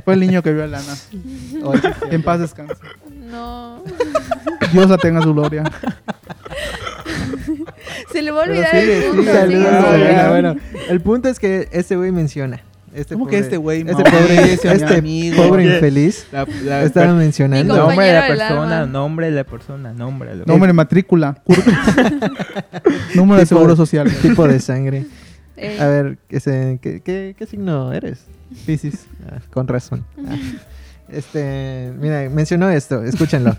Fue 0.04 0.14
el 0.14 0.20
niño 0.20 0.42
que 0.42 0.52
vio 0.52 0.64
a 0.64 0.66
Lana. 0.66 0.94
Oye, 1.64 1.80
sí, 1.80 1.88
sí, 1.88 2.06
En 2.10 2.22
paz 2.22 2.40
descanse. 2.40 2.74
No. 3.30 3.82
Dios 4.72 4.88
la 4.90 4.98
tenga 4.98 5.18
en 5.18 5.24
su 5.24 5.34
gloria. 5.34 5.64
Se 8.12 8.22
le 8.22 8.30
va 8.30 8.40
a 8.42 8.44
olvidar 8.44 8.74
el 8.74 9.02
punto. 9.04 9.22
güey. 9.32 9.62
Bueno, 9.62 10.28
bueno, 10.30 10.56
el 10.88 11.00
punto 11.00 11.28
es 11.28 11.38
que 11.38 11.68
este 11.72 11.96
güey 11.96 12.12
menciona. 12.12 12.60
Este 12.94 13.14
¿Cómo 13.14 13.26
que 13.26 13.36
pobre- 13.38 13.44
este 13.44 13.56
güey, 13.56 13.80
Este 13.80 13.94
pobre, 14.04 14.42
mi 14.42 14.50
este 14.72 14.94
amigo? 14.96 15.48
pobre 15.48 15.64
infeliz 15.64 16.26
La, 16.30 16.46
la 16.64 16.82
estaba 16.82 17.14
mencionando. 17.14 17.74
Nombre 17.76 18.06
de 18.06 18.12
la 18.12 18.26
persona, 18.26 18.86
nombre 18.86 19.26
de 19.30 19.32
la 19.32 19.44
persona, 19.44 19.92
nombre. 19.92 20.30
de 20.30 20.36
la- 20.36 20.44
Nombre 20.44 20.66
de 20.68 20.72
matrícula. 20.74 21.42
Número 23.14 23.40
de 23.40 23.46
seguro 23.46 23.76
social. 23.76 24.10
tipo 24.20 24.46
de 24.46 24.60
sangre. 24.60 25.06
A 25.80 25.86
ver, 25.86 26.18
¿qué, 26.28 26.40
qué, 26.82 27.00
qué- 27.04 27.34
qué 27.38 27.46
signo 27.46 27.92
eres? 27.92 28.24
Piscis. 28.66 29.06
Ah, 29.26 29.38
con 29.52 29.68
razón. 29.68 30.04
Ah. 30.26 30.36
Este, 31.08 31.92
mira, 32.00 32.28
mencionó 32.30 32.68
esto, 32.70 33.02
escúchenlo. 33.04 33.56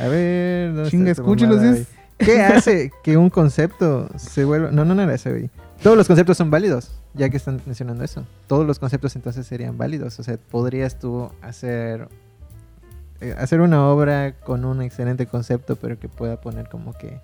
A 0.00 0.06
ver, 0.08 0.68
¿dónde 0.68 0.82
está 0.82 0.90
Chinga, 0.90 1.10
escúchenlo, 1.12 1.60
es-? 1.62 1.86
¿Qué 2.18 2.42
hace 2.42 2.92
que 3.02 3.16
un 3.16 3.30
concepto 3.30 4.08
se 4.16 4.44
vuelva... 4.44 4.70
No, 4.70 4.84
no, 4.84 4.94
no 4.94 5.02
era 5.02 5.14
eso, 5.14 5.30
güey. 5.30 5.50
Todos 5.82 5.96
los 5.96 6.06
conceptos 6.08 6.36
son 6.36 6.50
válidos, 6.50 6.90
ya 7.14 7.28
que 7.30 7.36
están 7.36 7.60
mencionando 7.64 8.02
eso. 8.04 8.24
Todos 8.48 8.66
los 8.66 8.78
conceptos 8.78 9.14
entonces 9.16 9.46
serían 9.46 9.78
válidos. 9.78 10.18
O 10.18 10.22
sea, 10.24 10.36
podrías 10.50 10.98
tú 10.98 11.30
hacer... 11.42 12.08
eh, 13.20 13.34
hacer 13.38 13.60
una 13.60 13.86
obra 13.86 14.32
con 14.32 14.64
un 14.64 14.82
excelente 14.82 15.26
concepto, 15.26 15.76
pero 15.76 15.98
que 15.98 16.08
pueda 16.08 16.40
poner 16.40 16.68
como 16.68 16.92
que... 16.94 17.20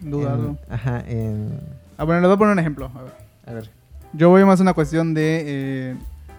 Dudarlo. 0.00 0.50
en- 0.50 0.58
ajá, 0.72 1.04
en... 1.06 1.60
Ah, 1.98 2.04
bueno, 2.04 2.20
les 2.20 2.28
voy 2.28 2.36
a 2.36 2.38
poner 2.38 2.52
un 2.52 2.58
ejemplo. 2.60 2.90
A 2.94 3.02
ver. 3.02 3.12
A 3.46 3.52
ver. 3.52 3.70
Yo 4.14 4.30
voy 4.30 4.44
más 4.44 4.60
a 4.60 4.62
una 4.62 4.72
cuestión 4.72 5.12
de 5.12 5.42
eh, 5.46 5.96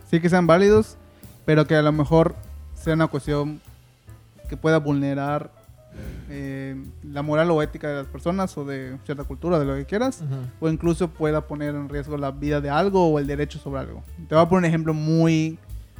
sí 0.10 0.20
que 0.20 0.30
sean 0.30 0.48
válidos, 0.48 0.98
pero 1.46 1.68
que 1.68 1.76
a 1.76 1.82
lo 1.84 1.92
mejor 1.92 2.34
sea 2.74 2.94
una 2.96 3.08
cuestión 3.08 3.62
que 4.50 4.58
pueda 4.58 4.80
vulnerar 4.80 5.52
eh, 6.30 6.76
la 7.04 7.22
moral 7.22 7.50
o 7.52 7.62
ética 7.62 7.88
de 7.90 7.96
las 7.96 8.08
personas 8.08 8.58
o 8.58 8.64
de 8.66 8.98
cierta 9.06 9.24
cultura, 9.24 9.58
de 9.60 9.66
lo 9.66 9.76
que 9.76 9.86
quieras, 9.86 10.22
Ujú. 10.22 10.66
o 10.66 10.70
incluso 10.70 11.10
pueda 11.10 11.42
poner 11.42 11.76
en 11.76 11.90
riesgo 11.90 12.18
la 12.18 12.32
vida 12.32 12.62
de 12.62 12.70
algo 12.70 13.08
o 13.10 13.20
el 13.20 13.28
derecho 13.28 13.58
sobre 13.60 13.82
algo. 13.82 14.04
Te 14.28 14.36
voy 14.36 14.44
a 14.44 14.48
poner 14.50 14.60
un 14.60 14.66
ejemplo 14.66 14.94
muy, 14.94 15.58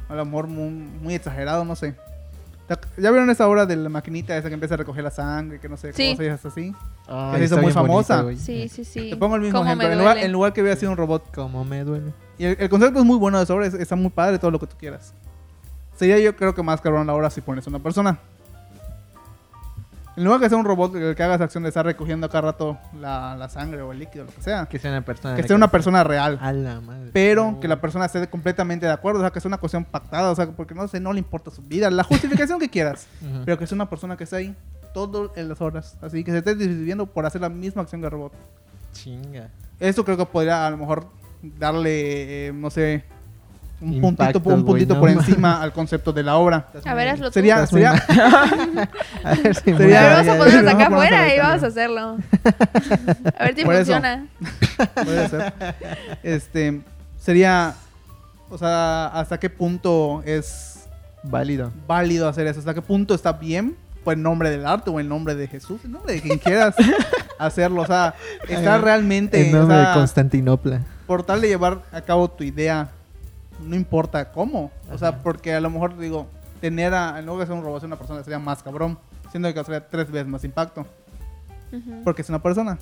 a 0.08 0.14
lo 0.14 0.24
mejor 0.24 0.46
muy, 0.46 0.70
muy 1.02 1.14
exagerado, 1.14 1.64
no 1.64 1.74
sé. 1.76 1.94
¿Ya 2.96 3.10
vieron 3.10 3.28
esa 3.30 3.48
obra 3.48 3.66
de 3.66 3.74
la 3.74 3.88
maquinita 3.88 4.36
esa 4.36 4.46
que 4.46 4.54
empieza 4.54 4.74
a 4.74 4.76
recoger 4.78 5.02
la 5.02 5.10
sangre, 5.10 5.58
que 5.58 5.68
no 5.68 5.76
sé 5.76 5.92
Sí. 5.92 6.10
cómo 6.10 6.16
se 6.18 6.24
llama 6.26 6.38
así? 6.44 6.74
Ay, 7.08 7.32
Que 7.32 7.38
se 7.38 7.44
hizo 7.46 7.54
muy 7.56 7.62
bonito, 7.64 7.80
famosa. 7.80 8.22
güey. 8.22 8.36
Sí, 8.36 8.68
sí, 8.68 8.84
sí. 8.84 9.10
Te 9.10 9.16
pongo 9.16 9.34
el 9.34 9.42
mismo 9.42 9.58
¿Cómo 9.58 9.66
ejemplo. 9.68 9.88
En 9.90 9.98
lugar, 9.98 10.18
en 10.18 10.30
lugar 10.30 10.52
que 10.52 10.60
hubiera 10.62 10.78
sido 10.78 10.92
un 10.92 10.96
robot 10.96 11.34
Como 11.34 11.64
me 11.64 11.82
duele. 11.82 12.12
y 12.38 12.44
el, 12.44 12.56
el 12.60 12.68
concepto 12.68 13.00
es 13.00 13.04
muy 13.04 13.16
bueno 13.18 13.40
de 13.40 13.46
sobre, 13.46 13.66
es- 13.66 13.74
está 13.74 13.96
muy 13.96 14.10
padre 14.10 14.38
todo 14.38 14.52
lo 14.52 14.60
que 14.60 14.68
tú 14.68 14.76
quieras. 14.78 15.12
Sería 15.96 16.20
yo 16.20 16.36
creo 16.36 16.54
que 16.54 16.62
más 16.62 16.80
cabrón 16.80 17.10
ahora 17.10 17.28
si 17.30 17.40
pones 17.40 17.66
una 17.66 17.80
persona. 17.80 18.20
En 20.20 20.24
lugar 20.24 20.38
que 20.38 20.50
sea 20.50 20.58
un 20.58 20.66
robot 20.66 20.94
el 20.96 21.14
que 21.14 21.22
haga 21.22 21.36
esa 21.36 21.44
acción 21.44 21.62
de 21.62 21.70
estar 21.70 21.82
recogiendo 21.82 22.28
cada 22.28 22.42
rato 22.42 22.76
la, 23.00 23.34
la 23.38 23.48
sangre 23.48 23.80
o 23.80 23.90
el 23.90 24.00
líquido, 24.00 24.26
lo 24.26 24.30
que 24.30 24.42
sea. 24.42 24.66
Que 24.66 24.78
sea 24.78 24.90
una 24.90 25.00
persona. 25.02 25.34
Que 25.34 25.44
sea 25.44 25.56
una 25.56 25.70
persona 25.70 26.04
real. 26.04 26.38
A 26.42 26.52
la 26.52 26.78
madre. 26.82 27.08
Pero 27.14 27.58
que 27.58 27.66
la 27.66 27.80
persona 27.80 28.04
esté 28.04 28.28
completamente 28.28 28.84
de 28.84 28.92
acuerdo, 28.92 29.20
o 29.20 29.22
sea, 29.22 29.30
que 29.30 29.40
sea 29.40 29.48
una 29.48 29.56
cuestión 29.56 29.82
pactada, 29.82 30.30
o 30.30 30.34
sea, 30.34 30.46
porque 30.50 30.74
no 30.74 30.86
sé, 30.88 31.00
no 31.00 31.14
le 31.14 31.20
importa 31.20 31.50
su 31.50 31.62
vida, 31.62 31.90
la 31.90 32.04
justificación 32.04 32.58
que 32.58 32.68
quieras, 32.68 33.06
pero 33.46 33.56
que 33.56 33.66
sea 33.66 33.76
una 33.76 33.88
persona 33.88 34.18
que 34.18 34.24
esté 34.24 34.36
ahí 34.36 34.56
todas 34.92 35.30
las 35.38 35.58
horas, 35.62 35.96
así 36.02 36.22
que 36.22 36.32
se 36.32 36.38
esté 36.38 36.54
dividiendo 36.54 37.06
por 37.06 37.24
hacer 37.24 37.40
la 37.40 37.48
misma 37.48 37.80
acción 37.80 38.02
que 38.02 38.08
el 38.08 38.10
robot. 38.10 38.34
Chinga. 38.92 39.48
Eso 39.78 40.04
creo 40.04 40.18
que 40.18 40.26
podría 40.26 40.66
a 40.66 40.70
lo 40.70 40.76
mejor 40.76 41.06
darle, 41.40 42.48
eh, 42.48 42.52
no 42.52 42.68
sé, 42.68 43.04
un 43.80 43.94
Impacto, 43.94 44.40
puntito, 44.42 44.54
un 44.60 44.64
puntito 44.66 44.94
no 44.94 45.00
por 45.00 45.08
mames. 45.10 45.26
encima 45.28 45.62
al 45.62 45.72
concepto 45.72 46.12
de 46.12 46.22
la 46.22 46.36
obra. 46.36 46.66
A 46.84 46.94
ver, 46.94 47.08
hazlo 47.08 47.28
tú. 47.30 47.34
Sería, 47.34 47.56
muy 47.58 47.66
sería, 47.66 47.92
A 49.24 49.34
ver 49.34 49.54
si 49.54 49.62
Sería- 49.62 49.74
A 49.74 49.78
ver, 49.78 49.90
Ya, 49.90 50.14
vamos 50.16 50.28
a 50.28 50.38
ponernos 50.38 50.74
acá 50.74 50.86
afuera 50.86 51.34
y 51.34 51.38
vamos 51.38 51.62
a 51.62 51.66
hacerlo. 51.66 52.00
A 53.38 53.44
ver 53.44 53.54
si 53.56 53.64
Por 53.64 53.74
eso. 53.74 53.92
funciona. 53.92 54.26
puede 55.04 55.28
ser. 55.28 55.52
Este, 56.22 56.80
sería, 57.18 57.74
o 58.50 58.58
sea, 58.58 59.06
hasta 59.06 59.38
qué 59.38 59.48
punto 59.50 60.22
es 60.26 60.86
Válido. 61.22 61.70
válido 61.86 62.28
hacer 62.28 62.46
eso, 62.46 62.58
hasta 62.60 62.74
qué 62.74 62.82
punto 62.82 63.14
está 63.14 63.32
bien, 63.34 63.76
por 64.04 64.14
el 64.14 64.22
nombre 64.22 64.50
del 64.50 64.66
arte 64.66 64.88
o 64.90 64.98
el 65.00 65.08
nombre 65.08 65.34
de 65.34 65.46
Jesús, 65.48 65.80
el 65.84 65.92
nombre 65.92 66.14
de 66.14 66.20
quien 66.22 66.38
quieras 66.38 66.74
hacerlo, 67.38 67.82
o 67.82 67.86
sea, 67.86 68.14
está 68.48 68.78
realmente, 68.78 69.48
En 69.48 69.54
o 69.54 69.58
nombre 69.60 69.76
sea, 69.76 69.88
de 69.88 69.94
Constantinopla. 69.94 70.80
por 71.06 71.22
tal 71.22 71.40
de 71.42 71.48
llevar 71.48 71.82
a 71.92 72.00
cabo 72.00 72.30
tu 72.30 72.42
idea, 72.44 72.88
no 73.64 73.76
importa 73.76 74.32
cómo. 74.32 74.70
O 74.92 74.98
sea, 74.98 75.08
Ajá. 75.08 75.18
porque 75.22 75.54
a 75.54 75.60
lo 75.60 75.70
mejor 75.70 75.96
digo, 75.98 76.26
tener 76.60 76.94
a, 76.94 77.18
en 77.18 77.26
lugar 77.26 77.40
de 77.40 77.46
ser 77.46 77.56
un 77.56 77.62
robot, 77.64 77.80
ser 77.80 77.86
una 77.88 77.96
persona 77.96 78.22
sería 78.22 78.38
más 78.38 78.62
cabrón, 78.62 78.98
siendo 79.30 79.48
que 79.48 79.54
causaría 79.54 79.86
tres 79.88 80.10
veces 80.10 80.28
más 80.28 80.44
impacto, 80.44 80.86
porque 82.04 82.22
es 82.22 82.28
una 82.28 82.42
persona. 82.42 82.78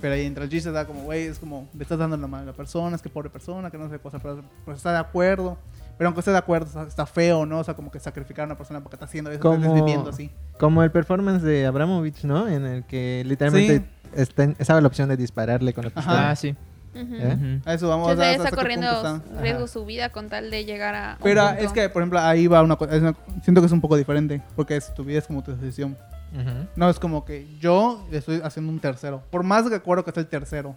Pero 0.00 0.14
ahí 0.14 0.26
entra 0.26 0.42
el 0.42 0.50
chiste, 0.50 0.72
da 0.72 0.84
como, 0.84 1.02
güey, 1.04 1.26
es 1.26 1.38
como, 1.38 1.68
le 1.76 1.82
estás 1.84 1.96
dando 1.96 2.16
la 2.16 2.26
mano 2.26 2.42
a 2.42 2.46
la 2.46 2.52
persona, 2.52 2.96
es 2.96 3.02
que 3.02 3.08
pobre 3.08 3.30
persona, 3.30 3.70
que 3.70 3.78
no 3.78 3.88
sé 3.88 4.00
cosa, 4.00 4.18
pero 4.18 4.42
pues 4.64 4.78
está 4.78 4.90
de 4.92 4.98
acuerdo. 4.98 5.56
Pero 5.96 6.08
aunque 6.08 6.20
esté 6.20 6.32
de 6.32 6.38
acuerdo, 6.38 6.66
está, 6.66 6.82
está 6.82 7.06
feo, 7.06 7.46
¿no? 7.46 7.60
O 7.60 7.64
sea, 7.64 7.74
como 7.74 7.90
que 7.92 8.00
sacrificar 8.00 8.42
a 8.42 8.46
una 8.46 8.56
persona 8.56 8.80
porque 8.80 8.96
está 8.96 9.04
haciendo 9.04 9.30
eso, 9.30 9.38
Como- 9.40 9.56
estás 9.62 9.74
viviendo 9.74 10.10
así. 10.10 10.30
Como 10.58 10.82
el 10.82 10.90
performance 10.90 11.42
de 11.42 11.66
Abramovich, 11.66 12.24
¿no? 12.24 12.48
En 12.48 12.66
el 12.66 12.84
que 12.84 13.22
literalmente 13.26 13.84
está 14.12 14.42
en- 14.42 14.56
estaba 14.58 14.80
la 14.80 14.88
opción 14.88 15.08
de 15.08 15.16
dispararle 15.16 15.72
con 15.72 15.84
la 15.84 15.90
pistola. 15.90 16.30
Ah, 16.30 16.34
sí. 16.36 16.56
Ujú. 16.94 17.14
¿Eh? 17.14 17.34
Ujú. 17.34 17.68
A 17.68 17.74
eso 17.74 17.88
vamos, 17.88 18.06
sea, 18.08 18.16
sea, 18.16 18.30
hasta 18.32 18.44
está 18.44 18.56
corriendo 18.56 19.22
riesgo 19.40 19.66
su 19.66 19.84
vida 19.84 20.10
con 20.10 20.28
tal 20.28 20.50
de 20.50 20.64
llegar 20.64 20.94
a. 20.94 21.12
un 21.18 21.22
Pero 21.22 21.46
punto. 21.46 21.64
es 21.64 21.72
que, 21.72 21.88
por 21.88 22.02
ejemplo, 22.02 22.18
ahí 22.20 22.46
va 22.46 22.62
una 22.62 22.76
cosa, 22.76 22.94
es 22.94 23.02
siento 23.42 23.60
que 23.60 23.66
es 23.66 23.72
un 23.72 23.80
poco 23.80 23.96
diferente, 23.96 24.42
porque 24.56 24.76
es, 24.76 24.92
tu 24.94 25.04
vida 25.04 25.18
es 25.18 25.26
como 25.26 25.42
tu 25.42 25.56
decisión. 25.56 25.96
Ujú. 26.34 26.66
No, 26.76 26.88
es 26.90 26.98
como 26.98 27.24
que 27.24 27.46
yo 27.60 28.06
le 28.10 28.18
estoy 28.18 28.40
haciendo 28.44 28.72
un 28.72 28.78
tercero. 28.78 29.22
Por 29.30 29.42
más 29.42 29.68
de 29.68 29.76
acuerdo 29.76 30.04
que 30.04 30.12
sea 30.12 30.22
el 30.22 30.28
tercero, 30.28 30.74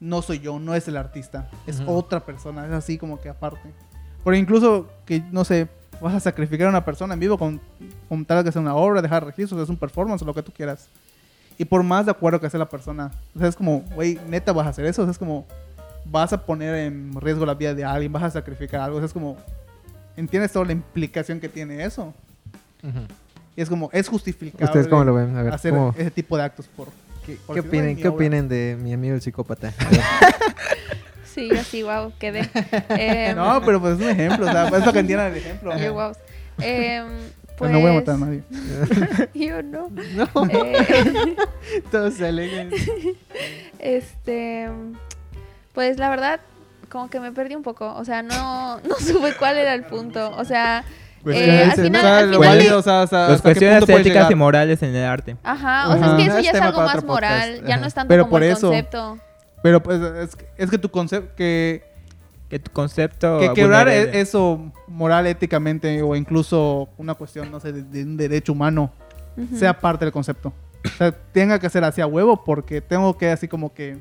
no 0.00 0.22
soy 0.22 0.40
yo, 0.40 0.58
no 0.58 0.74
es 0.74 0.86
el 0.88 0.96
artista, 0.96 1.48
es 1.66 1.80
Ujú. 1.80 1.92
otra 1.96 2.20
persona, 2.20 2.66
es 2.66 2.72
así 2.72 2.98
como 2.98 3.20
que 3.20 3.28
aparte. 3.28 3.72
Porque 4.22 4.38
incluso 4.38 4.88
que, 5.04 5.22
no 5.30 5.44
sé, 5.44 5.68
vas 6.00 6.14
a 6.14 6.20
sacrificar 6.20 6.66
a 6.66 6.70
una 6.70 6.84
persona 6.84 7.14
en 7.14 7.20
vivo 7.20 7.38
con, 7.38 7.60
con 8.08 8.24
tal 8.24 8.44
que 8.44 8.52
sea 8.52 8.60
una 8.60 8.74
obra, 8.74 9.00
dejar 9.02 9.24
registros, 9.24 9.62
es 9.62 9.68
un 9.68 9.76
performance 9.76 10.22
o 10.22 10.24
lo 10.26 10.34
que 10.34 10.42
tú 10.42 10.52
quieras. 10.52 10.88
Y 11.58 11.64
por 11.64 11.82
más 11.82 12.04
de 12.04 12.10
acuerdo 12.12 12.40
que 12.40 12.50
sea 12.50 12.58
la 12.58 12.68
persona, 12.68 13.10
o 13.34 13.38
sea, 13.38 13.48
es 13.48 13.56
como, 13.56 13.80
güey, 13.94 14.18
neta 14.28 14.52
vas 14.52 14.66
a 14.66 14.70
hacer 14.70 14.84
eso, 14.86 15.02
o 15.02 15.04
sea, 15.06 15.12
es 15.12 15.18
como, 15.18 15.46
vas 16.04 16.32
a 16.32 16.44
poner 16.44 16.74
en 16.74 17.12
riesgo 17.20 17.46
la 17.46 17.54
vida 17.54 17.74
de 17.74 17.84
alguien, 17.84 18.12
vas 18.12 18.22
a 18.24 18.30
sacrificar 18.30 18.80
algo, 18.80 18.96
o 18.98 19.00
sea, 19.00 19.06
es 19.06 19.12
como, 19.12 19.36
¿entiendes 20.16 20.52
toda 20.52 20.66
la 20.66 20.72
implicación 20.72 21.40
que 21.40 21.48
tiene 21.48 21.82
eso? 21.84 22.12
Ujú. 22.82 23.00
Y 23.56 23.62
es 23.62 23.70
como, 23.70 23.88
es 23.92 24.06
justificable 24.06 24.66
¿Ustedes 24.66 24.86
cómo 24.88 25.02
lo 25.04 25.14
ven? 25.14 25.34
A 25.36 25.42
ver, 25.42 25.54
hacer 25.54 25.72
¿cómo- 25.72 25.94
ese 25.96 26.10
tipo 26.10 26.36
de 26.36 26.42
actos 26.44 26.66
por... 26.68 26.88
¿qué, 27.24 27.38
por 27.46 27.56
qué 27.56 27.62
decir, 27.62 27.70
"Güey, 27.70 27.80
opinan, 27.80 27.86
mi 27.96 28.02
¿qué 28.02 28.08
obra". 28.08 28.16
opinan 28.16 28.48
de 28.48 28.78
mi 28.80 28.92
amigo 28.92 29.14
el 29.14 29.22
psicópata? 29.22 29.72
Sí, 31.34 31.50
así, 31.54 31.82
wow, 31.82 32.12
quedé. 32.18 32.48
Em, 32.88 33.36
No, 33.36 33.60
pero 33.62 33.78
pues 33.78 33.98
es 33.98 34.04
un 34.04 34.08
ejemplo, 34.10 34.46
o 34.46 34.50
sea, 34.50 34.64
es 34.68 34.70
para 34.70 34.92
que 34.92 34.98
entiendan 35.00 35.32
el 35.32 35.36
ejemplo. 35.36 35.76
yo, 35.76 35.92
guau. 35.92 36.12
Em, 36.60 37.04
Pues 37.58 37.70
no 37.70 37.80
voy 37.80 37.90
a 37.90 37.94
matar 37.94 38.14
a 38.16 38.18
nadie. 38.18 38.42
Yo 39.34 39.62
no. 39.62 39.88
no, 39.90 40.28
Eh, 40.50 41.36
todos 41.90 42.14
se 42.14 42.26
alegran. 42.26 42.70
este. 43.78 44.68
Pues 45.72 45.98
la 45.98 46.08
verdad, 46.08 46.40
como 46.88 47.08
que 47.10 47.20
me 47.20 47.32
perdí 47.32 47.54
un 47.54 47.62
poco. 47.62 47.94
O 47.94 48.04
sea, 48.04 48.22
no, 48.22 48.78
no 48.80 48.94
supe 48.98 49.34
cuál 49.38 49.56
era 49.58 49.74
el 49.74 49.84
punto. 49.84 50.30
O 50.36 50.44
sea, 50.44 50.84
Pues, 51.22 51.36
Eh, 51.38 51.64
al 51.64 51.72
final- 51.72 52.00
o 52.04 52.06
sea, 52.06 52.18
al 52.18 52.30
lo 52.30 52.38
final- 52.40 52.56
válido, 52.56 52.78
o 52.78 52.82
sea, 52.82 53.02
hasta- 53.02 53.28
Las 53.30 53.42
cuestiones 53.42 53.88
éticas 53.88 54.30
y 54.30 54.34
morales 54.36 54.80
en 54.84 54.94
el 54.94 55.04
arte. 55.04 55.36
ajá, 55.42 55.88
o 55.88 55.98
sea, 55.98 56.06
es 56.06 56.12
que 56.14 56.22
eso 56.26 56.38
es 56.38 56.44
ya 56.44 56.50
es 56.52 56.60
algo 56.60 56.82
más 56.82 57.04
moral. 57.04 57.64
Ya 57.66 57.78
no 57.78 57.86
es 57.86 57.94
tanto 57.94 58.08
Pero 58.08 58.22
como 58.24 58.30
por 58.32 58.42
el 58.44 58.52
eso- 58.52 58.68
concepto. 58.68 59.18
Pero 59.62 59.82
pues 59.82 60.00
es, 60.00 60.36
es 60.56 60.70
que 60.70 60.78
tu 60.78 60.88
concepto, 60.90 61.34
que, 61.34 61.82
Que 62.48 62.58
tu 62.58 62.70
concepto... 62.70 63.38
que 63.40 63.52
quebrar 63.54 63.88
e- 63.88 64.20
eso 64.20 64.72
moral, 64.86 65.26
éticamente, 65.26 66.00
o 66.02 66.14
incluso 66.14 66.88
una 66.96 67.14
cuestión, 67.14 67.50
no 67.50 67.58
sé, 67.60 67.72
de, 67.72 67.82
de 67.82 68.02
un 68.04 68.16
derecho 68.16 68.52
humano, 68.52 68.90
sea 69.54 69.78
parte 69.78 70.04
del 70.04 70.12
concepto. 70.12 70.52
O 70.84 70.88
sea, 70.96 71.10
tenga 71.12 71.58
que 71.58 71.68
ser 71.68 71.82
así 71.84 72.00
a 72.00 72.06
huevo 72.06 72.42
porque 72.44 72.80
tengo 72.80 73.16
que 73.18 73.30
así 73.30 73.48
como 73.48 73.74
que... 73.74 73.98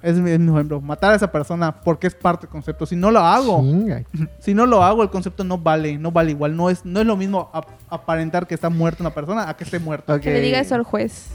Es 0.00 0.16
mi, 0.16 0.32
es 0.32 0.40
mi 0.40 0.50
ejemplo, 0.52 0.80
matar 0.80 1.12
a 1.12 1.16
esa 1.16 1.30
persona 1.30 1.80
porque 1.80 2.08
es 2.08 2.14
parte 2.16 2.46
del 2.46 2.50
concepto. 2.50 2.86
Si 2.86 2.96
no 2.96 3.12
lo 3.12 3.20
hago, 3.20 3.60
Chinga. 3.60 4.02
si 4.40 4.52
no 4.52 4.66
lo 4.66 4.82
hago, 4.82 5.04
el 5.04 5.10
concepto 5.10 5.44
no 5.44 5.58
vale, 5.58 5.96
no 5.96 6.10
vale 6.10 6.32
igual. 6.32 6.56
No 6.56 6.70
es, 6.70 6.84
no 6.84 6.98
es 7.00 7.06
lo 7.06 7.16
mismo 7.16 7.48
ap- 7.52 7.68
aparentar 7.88 8.48
que 8.48 8.54
está 8.56 8.68
muerta 8.68 9.04
una 9.04 9.14
persona 9.14 9.48
a 9.48 9.56
que 9.56 9.62
esté 9.62 9.78
muerta. 9.78 10.14
Ok. 10.14 10.22
Que 10.22 10.32
le 10.32 10.40
diga 10.40 10.58
eso 10.58 10.74
al 10.74 10.82
juez. 10.82 11.28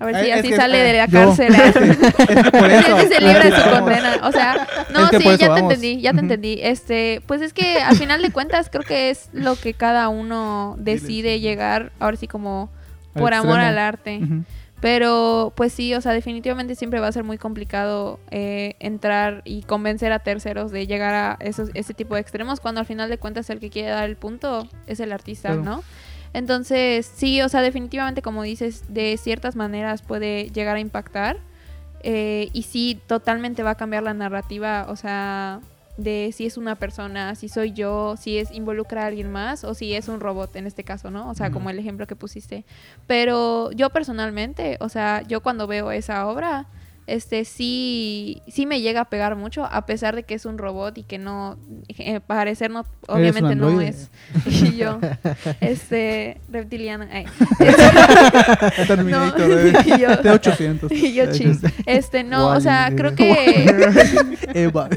A 0.00 0.06
ver 0.06 0.16
si 0.16 0.26
Eh, 0.26 0.32
es 0.34 0.38
así 0.40 0.48
que, 0.48 0.56
sale 0.56 0.80
eh, 0.80 0.92
de 0.92 0.98
la 0.98 1.06
yo- 1.06 1.12
cárcel. 1.36 1.54
Que 2.14 3.08
se 3.14 3.20
libra 3.20 3.44
de 3.44 3.56
su 3.56 3.70
condena. 3.70 4.20
O 4.24 4.32
sea, 4.32 4.66
no, 4.92 5.04
Es 5.04 5.10
que 5.10 5.18
sí, 5.20 5.36
ya 5.38 5.54
te 5.54 5.60
entendí, 5.60 6.00
ya 6.00 6.12
te 6.12 6.20
entendí. 6.20 6.58
Este, 6.62 7.22
pues 7.26 7.40
es 7.42 7.52
que 7.52 7.78
al 7.78 7.96
final 7.96 8.20
de 8.22 8.30
cuentas 8.32 8.68
creo 8.70 8.82
que 8.84 9.10
es 9.10 9.28
lo 9.32 9.56
que 9.56 9.74
cada 9.74 10.08
uno 10.08 10.74
decide 10.78 11.40
llegar, 11.40 11.92
ahora 12.00 12.16
sí 12.16 12.26
como 12.26 12.70
Al 13.14 13.22
por 13.22 13.34
amor 13.34 13.50
extremo. 13.60 13.68
al 13.70 13.78
arte. 13.78 14.20
Pero 14.80 15.52
pues 15.56 15.72
sí, 15.72 15.94
o 15.94 16.00
sea, 16.02 16.12
definitivamente 16.12 16.74
siempre 16.74 17.00
va 17.00 17.06
a 17.06 17.12
ser 17.12 17.24
muy 17.24 17.38
complicado 17.38 18.18
eh, 18.30 18.74
entrar 18.80 19.40
y 19.46 19.62
convencer 19.62 20.12
a 20.12 20.18
terceros 20.18 20.72
de 20.72 20.86
llegar 20.86 21.14
a 21.14 21.36
esos, 21.40 21.70
ese 21.72 21.94
tipo 21.94 22.16
de 22.16 22.20
extremos 22.20 22.60
cuando 22.60 22.80
al 22.80 22.86
final 22.86 23.08
de 23.08 23.16
cuentas 23.16 23.48
el 23.48 23.60
que 23.60 23.70
quiere 23.70 23.88
dar 23.90 24.04
el 24.04 24.16
punto 24.16 24.68
es 24.86 25.00
el 25.00 25.12
artista, 25.12 25.48
Claro. 25.50 25.62
¿no? 25.64 25.84
Entonces, 26.34 27.10
sí, 27.14 27.40
o 27.40 27.48
sea, 27.48 27.62
definitivamente 27.62 28.20
como 28.20 28.42
dices, 28.42 28.84
de 28.92 29.16
ciertas 29.16 29.56
maneras 29.56 30.02
puede 30.02 30.50
llegar 30.50 30.76
a 30.76 30.80
impactar 30.80 31.38
eh, 32.02 32.50
y 32.52 32.64
sí, 32.64 33.00
totalmente 33.06 33.62
va 33.62 33.70
a 33.70 33.74
cambiar 33.76 34.02
la 34.02 34.12
narrativa, 34.12 34.84
o 34.90 34.96
sea, 34.96 35.60
de 35.96 36.32
si 36.34 36.44
es 36.44 36.58
una 36.58 36.74
persona, 36.74 37.34
si 37.34 37.48
soy 37.48 37.72
yo, 37.72 38.16
si 38.18 38.36
es 38.36 38.50
involucra 38.50 39.04
a 39.04 39.06
alguien 39.06 39.32
más 39.32 39.64
o 39.64 39.72
si 39.72 39.94
es 39.94 40.08
un 40.08 40.20
robot 40.20 40.54
en 40.56 40.66
este 40.66 40.84
caso, 40.84 41.10
¿no? 41.10 41.30
O 41.30 41.34
sea, 41.34 41.50
como 41.50 41.70
el 41.70 41.78
ejemplo 41.78 42.06
que 42.06 42.14
pusiste. 42.14 42.64
Pero 43.06 43.72
yo 43.72 43.88
personalmente, 43.88 44.76
o 44.80 44.90
sea, 44.90 45.22
yo 45.22 45.40
cuando 45.40 45.66
veo 45.66 45.92
esa 45.92 46.26
obra, 46.26 46.66
este 47.06 47.44
sí 47.44 48.42
sí 48.48 48.64
me 48.66 48.80
llega 48.80 49.02
a 49.02 49.04
pegar 49.06 49.36
mucho 49.36 49.64
a 49.64 49.84
pesar 49.84 50.14
de 50.16 50.22
que 50.22 50.34
es 50.34 50.46
un 50.46 50.56
robot 50.58 50.96
y 50.96 51.02
que 51.02 51.18
no 51.18 51.58
eh, 51.98 52.20
parecer 52.20 52.70
no 52.70 52.84
obviamente 53.08 53.54
no 53.54 53.80
es 53.80 54.10
y 54.46 54.76
yo 54.76 54.98
este 55.60 56.40
reptiliana 56.50 57.08
ay. 57.12 57.26
No, 59.04 59.30
de 59.32 59.70
y 59.86 60.00
yo- 60.00 60.08
T800. 60.08 60.90
y 60.92 61.12
yo 61.12 61.30
chis. 61.32 61.58
este 61.86 62.24
no 62.24 62.48
o 62.48 62.60
sea 62.60 62.90
creo 62.96 63.14
que 63.14 63.66
Eva. 64.54 64.88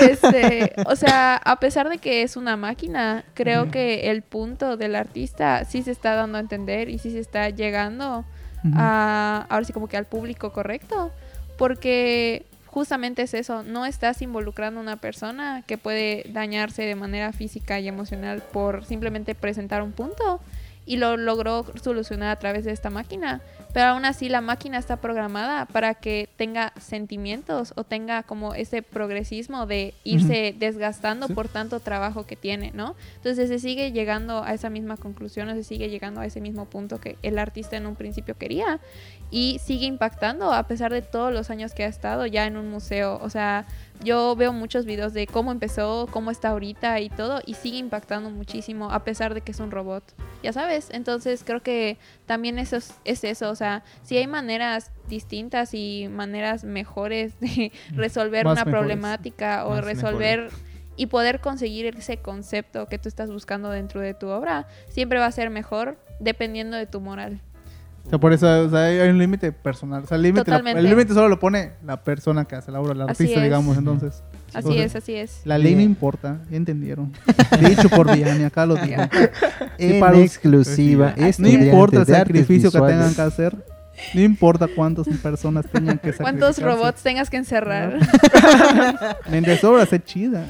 este, 0.00 0.72
o 0.86 0.96
sea, 0.96 1.36
a 1.36 1.58
pesar 1.60 1.88
de 1.88 1.98
que 1.98 2.22
es 2.22 2.36
una 2.36 2.56
máquina, 2.56 3.24
creo 3.34 3.70
que 3.70 4.10
el 4.10 4.22
punto 4.22 4.76
del 4.76 4.94
artista 4.96 5.64
sí 5.64 5.82
se 5.82 5.90
está 5.90 6.14
dando 6.14 6.38
a 6.38 6.40
entender 6.40 6.88
y 6.88 6.98
sí 6.98 7.10
se 7.10 7.18
está 7.20 7.48
llegando 7.50 8.24
a, 8.74 9.46
ahora 9.48 9.64
sí 9.64 9.72
como 9.72 9.88
que 9.88 9.96
al 9.96 10.06
público 10.06 10.52
correcto, 10.52 11.12
porque 11.58 12.46
justamente 12.66 13.22
es 13.22 13.34
eso, 13.34 13.62
no 13.62 13.84
estás 13.84 14.22
involucrando 14.22 14.80
a 14.80 14.82
una 14.82 14.96
persona 14.96 15.62
que 15.66 15.76
puede 15.76 16.24
dañarse 16.30 16.82
de 16.82 16.94
manera 16.94 17.32
física 17.32 17.78
y 17.80 17.88
emocional 17.88 18.42
por 18.52 18.84
simplemente 18.84 19.34
presentar 19.34 19.82
un 19.82 19.92
punto 19.92 20.40
y 20.86 20.96
lo 20.96 21.16
logró 21.16 21.66
solucionar 21.80 22.30
a 22.30 22.38
través 22.38 22.64
de 22.64 22.72
esta 22.72 22.90
máquina. 22.90 23.40
Pero 23.72 23.86
aún 23.88 24.04
así 24.04 24.28
la 24.28 24.40
máquina 24.40 24.78
está 24.78 24.96
programada 24.98 25.64
para 25.66 25.94
que 25.94 26.28
tenga 26.36 26.72
sentimientos 26.78 27.72
o 27.76 27.84
tenga 27.84 28.22
como 28.22 28.54
ese 28.54 28.82
progresismo 28.82 29.66
de 29.66 29.94
irse 30.04 30.54
desgastando 30.58 31.26
Sí. 31.28 31.34
por 31.34 31.48
tanto 31.48 31.80
trabajo 31.80 32.26
que 32.26 32.36
tiene, 32.36 32.70
¿no? 32.74 32.94
Entonces 33.16 33.48
se 33.48 33.58
sigue 33.58 33.92
llegando 33.92 34.42
a 34.44 34.52
esa 34.54 34.70
misma 34.70 34.96
conclusión 34.96 35.48
o 35.48 35.54
se 35.54 35.64
sigue 35.64 35.88
llegando 35.88 36.20
a 36.20 36.26
ese 36.26 36.40
mismo 36.40 36.66
punto 36.66 37.00
que 37.00 37.16
el 37.22 37.38
artista 37.38 37.76
en 37.76 37.86
un 37.86 37.96
principio 37.96 38.36
quería 38.36 38.78
y 39.30 39.58
sigue 39.64 39.86
impactando 39.86 40.52
a 40.52 40.64
pesar 40.66 40.92
de 40.92 41.00
todos 41.00 41.32
los 41.32 41.48
años 41.48 41.72
que 41.72 41.84
ha 41.84 41.88
estado 41.88 42.26
ya 42.26 42.46
en 42.46 42.56
un 42.58 42.68
museo. 42.70 43.18
O 43.22 43.30
sea, 43.30 43.66
yo 44.04 44.36
veo 44.36 44.52
muchos 44.52 44.84
videos 44.84 45.14
de 45.14 45.26
cómo 45.26 45.52
empezó, 45.52 46.08
cómo 46.10 46.30
está 46.30 46.48
ahorita 46.50 47.00
y 47.00 47.08
todo, 47.08 47.40
y 47.46 47.54
sigue 47.54 47.78
impactando 47.78 48.28
muchísimo 48.30 48.90
a 48.90 49.04
pesar 49.04 49.32
de 49.32 49.40
que 49.40 49.52
es 49.52 49.60
un 49.60 49.70
robot. 49.70 50.02
Ya 50.42 50.52
sabes, 50.52 50.88
entonces 50.90 51.42
creo 51.46 51.62
que 51.62 51.96
también 52.26 52.58
eso 52.58 52.76
es, 52.76 52.94
es 53.04 53.24
eso. 53.24 53.48
O 53.50 53.54
sea, 53.54 53.61
si 54.02 54.16
hay 54.16 54.26
maneras 54.26 54.92
distintas 55.08 55.74
y 55.74 56.08
maneras 56.10 56.64
mejores 56.64 57.38
de 57.40 57.72
resolver 57.90 58.44
Más 58.44 58.52
una 58.52 58.64
mejores. 58.64 58.80
problemática 58.80 59.66
o 59.66 59.70
Más 59.70 59.84
resolver 59.84 60.50
y 60.96 61.06
poder 61.06 61.40
conseguir 61.40 61.86
ese 61.86 62.18
concepto 62.18 62.86
que 62.86 62.98
tú 62.98 63.08
estás 63.08 63.30
buscando 63.30 63.70
dentro 63.70 64.00
de 64.00 64.14
tu 64.14 64.28
obra, 64.28 64.66
siempre 64.88 65.18
va 65.18 65.26
a 65.26 65.32
ser 65.32 65.50
mejor 65.50 65.98
dependiendo 66.20 66.76
de 66.76 66.86
tu 66.86 67.00
moral. 67.00 67.40
O 68.04 68.10
sea, 68.10 68.18
por 68.18 68.32
eso 68.32 68.46
o 68.64 68.68
sea, 68.68 68.84
hay 68.84 69.08
un 69.08 69.18
límite 69.18 69.52
personal. 69.52 70.04
O 70.04 70.06
sea, 70.06 70.16
el 70.16 70.22
límite 70.22 70.50
el 70.50 70.84
límite 70.84 71.14
solo 71.14 71.28
lo 71.28 71.38
pone 71.38 71.72
la 71.84 72.02
persona 72.02 72.44
que 72.44 72.56
hace 72.56 72.70
la 72.70 72.80
obra, 72.80 72.92
el 72.92 73.02
artista, 73.02 73.40
digamos. 73.42 73.78
Entonces, 73.78 74.22
Así 74.54 74.68
O 74.68 74.72
sea, 74.72 74.84
es, 74.84 74.96
así 74.96 75.14
es. 75.14 75.40
la 75.44 75.56
ley 75.56 75.74
no 75.74 75.80
importa. 75.80 76.40
Ya 76.50 76.56
entendieron. 76.56 77.12
Dicho 77.60 77.88
por 77.88 78.14
Vianney, 78.14 78.44
acá 78.44 78.66
lo 78.66 78.74
dijo. 78.76 79.02
En 79.78 80.04
exclusiva. 80.16 81.14
No 81.38 81.48
importa 81.48 82.00
el 82.00 82.06
sacrificio 82.06 82.70
que 82.70 82.80
tengan 82.80 83.14
que 83.14 83.22
hacer. 83.22 83.56
No 84.14 84.20
importa 84.20 84.66
cuántas 84.68 85.08
personas 85.18 85.66
tengan 85.66 85.98
que. 85.98 86.12
¿Cuántos 86.12 86.60
robots 86.60 87.02
tengas 87.02 87.30
que 87.30 87.38
encerrar? 87.38 87.98
Mientras 89.30 89.62
obra 89.64 89.86
sea 89.86 90.02
chida. 90.02 90.44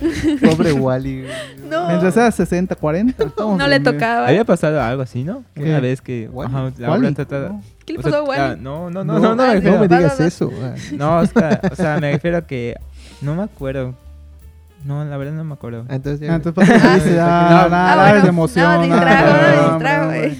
Pobre 0.44 0.72
Wally. 0.72 1.26
No. 1.68 1.88
Mientras 1.88 2.14
sea 2.14 2.30
60, 2.30 2.74
40. 2.74 3.24
estamos 3.24 3.58
No 3.58 3.66
le 3.66 3.80
tocaba. 3.80 4.28
Había 4.28 4.44
pasado 4.44 4.80
algo 4.80 5.02
así, 5.02 5.22
¿no? 5.24 5.44
¿Qué? 5.54 5.62
Una 5.62 5.80
vez 5.80 6.00
que 6.00 6.28
ajá. 6.44 6.72
¿Qué 7.84 7.92
le 7.94 7.98
pasó 8.00 8.16
a 8.16 8.18
ah, 8.18 8.22
Wally? 8.22 8.60
no, 8.60 8.90
no, 8.90 9.04
no, 9.04 9.18
No. 9.18 9.20
no, 9.20 9.34
no, 9.34 9.54
me 9.54 9.60
No 9.60 9.78
me 9.78 9.88
digas 9.88 10.20
eso. 10.20 10.50
ah. 10.62 10.74
No, 10.92 11.18
o 11.18 11.26
sea, 11.26 11.60
o 11.70 11.74
sea, 11.74 11.98
me 12.00 12.12
refiero 12.12 12.38
a 12.38 12.46
que... 12.46 12.76
No 13.20 13.34
me 13.34 13.42
acuerdo. 13.42 13.94
No, 14.84 15.04
la 15.04 15.16
verdad 15.16 15.34
no 15.34 15.44
me 15.44 15.54
acuerdo. 15.54 15.84
Entonces 15.88 16.20
ya- 16.20 16.32
Ah, 16.32 16.36
entonces, 16.36 16.68
¿para 16.68 16.80
qué 16.80 16.94
dices? 16.94 17.18
Ah, 17.20 17.48
No, 17.50 17.68
nada, 17.70 18.08
ah, 18.08 18.20
de 18.20 18.28
emoción. 18.28 18.88
No, 18.88 18.96
nada, 18.96 19.10
distrajo, 19.10 19.61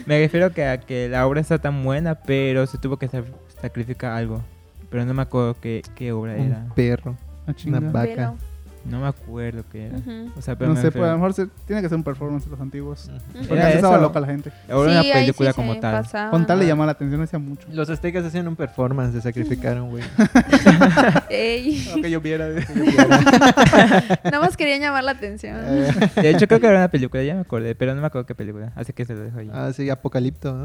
Me 0.06 0.18
refiero 0.18 0.52
que 0.52 0.64
a 0.66 0.78
que 0.80 1.08
la 1.08 1.26
obra 1.26 1.40
está 1.40 1.58
tan 1.58 1.82
buena, 1.84 2.16
pero 2.16 2.66
se 2.66 2.78
tuvo 2.78 2.96
que 2.98 3.08
sac- 3.08 3.24
sacrificar 3.60 4.12
algo. 4.12 4.42
Pero 4.90 5.04
no 5.04 5.14
me 5.14 5.22
acuerdo 5.22 5.56
qué, 5.60 5.82
qué 5.94 6.12
obra 6.12 6.36
era. 6.36 6.58
un 6.66 6.70
perro. 6.74 7.16
Ah. 7.46 7.52
Una 7.66 7.80
vaca. 7.92 8.34
No 8.84 9.00
me 9.00 9.06
acuerdo 9.06 9.64
qué 9.70 9.86
era. 9.86 9.98
O 10.36 10.42
sea, 10.42 10.56
pero 10.56 10.74
No 10.74 10.80
sé, 10.80 10.90
pues, 10.90 11.04
a 11.04 11.08
lo 11.12 11.14
mejor 11.14 11.32
se- 11.34 11.46
tiene 11.66 11.82
que 11.82 11.88
ser 11.88 11.96
un 11.96 12.04
performance 12.04 12.44
de 12.44 12.50
los 12.50 12.60
antiguos. 12.60 13.10
Porque 13.32 13.52
Era 13.54 13.62
antes 13.64 13.76
estaba 13.76 13.98
loca 13.98 14.18
la 14.20 14.26
gente. 14.26 14.52
Ahora 14.70 14.90
Sí, 14.90 15.08
una 15.08 15.16
ahí 15.18 15.20
película 15.26 15.50
sí 15.52 15.56
como 15.56 15.74
se 15.74 15.80
tal. 15.80 16.02
pasaban. 16.02 16.30
Con 16.30 16.46
tal 16.46 16.58
le 16.58 16.66
llamaba 16.66 16.86
la 16.86 16.92
atención, 16.92 17.22
hacía 17.22 17.38
mucho. 17.38 17.66
Los 17.72 17.88
aztecas 17.90 18.24
hacían 18.24 18.48
un 18.48 18.56
performance, 18.56 19.12
se 19.14 19.20
sacrificaron, 19.20 19.90
güey. 19.90 20.02
Ey, 21.30 21.84
que 22.02 22.10
yo 22.10 22.20
viera. 22.20 22.48
nada 24.24 24.40
más 24.40 24.56
querían 24.56 24.80
llamar 24.80 25.04
la 25.04 25.12
atención. 25.12 25.56
Eh, 25.64 26.10
De 26.16 26.30
hecho, 26.30 26.46
creo 26.46 26.60
que 26.60 26.66
era 26.66 26.78
una 26.78 26.88
película, 26.90 27.22
ya 27.22 27.34
me 27.34 27.40
acordé, 27.40 27.74
pero 27.74 27.94
no 27.94 28.00
me 28.00 28.06
acuerdo 28.06 28.26
qué 28.26 28.34
película. 28.34 28.72
Así 28.74 28.92
que 28.92 29.04
se 29.04 29.14
lo 29.14 29.20
dejo 29.20 29.38
ahí. 29.38 29.50
ah, 29.52 29.70
sí, 29.74 29.88
Apocalipto, 29.90 30.52
¿no? 30.54 30.64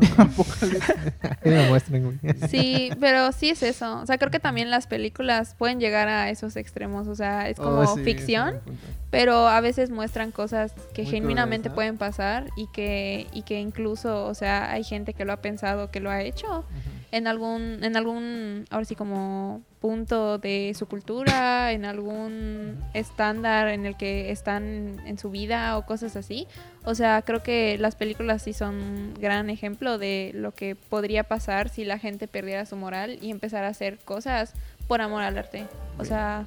Ahí 1.43 1.51
me 1.51 1.69
muestran, 1.69 2.03
güey. 2.03 2.17
Sí, 2.49 2.89
pero 2.99 3.31
sí 3.31 3.49
es 3.49 3.63
eso. 3.63 3.99
O 4.01 4.05
sea, 4.05 4.17
creo 4.17 4.31
que 4.31 4.39
también 4.39 4.69
las 4.71 4.87
películas 4.87 5.55
pueden 5.57 5.79
llegar 5.79 6.07
a 6.07 6.29
esos 6.29 6.55
extremos. 6.55 7.07
O 7.07 7.15
sea, 7.15 7.49
es 7.49 7.57
como 7.57 7.77
Oh, 7.77 7.95
sí, 7.95 8.03
ficción, 8.15 8.61
pero 9.09 9.47
a 9.47 9.61
veces 9.61 9.89
muestran 9.89 10.31
cosas 10.31 10.73
que 10.93 11.03
Muy 11.03 11.11
genuinamente 11.11 11.69
pueden 11.69 11.97
pasar 11.97 12.47
y 12.55 12.67
que, 12.67 13.27
y 13.31 13.43
que 13.43 13.59
incluso, 13.59 14.25
o 14.25 14.33
sea, 14.33 14.71
hay 14.71 14.83
gente 14.83 15.13
que 15.13 15.25
lo 15.25 15.33
ha 15.33 15.37
pensado, 15.37 15.91
que 15.91 15.99
lo 15.99 16.09
ha 16.09 16.21
hecho 16.21 16.65
en 17.11 17.27
algún, 17.27 17.83
en 17.83 17.95
algún, 17.95 18.65
ahora 18.69 18.85
sí 18.85 18.95
como 18.95 19.61
punto 19.79 20.37
de 20.39 20.73
su 20.77 20.87
cultura, 20.87 21.71
en 21.71 21.85
algún 21.85 22.77
estándar 22.93 23.69
en 23.69 23.85
el 23.85 23.95
que 23.95 24.31
están 24.31 25.01
en 25.05 25.17
su 25.17 25.29
vida 25.29 25.77
o 25.77 25.85
cosas 25.85 26.15
así. 26.15 26.47
O 26.83 26.95
sea, 26.95 27.21
creo 27.21 27.43
que 27.43 27.77
las 27.77 27.95
películas 27.95 28.41
sí 28.41 28.53
son 28.53 28.75
un 28.75 29.13
gran 29.13 29.49
ejemplo 29.49 29.97
de 29.97 30.31
lo 30.33 30.53
que 30.53 30.75
podría 30.75 31.23
pasar 31.23 31.69
si 31.69 31.85
la 31.85 31.99
gente 31.99 32.27
perdiera 32.27 32.65
su 32.65 32.75
moral 32.75 33.19
y 33.21 33.31
empezara 33.31 33.67
a 33.67 33.71
hacer 33.71 33.99
cosas 33.99 34.53
por 34.87 35.01
amor 35.01 35.21
al 35.21 35.37
arte. 35.37 35.65
O 35.97 36.05
sea, 36.05 36.45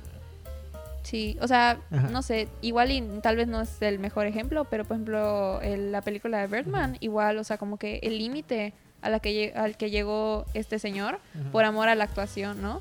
sí, 1.03 1.37
o 1.41 1.49
sea, 1.49 1.79
Ajá. 1.91 2.09
no 2.11 2.23
sé, 2.23 2.49
igual 2.63 2.91
y 2.91 3.01
tal 3.23 3.37
vez 3.37 3.49
no 3.49 3.61
es 3.61 3.81
el 3.83 3.99
mejor 3.99 4.27
ejemplo, 4.27 4.65
pero 4.67 4.85
por 4.85 4.97
ejemplo, 4.97 5.61
el- 5.63 5.93
la 5.93 6.03
película 6.03 6.39
de 6.41 6.47
Birdman, 6.47 6.97
igual, 7.01 7.39
o 7.39 7.45
sea, 7.45 7.59
como 7.59 7.77
que 7.79 8.01
el 8.03 8.19
límite 8.19 8.73
a 9.03 9.09
la 9.11 9.19
que 9.21 9.53
al 9.57 9.77
que 9.77 9.91
llegó 9.91 10.45
este 10.55 10.79
señor 10.79 11.21
por 11.53 11.65
amor 11.65 11.89
a 11.89 11.95
la 11.95 12.05
actuación, 12.05 12.61
¿no? 12.61 12.81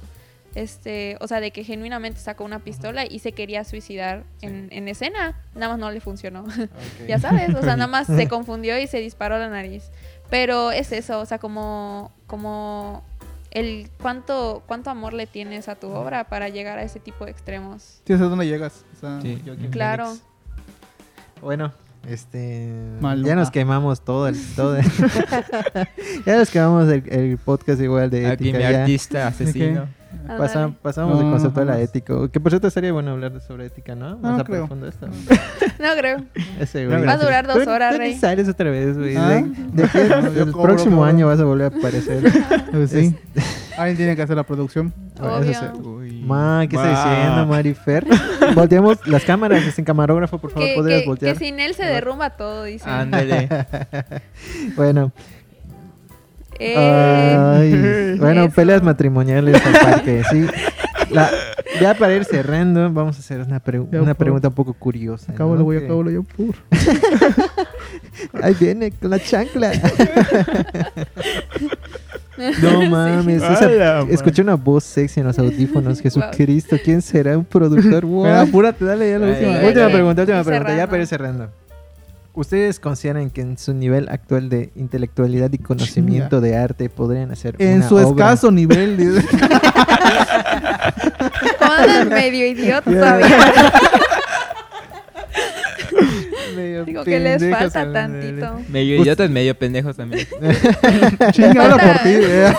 Este, 0.56 1.16
o 1.22 1.28
sea, 1.28 1.40
de 1.42 1.52
que 1.52 1.64
genuinamente 1.64 2.20
sacó 2.20 2.44
una 2.44 2.58
pistola 2.60 3.06
y 3.06 3.20
se 3.20 3.34
quería 3.34 3.64
suicidar 3.64 4.24
en, 4.42 4.68
en 4.72 4.88
escena, 4.88 5.40
nada 5.54 5.70
más 5.74 5.80
no 5.80 5.92
le 5.92 6.02
funcionó. 6.02 6.46
Ya 7.08 7.20
sabes, 7.20 7.54
o 7.56 7.62
sea, 7.62 7.76
nada 7.76 7.88
más 7.88 8.08
se 8.08 8.28
confundió 8.30 8.78
y 8.80 8.88
se 8.88 8.98
disparó 9.00 9.38
la 9.38 9.48
nariz. 9.48 9.92
Pero 10.32 10.72
es 10.72 10.92
eso, 10.92 11.20
o 11.20 11.26
sea, 11.26 11.38
como, 11.38 12.12
como 12.28 13.04
el 13.52 13.90
cuánto, 14.02 14.64
cuánto 14.68 14.90
amor 14.90 15.14
le 15.14 15.26
tienes 15.28 15.68
a 15.70 15.76
tu 15.76 15.88
obra 15.90 16.26
para 16.26 16.50
llegar 16.50 16.78
a 16.80 16.84
ese 16.84 17.00
tipo 17.00 17.26
de 17.26 17.32
extremos. 17.32 18.02
Sí, 18.06 18.14
sé 18.14 18.18
dónde 18.18 18.46
llegas. 18.48 18.86
O 18.96 19.00
sea, 19.00 19.22
Sí. 19.22 19.42
Claro. 19.72 20.16
Bueno, 21.42 21.74
este. 22.08 22.70
Maluma. 23.02 23.28
Ya 23.28 23.36
nos 23.36 23.50
quemamos 23.52 24.02
todo 24.02 24.28
el. 24.28 24.38
Todo 24.56 24.78
el- 24.78 24.86
ya 26.26 26.38
nos 26.38 26.50
quemamos 26.50 26.88
el, 26.90 27.04
el 27.12 27.38
podcast 27.38 27.82
igual 27.82 28.10
de 28.10 28.28
Aquí 28.28 28.46
mi 28.46 28.50
ética. 28.52 28.72
ya. 28.72 28.80
artista 28.82 29.28
asesino. 29.28 29.88
Pasa- 30.38 30.64
Ándale. 30.64 30.76
pasamos 30.82 31.16
No, 31.18 31.22
del 31.24 31.32
concepto 31.32 31.60
de 31.62 31.66
la 31.66 31.80
ética. 31.80 32.14
Que 32.32 32.40
por 32.40 32.52
cierto 32.52 32.68
estaría 32.68 32.92
bueno 32.94 33.12
hablar 33.12 33.34
de- 33.34 33.40
sobre 33.40 33.66
ética, 33.66 33.96
¿no? 33.96 34.12
No, 34.12 34.18
Más 34.18 34.42
a 34.42 34.44
creo. 34.44 34.60
profundo 34.62 34.88
esto. 34.88 35.08
No 35.08 35.14
creo. 35.98 36.24
Ese, 36.60 36.84
No, 36.86 36.92
güey. 36.98 37.06
Va 37.06 37.14
a 37.14 37.18
durar 37.18 37.48
dos 37.48 37.66
horas, 37.68 37.98
Rey. 37.98 38.16
sales 38.16 38.48
otra 38.48 38.70
vez, 38.70 38.98
güey. 38.98 39.16
¿Ah? 39.16 39.30
De, 39.30 39.42
No, 39.84 40.34
yo 40.34 40.44
el 40.44 40.52
cobro, 40.52 40.64
próximo 40.74 40.98
cobro. 40.98 41.10
año 41.10 41.28
vas 41.28 41.40
a 41.40 41.44
volver 41.46 41.74
a 41.74 41.78
aparecer. 41.78 42.24
Pues 42.72 42.92
sí. 42.92 43.16
Alguien 43.78 43.98
tiene 43.98 44.16
que 44.16 44.22
hacer 44.22 44.36
la 44.36 44.44
producción. 44.44 44.94
Obvio. 45.22 45.54
Ma, 46.26 46.66
¿qué 46.70 46.76
está 46.76 46.90
diciendo, 46.90 47.46
Marifer? 47.48 48.06
Volteamos 48.54 49.06
las 49.08 49.24
cámaras, 49.24 49.64
sin 49.74 49.86
camarógrafo, 49.86 50.38
por 50.38 50.52
favor, 50.52 50.68
podrías 50.76 51.06
voltear. 51.06 51.34
que 51.38 51.46
sin 51.46 51.60
él 51.60 51.74
se 51.74 51.86
derrumba 51.86 52.32
todo, 52.32 52.64
dice. 52.66 52.90
Ándale. 52.90 53.48
Bueno, 54.76 55.12
Eh, 56.60 56.76
ay, 56.78 58.18
bueno, 58.20 58.44
Eso. 58.46 58.54
peleas 58.56 58.84
matrimoniales 58.84 59.60
aparte, 59.66 60.24
sí. 60.30 60.46
La- 61.12 61.30
ya 61.82 61.94
para 61.94 62.14
ir 62.16 62.26
cerrando, 62.26 62.92
vamos 62.92 63.16
a 63.16 63.20
hacer 63.20 63.40
una, 63.42 63.60
pre- 63.60 63.82
Ya, 63.92 64.02
una 64.02 64.14
por- 64.14 64.26
pregunta 64.26 64.50
un 64.50 64.54
poco 64.54 64.74
curiosa. 64.74 65.32
Acábalo, 65.32 65.60
¿no? 65.60 65.64
güey, 65.64 65.80
Que- 65.80 65.86
acábalo 65.86 66.12
yo. 66.12 66.24
Pur. 66.24 66.56
Ahí 68.44 68.54
viene 68.60 68.92
con 68.92 69.10
la 69.12 69.20
chancla. 69.20 69.72
No 72.62 72.90
mames, 72.90 73.44
esa- 73.44 73.68
man. 74.04 74.08
escuché 74.10 74.42
una 74.42 74.56
voz 74.56 74.86
sexy 74.86 75.20
en 75.20 75.26
los 75.28 75.38
audífonos. 75.38 76.00
Jesucristo, 76.02 76.78
¿quién 76.82 77.02
será? 77.02 77.38
Un 77.38 77.44
productor. 77.44 78.06
Wow. 78.06 78.26
Apúrate, 78.28 78.86
dale 78.86 79.10
ya 79.12 79.20
la 79.20 79.28
última. 79.28 79.52
Última 79.68 79.88
pregunta, 79.90 80.22
última 80.22 80.44
pregunta, 80.46 80.76
ya 80.78 80.88
para 80.88 81.02
ir 81.02 81.08
cerrando. 81.08 81.50
¿Ustedes 82.34 82.80
consideran 82.80 83.30
que 83.32 83.42
en 83.42 83.58
su 83.58 83.74
nivel 83.74 84.08
actual 84.10 84.50
de 84.50 84.72
intelectualidad 84.76 85.52
y 85.52 85.58
conocimiento 85.58 86.40
de 86.42 86.56
arte 86.56 86.90
podrían 86.90 87.32
hacer 87.32 87.56
En 87.60 87.78
una 87.78 87.90
su 87.90 87.96
obra? 87.96 88.08
escaso 88.10 88.52
nivel. 88.52 88.96
dice. 88.98 89.28
Andan 91.60 92.10
medio 92.10 92.48
idiota 92.48 92.90
todavía. 92.90 93.28
Medio 96.56 96.84
Digo 96.86 97.04
que 97.04 97.20
les 97.20 97.40
pendejos 97.42 97.74
falta 97.74 97.94
tantito. 97.94 98.60
Medio 98.70 99.02
idiotas, 99.02 99.30
medio 99.30 99.56
pendejos 99.58 99.96
también. 99.96 100.28
Chinga, 101.32 101.64
habla 101.64 101.78
por 101.78 101.98
ti. 102.04 102.10
eh. 102.10 102.54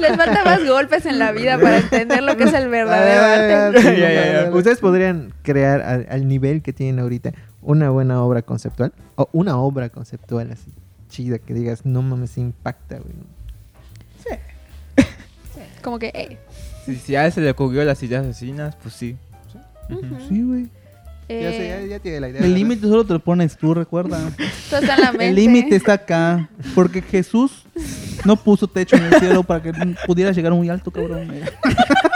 Les 0.00 0.16
falta 0.16 0.44
más 0.44 0.64
golpes 0.66 1.06
en 1.06 1.18
la 1.18 1.32
vida 1.32 1.58
para 1.58 1.78
entender 1.78 2.22
lo 2.22 2.36
que 2.36 2.44
es 2.44 2.52
el 2.54 2.68
verdadero 2.68 3.22
Ah, 3.22 3.66
arte. 3.68 3.80
sí, 3.80 4.00
Ya, 4.00 4.12
ya, 4.12 4.44
ya. 4.44 4.50
Ustedes 4.54 4.78
podrían 4.78 5.32
crear 5.42 5.80
al, 5.82 6.06
al 6.10 6.28
nivel 6.28 6.62
que 6.62 6.72
tienen 6.72 7.00
ahorita 7.00 7.32
una 7.62 7.90
buena 7.90 8.22
obra 8.22 8.42
conceptual 8.42 8.92
o 9.16 9.28
una 9.32 9.58
obra 9.58 9.88
conceptual 9.88 10.50
así 10.52 10.72
chida 11.08 11.38
que 11.38 11.54
digas 11.54 11.84
no 11.84 12.02
mames 12.02 12.38
impacta 12.38 12.98
güey 12.98 13.14
Como 15.82 15.98
que, 15.98 16.08
eh, 16.08 16.38
Si, 16.84 16.96
si 16.96 17.16
a 17.16 17.26
él 17.26 17.32
se 17.32 17.40
le 17.40 17.50
ocurrió 17.50 17.84
las 17.84 18.02
ideas 18.02 18.26
asesinas, 18.26 18.76
pues 18.76 18.94
sí. 18.94 19.16
Sí, 20.28 20.42
güey. 20.42 20.64
ya, 21.28 21.50
sé, 21.50 21.68
ya, 21.68 21.80
eh, 21.80 21.88
ya 21.88 21.98
tiene 21.98 22.20
la 22.20 22.28
idea 22.28 22.42
El 22.42 22.54
límite 22.54 22.82
solo 22.82 23.06
te 23.06 23.14
lo 23.14 23.20
pones 23.20 23.56
tú, 23.56 23.74
recuerda. 23.74 24.18
todo 24.70 24.80
está 24.80 24.96
en 24.96 25.00
la 25.00 25.12
mente. 25.12 25.28
El 25.28 25.34
límite 25.36 25.76
está 25.76 25.94
acá. 25.94 26.50
Porque 26.74 27.00
Jesús 27.00 27.64
no 28.24 28.36
puso 28.36 28.66
techo 28.66 28.96
en 28.96 29.04
el 29.04 29.14
cielo 29.14 29.42
para 29.42 29.62
que 29.62 29.72
pudiera 30.06 30.32
llegar 30.32 30.52
muy 30.52 30.68
alto, 30.68 30.90
cabrón. 30.90 31.30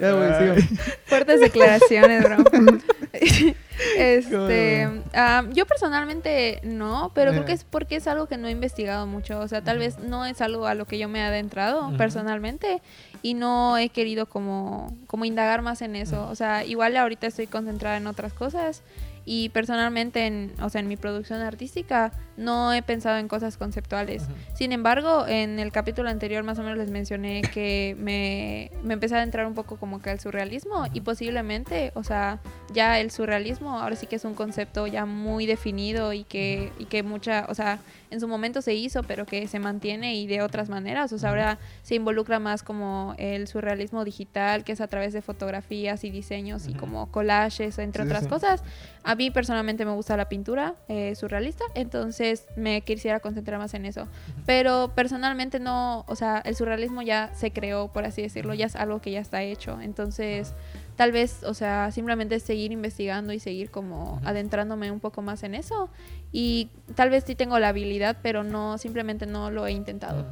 ya, 0.00 0.12
güey, 0.12 0.34
sigan. 0.34 0.78
Fuertes 1.06 1.40
declaraciones, 1.40 2.24
bro. 2.24 2.36
este, 3.96 4.88
ah, 5.14 5.44
yo 5.52 5.66
personalmente 5.66 6.60
no, 6.62 7.12
pero 7.14 7.32
creo 7.32 7.44
que 7.44 7.52
es 7.52 7.64
porque 7.64 7.96
es 7.96 8.06
algo 8.06 8.26
que 8.26 8.36
no 8.36 8.48
he 8.48 8.50
investigado 8.50 9.06
mucho. 9.06 9.40
O 9.40 9.48
sea, 9.48 9.62
tal 9.62 9.78
vez 9.78 9.98
no 9.98 10.24
es 10.24 10.40
algo 10.40 10.66
a 10.66 10.74
lo 10.74 10.86
que 10.86 10.98
yo 10.98 11.08
me 11.08 11.20
he 11.20 11.22
adentrado 11.22 11.92
personalmente 11.96 12.82
y 13.22 13.34
no 13.34 13.78
he 13.78 13.88
querido 13.88 14.26
como, 14.26 14.96
como 15.06 15.24
indagar 15.24 15.62
más 15.62 15.82
en 15.82 15.96
eso. 15.96 16.28
O 16.28 16.34
sea, 16.34 16.64
igual 16.64 16.96
ahorita 16.96 17.26
estoy 17.26 17.46
concentrada 17.46 17.96
en 17.96 18.06
otras 18.06 18.32
cosas 18.32 18.82
y 19.30 19.50
personalmente, 19.50 20.26
en, 20.26 20.54
o 20.58 20.70
sea, 20.70 20.80
en 20.80 20.88
mi 20.88 20.96
producción 20.96 21.42
artística 21.42 22.12
no 22.38 22.72
he 22.72 22.80
pensado 22.80 23.18
en 23.18 23.28
cosas 23.28 23.58
conceptuales. 23.58 24.26
Sin 24.54 24.72
embargo, 24.72 25.26
en 25.28 25.58
el 25.58 25.70
capítulo 25.70 26.08
anterior 26.08 26.44
más 26.44 26.58
o 26.58 26.62
menos 26.62 26.78
les 26.78 26.90
mencioné 26.90 27.42
que 27.42 27.94
me, 27.98 28.70
me 28.82 28.94
empecé 28.94 29.16
a 29.16 29.18
adentrar 29.18 29.46
un 29.46 29.52
poco 29.52 29.76
como 29.76 30.00
que 30.00 30.08
al 30.08 30.18
surrealismo 30.18 30.86
y 30.94 31.02
posiblemente, 31.02 31.92
o 31.94 32.04
sea, 32.04 32.40
ya 32.72 33.00
el 33.00 33.10
surrealismo 33.10 33.78
ahora 33.78 33.96
sí 33.96 34.06
que 34.06 34.16
es 34.16 34.24
un 34.24 34.32
concepto 34.32 34.86
ya 34.86 35.04
muy 35.04 35.44
definido 35.44 36.14
y 36.14 36.24
que, 36.24 36.72
y 36.78 36.86
que 36.86 37.02
mucha, 37.02 37.44
o 37.50 37.54
sea, 37.54 37.80
en 38.10 38.20
su 38.20 38.28
momento 38.28 38.62
se 38.62 38.74
hizo, 38.74 39.02
pero 39.02 39.26
que 39.26 39.46
se 39.48 39.58
mantiene 39.58 40.14
y 40.16 40.26
de 40.26 40.42
otras 40.42 40.68
maneras. 40.68 41.12
O 41.12 41.18
sea, 41.18 41.30
ahora 41.30 41.58
se 41.82 41.94
involucra 41.94 42.38
más 42.38 42.62
como 42.62 43.14
el 43.18 43.46
surrealismo 43.48 44.04
digital, 44.04 44.64
que 44.64 44.72
es 44.72 44.80
a 44.80 44.86
través 44.88 45.12
de 45.12 45.22
fotografías 45.22 46.04
y 46.04 46.10
diseños 46.10 46.68
y 46.68 46.74
como 46.74 47.10
collages, 47.10 47.78
entre 47.78 48.02
Sí, 48.04 48.08
otras 48.08 48.24
sí. 48.24 48.28
cosas. 48.28 48.62
A 49.04 49.14
mí 49.14 49.30
personalmente 49.30 49.84
me 49.84 49.92
gusta 49.92 50.16
la 50.16 50.28
pintura 50.28 50.74
eh, 50.88 51.14
surrealista, 51.14 51.64
entonces 51.74 52.46
me 52.56 52.80
quisiera 52.82 53.20
concentrar 53.20 53.58
más 53.58 53.74
en 53.74 53.86
eso. 53.86 54.06
Pero 54.46 54.92
personalmente 54.94 55.60
no, 55.60 56.04
o 56.08 56.16
sea, 56.16 56.38
el 56.44 56.54
surrealismo 56.56 57.02
ya 57.02 57.30
se 57.34 57.50
creó, 57.50 57.88
por 57.92 58.04
así 58.04 58.22
decirlo, 58.22 58.54
ya 58.54 58.66
es 58.66 58.76
algo 58.76 59.00
que 59.00 59.10
ya 59.10 59.20
está 59.20 59.42
hecho. 59.42 59.80
Entonces, 59.80 60.52
tal 60.96 61.12
vez, 61.12 61.42
o 61.44 61.54
sea, 61.54 61.90
simplemente 61.92 62.40
seguir 62.40 62.72
investigando 62.72 63.32
y 63.32 63.38
seguir 63.38 63.70
como 63.70 64.20
adentrándome 64.24 64.90
un 64.90 65.00
poco 65.00 65.22
más 65.22 65.42
en 65.42 65.54
eso. 65.54 65.88
Y 66.32 66.68
tal 66.94 67.10
vez 67.10 67.24
sí 67.26 67.34
tengo 67.34 67.58
la 67.58 67.68
habilidad, 67.68 68.16
pero 68.22 68.44
no, 68.44 68.78
simplemente 68.78 69.26
no 69.26 69.50
lo 69.50 69.66
he 69.66 69.72
intentado. 69.72 70.26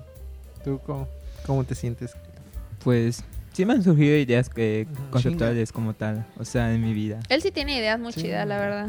¿Tú 0.65 0.81
cómo, 0.85 1.09
cómo 1.47 1.65
te 1.65 1.75
sientes? 1.75 2.15
Pues 2.85 3.25
sí 3.53 3.65
me 3.65 3.73
han 3.73 3.83
surgido 3.83 4.17
ideas 4.17 4.49
que 4.51 4.87
Ujú. 4.93 5.03
conceptuales 5.11 5.73
como 5.73 5.95
tal, 5.95 6.27
o 6.39 6.45
sea, 6.45 6.73
en 6.75 6.83
mi 6.83 6.93
vida. 6.93 7.19
Él 7.29 7.41
sí 7.43 7.51
tiene 7.51 7.77
ideas 7.79 7.99
muy 7.99 8.13
Sí. 8.13 8.23
chidas, 8.23 8.47
la 8.47 8.59
verdad. 8.59 8.89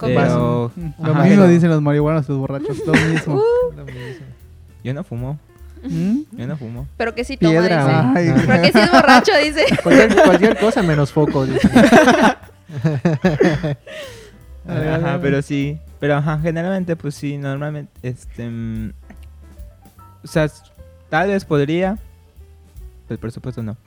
Pero 0.00 0.72
Lo 0.76 1.12
Ajá, 1.12 1.22
mismo 1.24 1.42
pero- 1.42 1.48
dicen 1.48 1.70
los 1.70 1.82
marihuanos 1.82 2.28
los 2.28 2.38
borrachos. 2.38 2.78
Lo 2.86 2.92
mismo. 2.92 3.42
Lo 3.76 3.84
mismo. 3.84 4.26
yo 4.84 4.94
no 4.94 5.04
fumo, 5.04 5.38
¿Mm? 5.82 6.18
yo 6.32 6.46
no 6.46 6.56
fumo. 6.56 6.86
Pero 6.96 7.14
que 7.14 7.24
sí 7.24 7.36
toma, 7.36 7.50
Piedra. 7.60 8.12
dice. 8.16 8.32
Ay. 8.32 8.42
Pero 8.46 8.62
que 8.62 8.72
sí 8.72 8.78
es 8.78 8.90
borracho, 8.92 9.32
dice. 9.44 9.64
Cualquier, 9.82 10.22
cualquier 10.24 10.58
cosa 10.58 10.82
menos 10.82 11.12
foco. 11.12 11.44
dice. 11.46 11.68
Ajá, 14.68 15.18
pero 15.20 15.42
sí, 15.42 15.78
pero 16.00 16.16
ajá, 16.16 16.38
generalmente 16.42 16.96
pues 16.96 17.14
sí, 17.14 17.36
normalmente, 17.38 17.92
este, 18.02 18.48
mm, 18.48 18.92
o 20.24 20.26
sea, 20.26 20.48
tal 21.08 21.28
vez 21.28 21.44
podría, 21.44 21.98
pero 23.06 23.20
por 23.20 23.32
supuesto 23.32 23.62
no. 23.62 23.76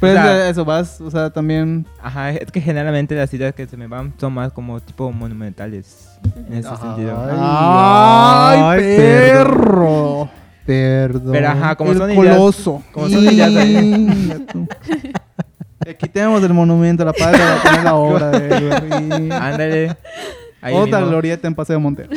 Pero 0.00 0.12
O 0.20 0.22
sea- 0.22 0.44
es- 0.46 0.50
eso 0.52 0.64
vas, 0.64 1.00
o 1.00 1.10
sea, 1.10 1.30
también. 1.30 1.86
Ajá, 2.02 2.30
es 2.32 2.50
que 2.50 2.60
generalmente 2.60 3.14
las 3.14 3.32
ideas 3.32 3.54
que 3.54 3.66
se 3.66 3.76
me 3.76 3.86
van 3.86 4.12
son 4.18 4.32
más 4.34 4.52
como 4.52 4.80
tipo 4.80 5.10
monumentales, 5.12 6.08
en 6.48 6.54
ese 6.54 6.68
sentido. 6.76 7.16
¡Ay, 7.30 8.60
ay, 8.60 8.80
perro! 8.96 10.28
Perdón. 10.66 11.32
Pero 11.32 11.48
ajá, 11.48 11.76
como 11.76 11.92
el 11.92 11.98
son 11.98 12.10
ideas, 12.10 12.36
coloso. 12.36 12.82
como 12.92 13.08
son 13.08 13.24
ideas 13.24 13.54
de- 13.54 13.64
Inga 13.72 14.38
tú. 14.52 14.66
Le 15.75 15.75
quitemos 15.94 16.42
el 16.42 16.52
monumento 16.54 17.02
a 17.02 17.06
la 17.06 17.12
paz 17.12 17.32
para 17.32 17.62
poner 17.62 17.84
la 17.84 17.94
obra 17.94 18.30
de 18.30 19.32
ándale, 19.34 19.96
ahí 20.60 20.74
Otra 20.74 20.98
mismo, 20.98 21.10
glorieta 21.10 21.46
en 21.48 21.54
Paseo 21.54 21.78
Montero. 21.80 22.10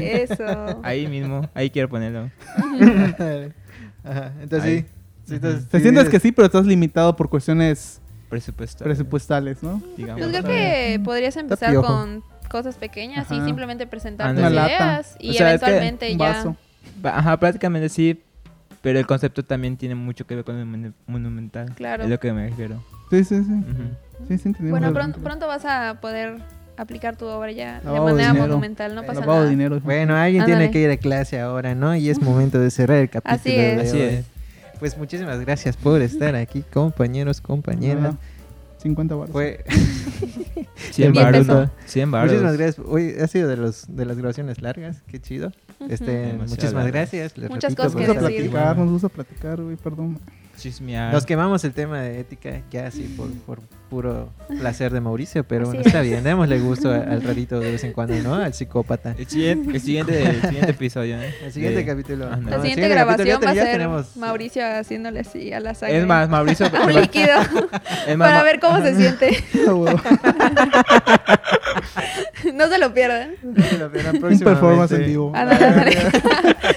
Eso. 0.00 0.80
ahí 0.82 1.06
mismo, 1.06 1.48
ahí 1.54 1.70
quiero 1.70 1.88
ponerlo. 1.88 2.30
Ajá, 4.04 4.32
entonces 4.40 4.62
Ahí. 4.64 4.86
sí. 5.26 5.38
Te 5.38 5.78
sí 5.78 5.80
sientes 5.82 6.08
que 6.08 6.20
sí, 6.20 6.32
pero 6.32 6.46
estás 6.46 6.64
limitado 6.66 7.14
por 7.16 7.28
cuestiones 7.28 8.00
Presupuesto. 8.30 8.84
presupuestales, 8.84 9.62
¿no? 9.62 9.82
digamos. 9.96 10.20
Pues 10.22 10.30
creo 10.30 10.44
que 10.44 11.00
podrías 11.04 11.36
empezar 11.36 11.74
con 11.76 12.22
cosas 12.50 12.76
pequeñas 12.76 13.30
y 13.30 13.40
simplemente 13.42 13.86
presentar 13.86 14.34
tus 14.34 14.44
ideas 14.50 15.16
y 15.18 15.30
O 15.30 15.32
sea, 15.34 15.54
es 15.54 15.60
que 15.60 15.66
eventualmente 15.66 16.10
ya. 16.16 16.18
vaso. 16.18 16.56
Ajá, 17.04 17.36
prácticamente 17.38 17.88
sí, 17.90 18.22
pero 18.88 18.98
el 18.98 19.06
concepto 19.06 19.44
también 19.44 19.76
tiene 19.76 19.94
mucho 19.94 20.26
que 20.26 20.34
ver 20.34 20.44
con 20.44 20.56
el 20.56 20.66
monu- 20.66 20.92
monumental. 21.06 21.74
Claro. 21.74 22.04
Es 22.04 22.10
lo 22.10 22.18
que 22.18 22.32
me 22.32 22.48
refiero. 22.48 22.82
Sí, 23.10 23.24
sí, 23.24 23.42
sí. 23.44 23.52
Ujú. 23.52 24.26
Sí, 24.28 24.38
sí, 24.38 24.52
Bueno, 24.60 24.92
pronto, 24.92 25.20
pronto 25.20 25.46
vas 25.46 25.64
a 25.64 25.98
poder 26.00 26.38
aplicar 26.76 27.16
tu 27.16 27.26
obra 27.26 27.50
ya 27.52 27.78
de 27.80 27.84
Lavado 27.86 28.06
de 28.06 28.12
manera 28.12 28.28
dinero. 28.32 28.48
monumental, 28.48 28.94
no 28.94 29.02
pasa 29.04 29.20
Lavado 29.20 29.40
nada. 29.40 29.50
dinero. 29.50 29.80
Bueno, 29.80 30.16
alguien 30.16 30.42
Ándale. 30.42 30.58
tiene 30.68 30.72
que 30.72 30.80
ir 30.80 30.90
a 30.90 30.96
clase 30.96 31.40
ahora, 31.40 31.74
¿no? 31.74 31.94
Y 31.96 32.08
es 32.10 32.20
momento 32.22 32.58
de 32.60 32.70
cerrar 32.70 32.98
el 32.98 33.10
capítulo. 33.10 33.34
Así 33.36 33.50
de 33.50 33.74
es. 33.74 33.88
Así 33.88 34.00
es. 34.00 34.24
Pues 34.78 34.96
muchísimas 34.96 35.40
gracias 35.40 35.76
por 35.76 36.00
estar 36.02 36.34
aquí, 36.36 36.62
compañeros, 36.72 37.40
compañeras. 37.40 38.14
50 38.78 39.14
baros. 39.14 39.32
Fue 39.32 39.64
100 40.90 41.12
Bien 41.12 41.24
baros. 41.24 41.46
peso. 41.46 41.70
100 41.86 42.10
baros. 42.10 42.28
muchísimas 42.30 42.56
gracias. 42.56 42.86
Hoy 42.88 43.14
ha 43.20 43.26
sido 43.26 43.48
de 43.48 43.56
los 43.56 43.84
de 43.88 44.04
las 44.04 44.16
grabaciones 44.16 44.62
largas, 44.62 45.02
qué 45.06 45.20
chido. 45.20 45.52
Ujú. 45.80 45.90
Este, 45.92 46.04
Demasiado 46.10 46.38
muchísimas 46.48 46.72
largas. 46.84 46.92
gracias. 46.92 47.38
les 47.38 47.50
Muchas 47.50 47.72
repito, 47.72 47.82
cosas 47.82 47.96
que 47.96 48.12
decir. 48.32 48.50
platicar, 48.50 48.78
nos 48.78 48.90
gusta 48.90 49.08
platicar, 49.08 49.62
güey, 49.62 49.76
perdón. 49.76 50.20
Chismear. 50.58 51.12
Nos 51.12 51.24
quemamos 51.24 51.64
el 51.64 51.72
tema 51.72 52.00
de 52.02 52.20
ética 52.20 52.62
ya 52.70 52.86
así 52.88 53.02
por, 53.16 53.30
por 53.46 53.60
puro 53.88 54.28
placer 54.60 54.92
de 54.92 55.00
Mauricio, 55.00 55.44
pero 55.44 55.64
bueno, 55.66 55.80
es. 55.80 55.86
está 55.86 56.02
bien, 56.02 56.22
démosle 56.22 56.58
gusto 56.60 56.90
al 56.92 57.22
rarito 57.22 57.58
de 57.58 57.70
vez 57.72 57.84
en 57.84 57.92
cuando, 57.92 58.14
¿no? 58.22 58.34
Al 58.34 58.52
psicópata. 58.52 59.14
El 59.16 59.26
siguiente, 59.26 59.70
el 59.74 59.80
siguiente, 59.80 60.22
el 60.28 60.40
siguiente 60.42 60.70
episodio, 60.72 61.18
¿eh? 61.20 61.34
El 61.44 61.52
siguiente 61.52 61.78
De- 61.78 61.86
capítulo. 61.86 62.36
No, 62.36 62.50
La 62.50 62.60
siguiente 62.60 62.88
grabación 62.88 63.40
va 63.44 63.50
a 63.50 63.54
ser 63.54 63.64
tenemos- 63.72 64.16
Mauricio 64.16 64.62
haciéndole 64.66 65.20
así 65.20 65.52
a 65.52 65.60
la 65.60 65.74
sangre. 65.74 66.00
Es 66.00 66.06
más, 66.06 66.28
Mauricio. 66.28 66.66
al 66.74 66.94
líquido. 67.00 67.40
es 68.06 68.16
más, 68.16 68.28
para 68.28 68.38
Ma- 68.38 68.42
ver 68.44 68.60
cómo 68.60 68.80
se 68.82 68.94
siente. 68.94 69.30
Ah, 72.58 72.64
no 72.66 72.68
se 72.72 72.78
lo 72.78 72.92
pierdan. 72.92 73.30
La 73.78 73.88
pena 73.92 74.10
Un 74.12 74.38
performance 74.40 74.92
en 74.92 75.06
vivo. 75.06 75.32
Ándale. 75.34 75.96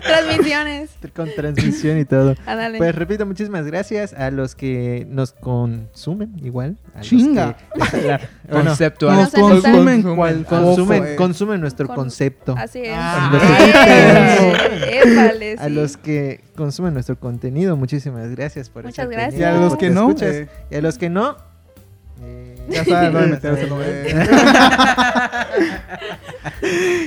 Transmisiones. 0.04 0.90
Con 1.16 1.30
transmisión 1.36 1.98
y 2.00 2.06
todo. 2.06 2.36
Ándale. 2.46 2.78
Pues 2.78 2.94
repito, 2.96 3.26
muchísimas 3.26 3.66
gracias 3.66 4.14
a 4.14 4.30
los 4.32 4.56
que 4.56 5.06
nos 5.10 5.34
consumen 5.34 6.34
igual. 6.44 6.78
A 6.94 7.00
los 7.00 7.08
Chinga. 7.08 7.58
que- 7.58 8.20
bueno, 8.50 8.70
Conceptual. 8.70 9.16
Nos 9.16 9.24
No 9.26 9.30
se 9.32 9.42
consumen 9.42 10.04
consumen, 10.04 10.44
foco, 11.00 11.06
eh. 11.06 11.16
consumen 11.16 11.62
nuestro 11.62 11.88
Con- 11.88 11.96
concepto. 11.96 12.56
Así 12.58 12.80
es. 12.84 12.94
Ah, 12.96 13.32
épale, 14.92 15.56
A 15.60 15.70
los 15.70 15.98
que 15.98 16.42
consumen 16.56 16.94
nuestro 16.94 17.20
contenido, 17.20 17.76
muchísimas 17.78 18.30
gracias 18.32 18.70
por 18.70 18.84
Muchas 18.84 19.10
gracias. 19.10 19.40
Y 19.40 19.44
a 19.44 19.54
los 19.54 19.76
que 19.78 19.90
no, 19.90 20.14
eh, 20.22 20.48
Y 20.70 20.76
a 20.76 20.82
los 20.82 20.98
que 20.98 21.10
no, 21.10 21.38
ya 22.72 22.86
saben 22.86 23.14
dónde 23.14 23.28
metérselo, 23.28 23.78
eh. 23.84 24.26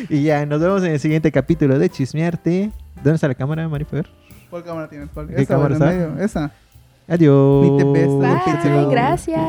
y 0.09 0.23
ya, 0.23 0.47
nos 0.47 0.61
vemos 0.61 0.83
en 0.85 0.93
el 0.93 1.01
siguiente 1.01 1.33
capítulo 1.33 1.79
de 1.79 1.89
Chismearte. 1.89 2.71
¿Dónde 2.97 3.15
está 3.15 3.29
la 3.29 3.35
cámara, 3.35 3.69
Marifer? 3.69 4.09
¿Cuál 4.51 4.65
cámara 4.65 4.89
tienes? 4.89 5.09
¿Cuál? 5.13 5.29
¿Qué 5.29 5.35
Esa, 5.43 5.55
cámara 5.55 5.75
está? 5.75 5.87
medio, 5.87 6.19
Esa. 6.19 6.53
Adiós. 7.09 7.71
Ni 7.71 7.79
te 7.79 7.85
ves, 7.85 8.09
Bye, 8.09 8.87
gracias. 8.91 9.41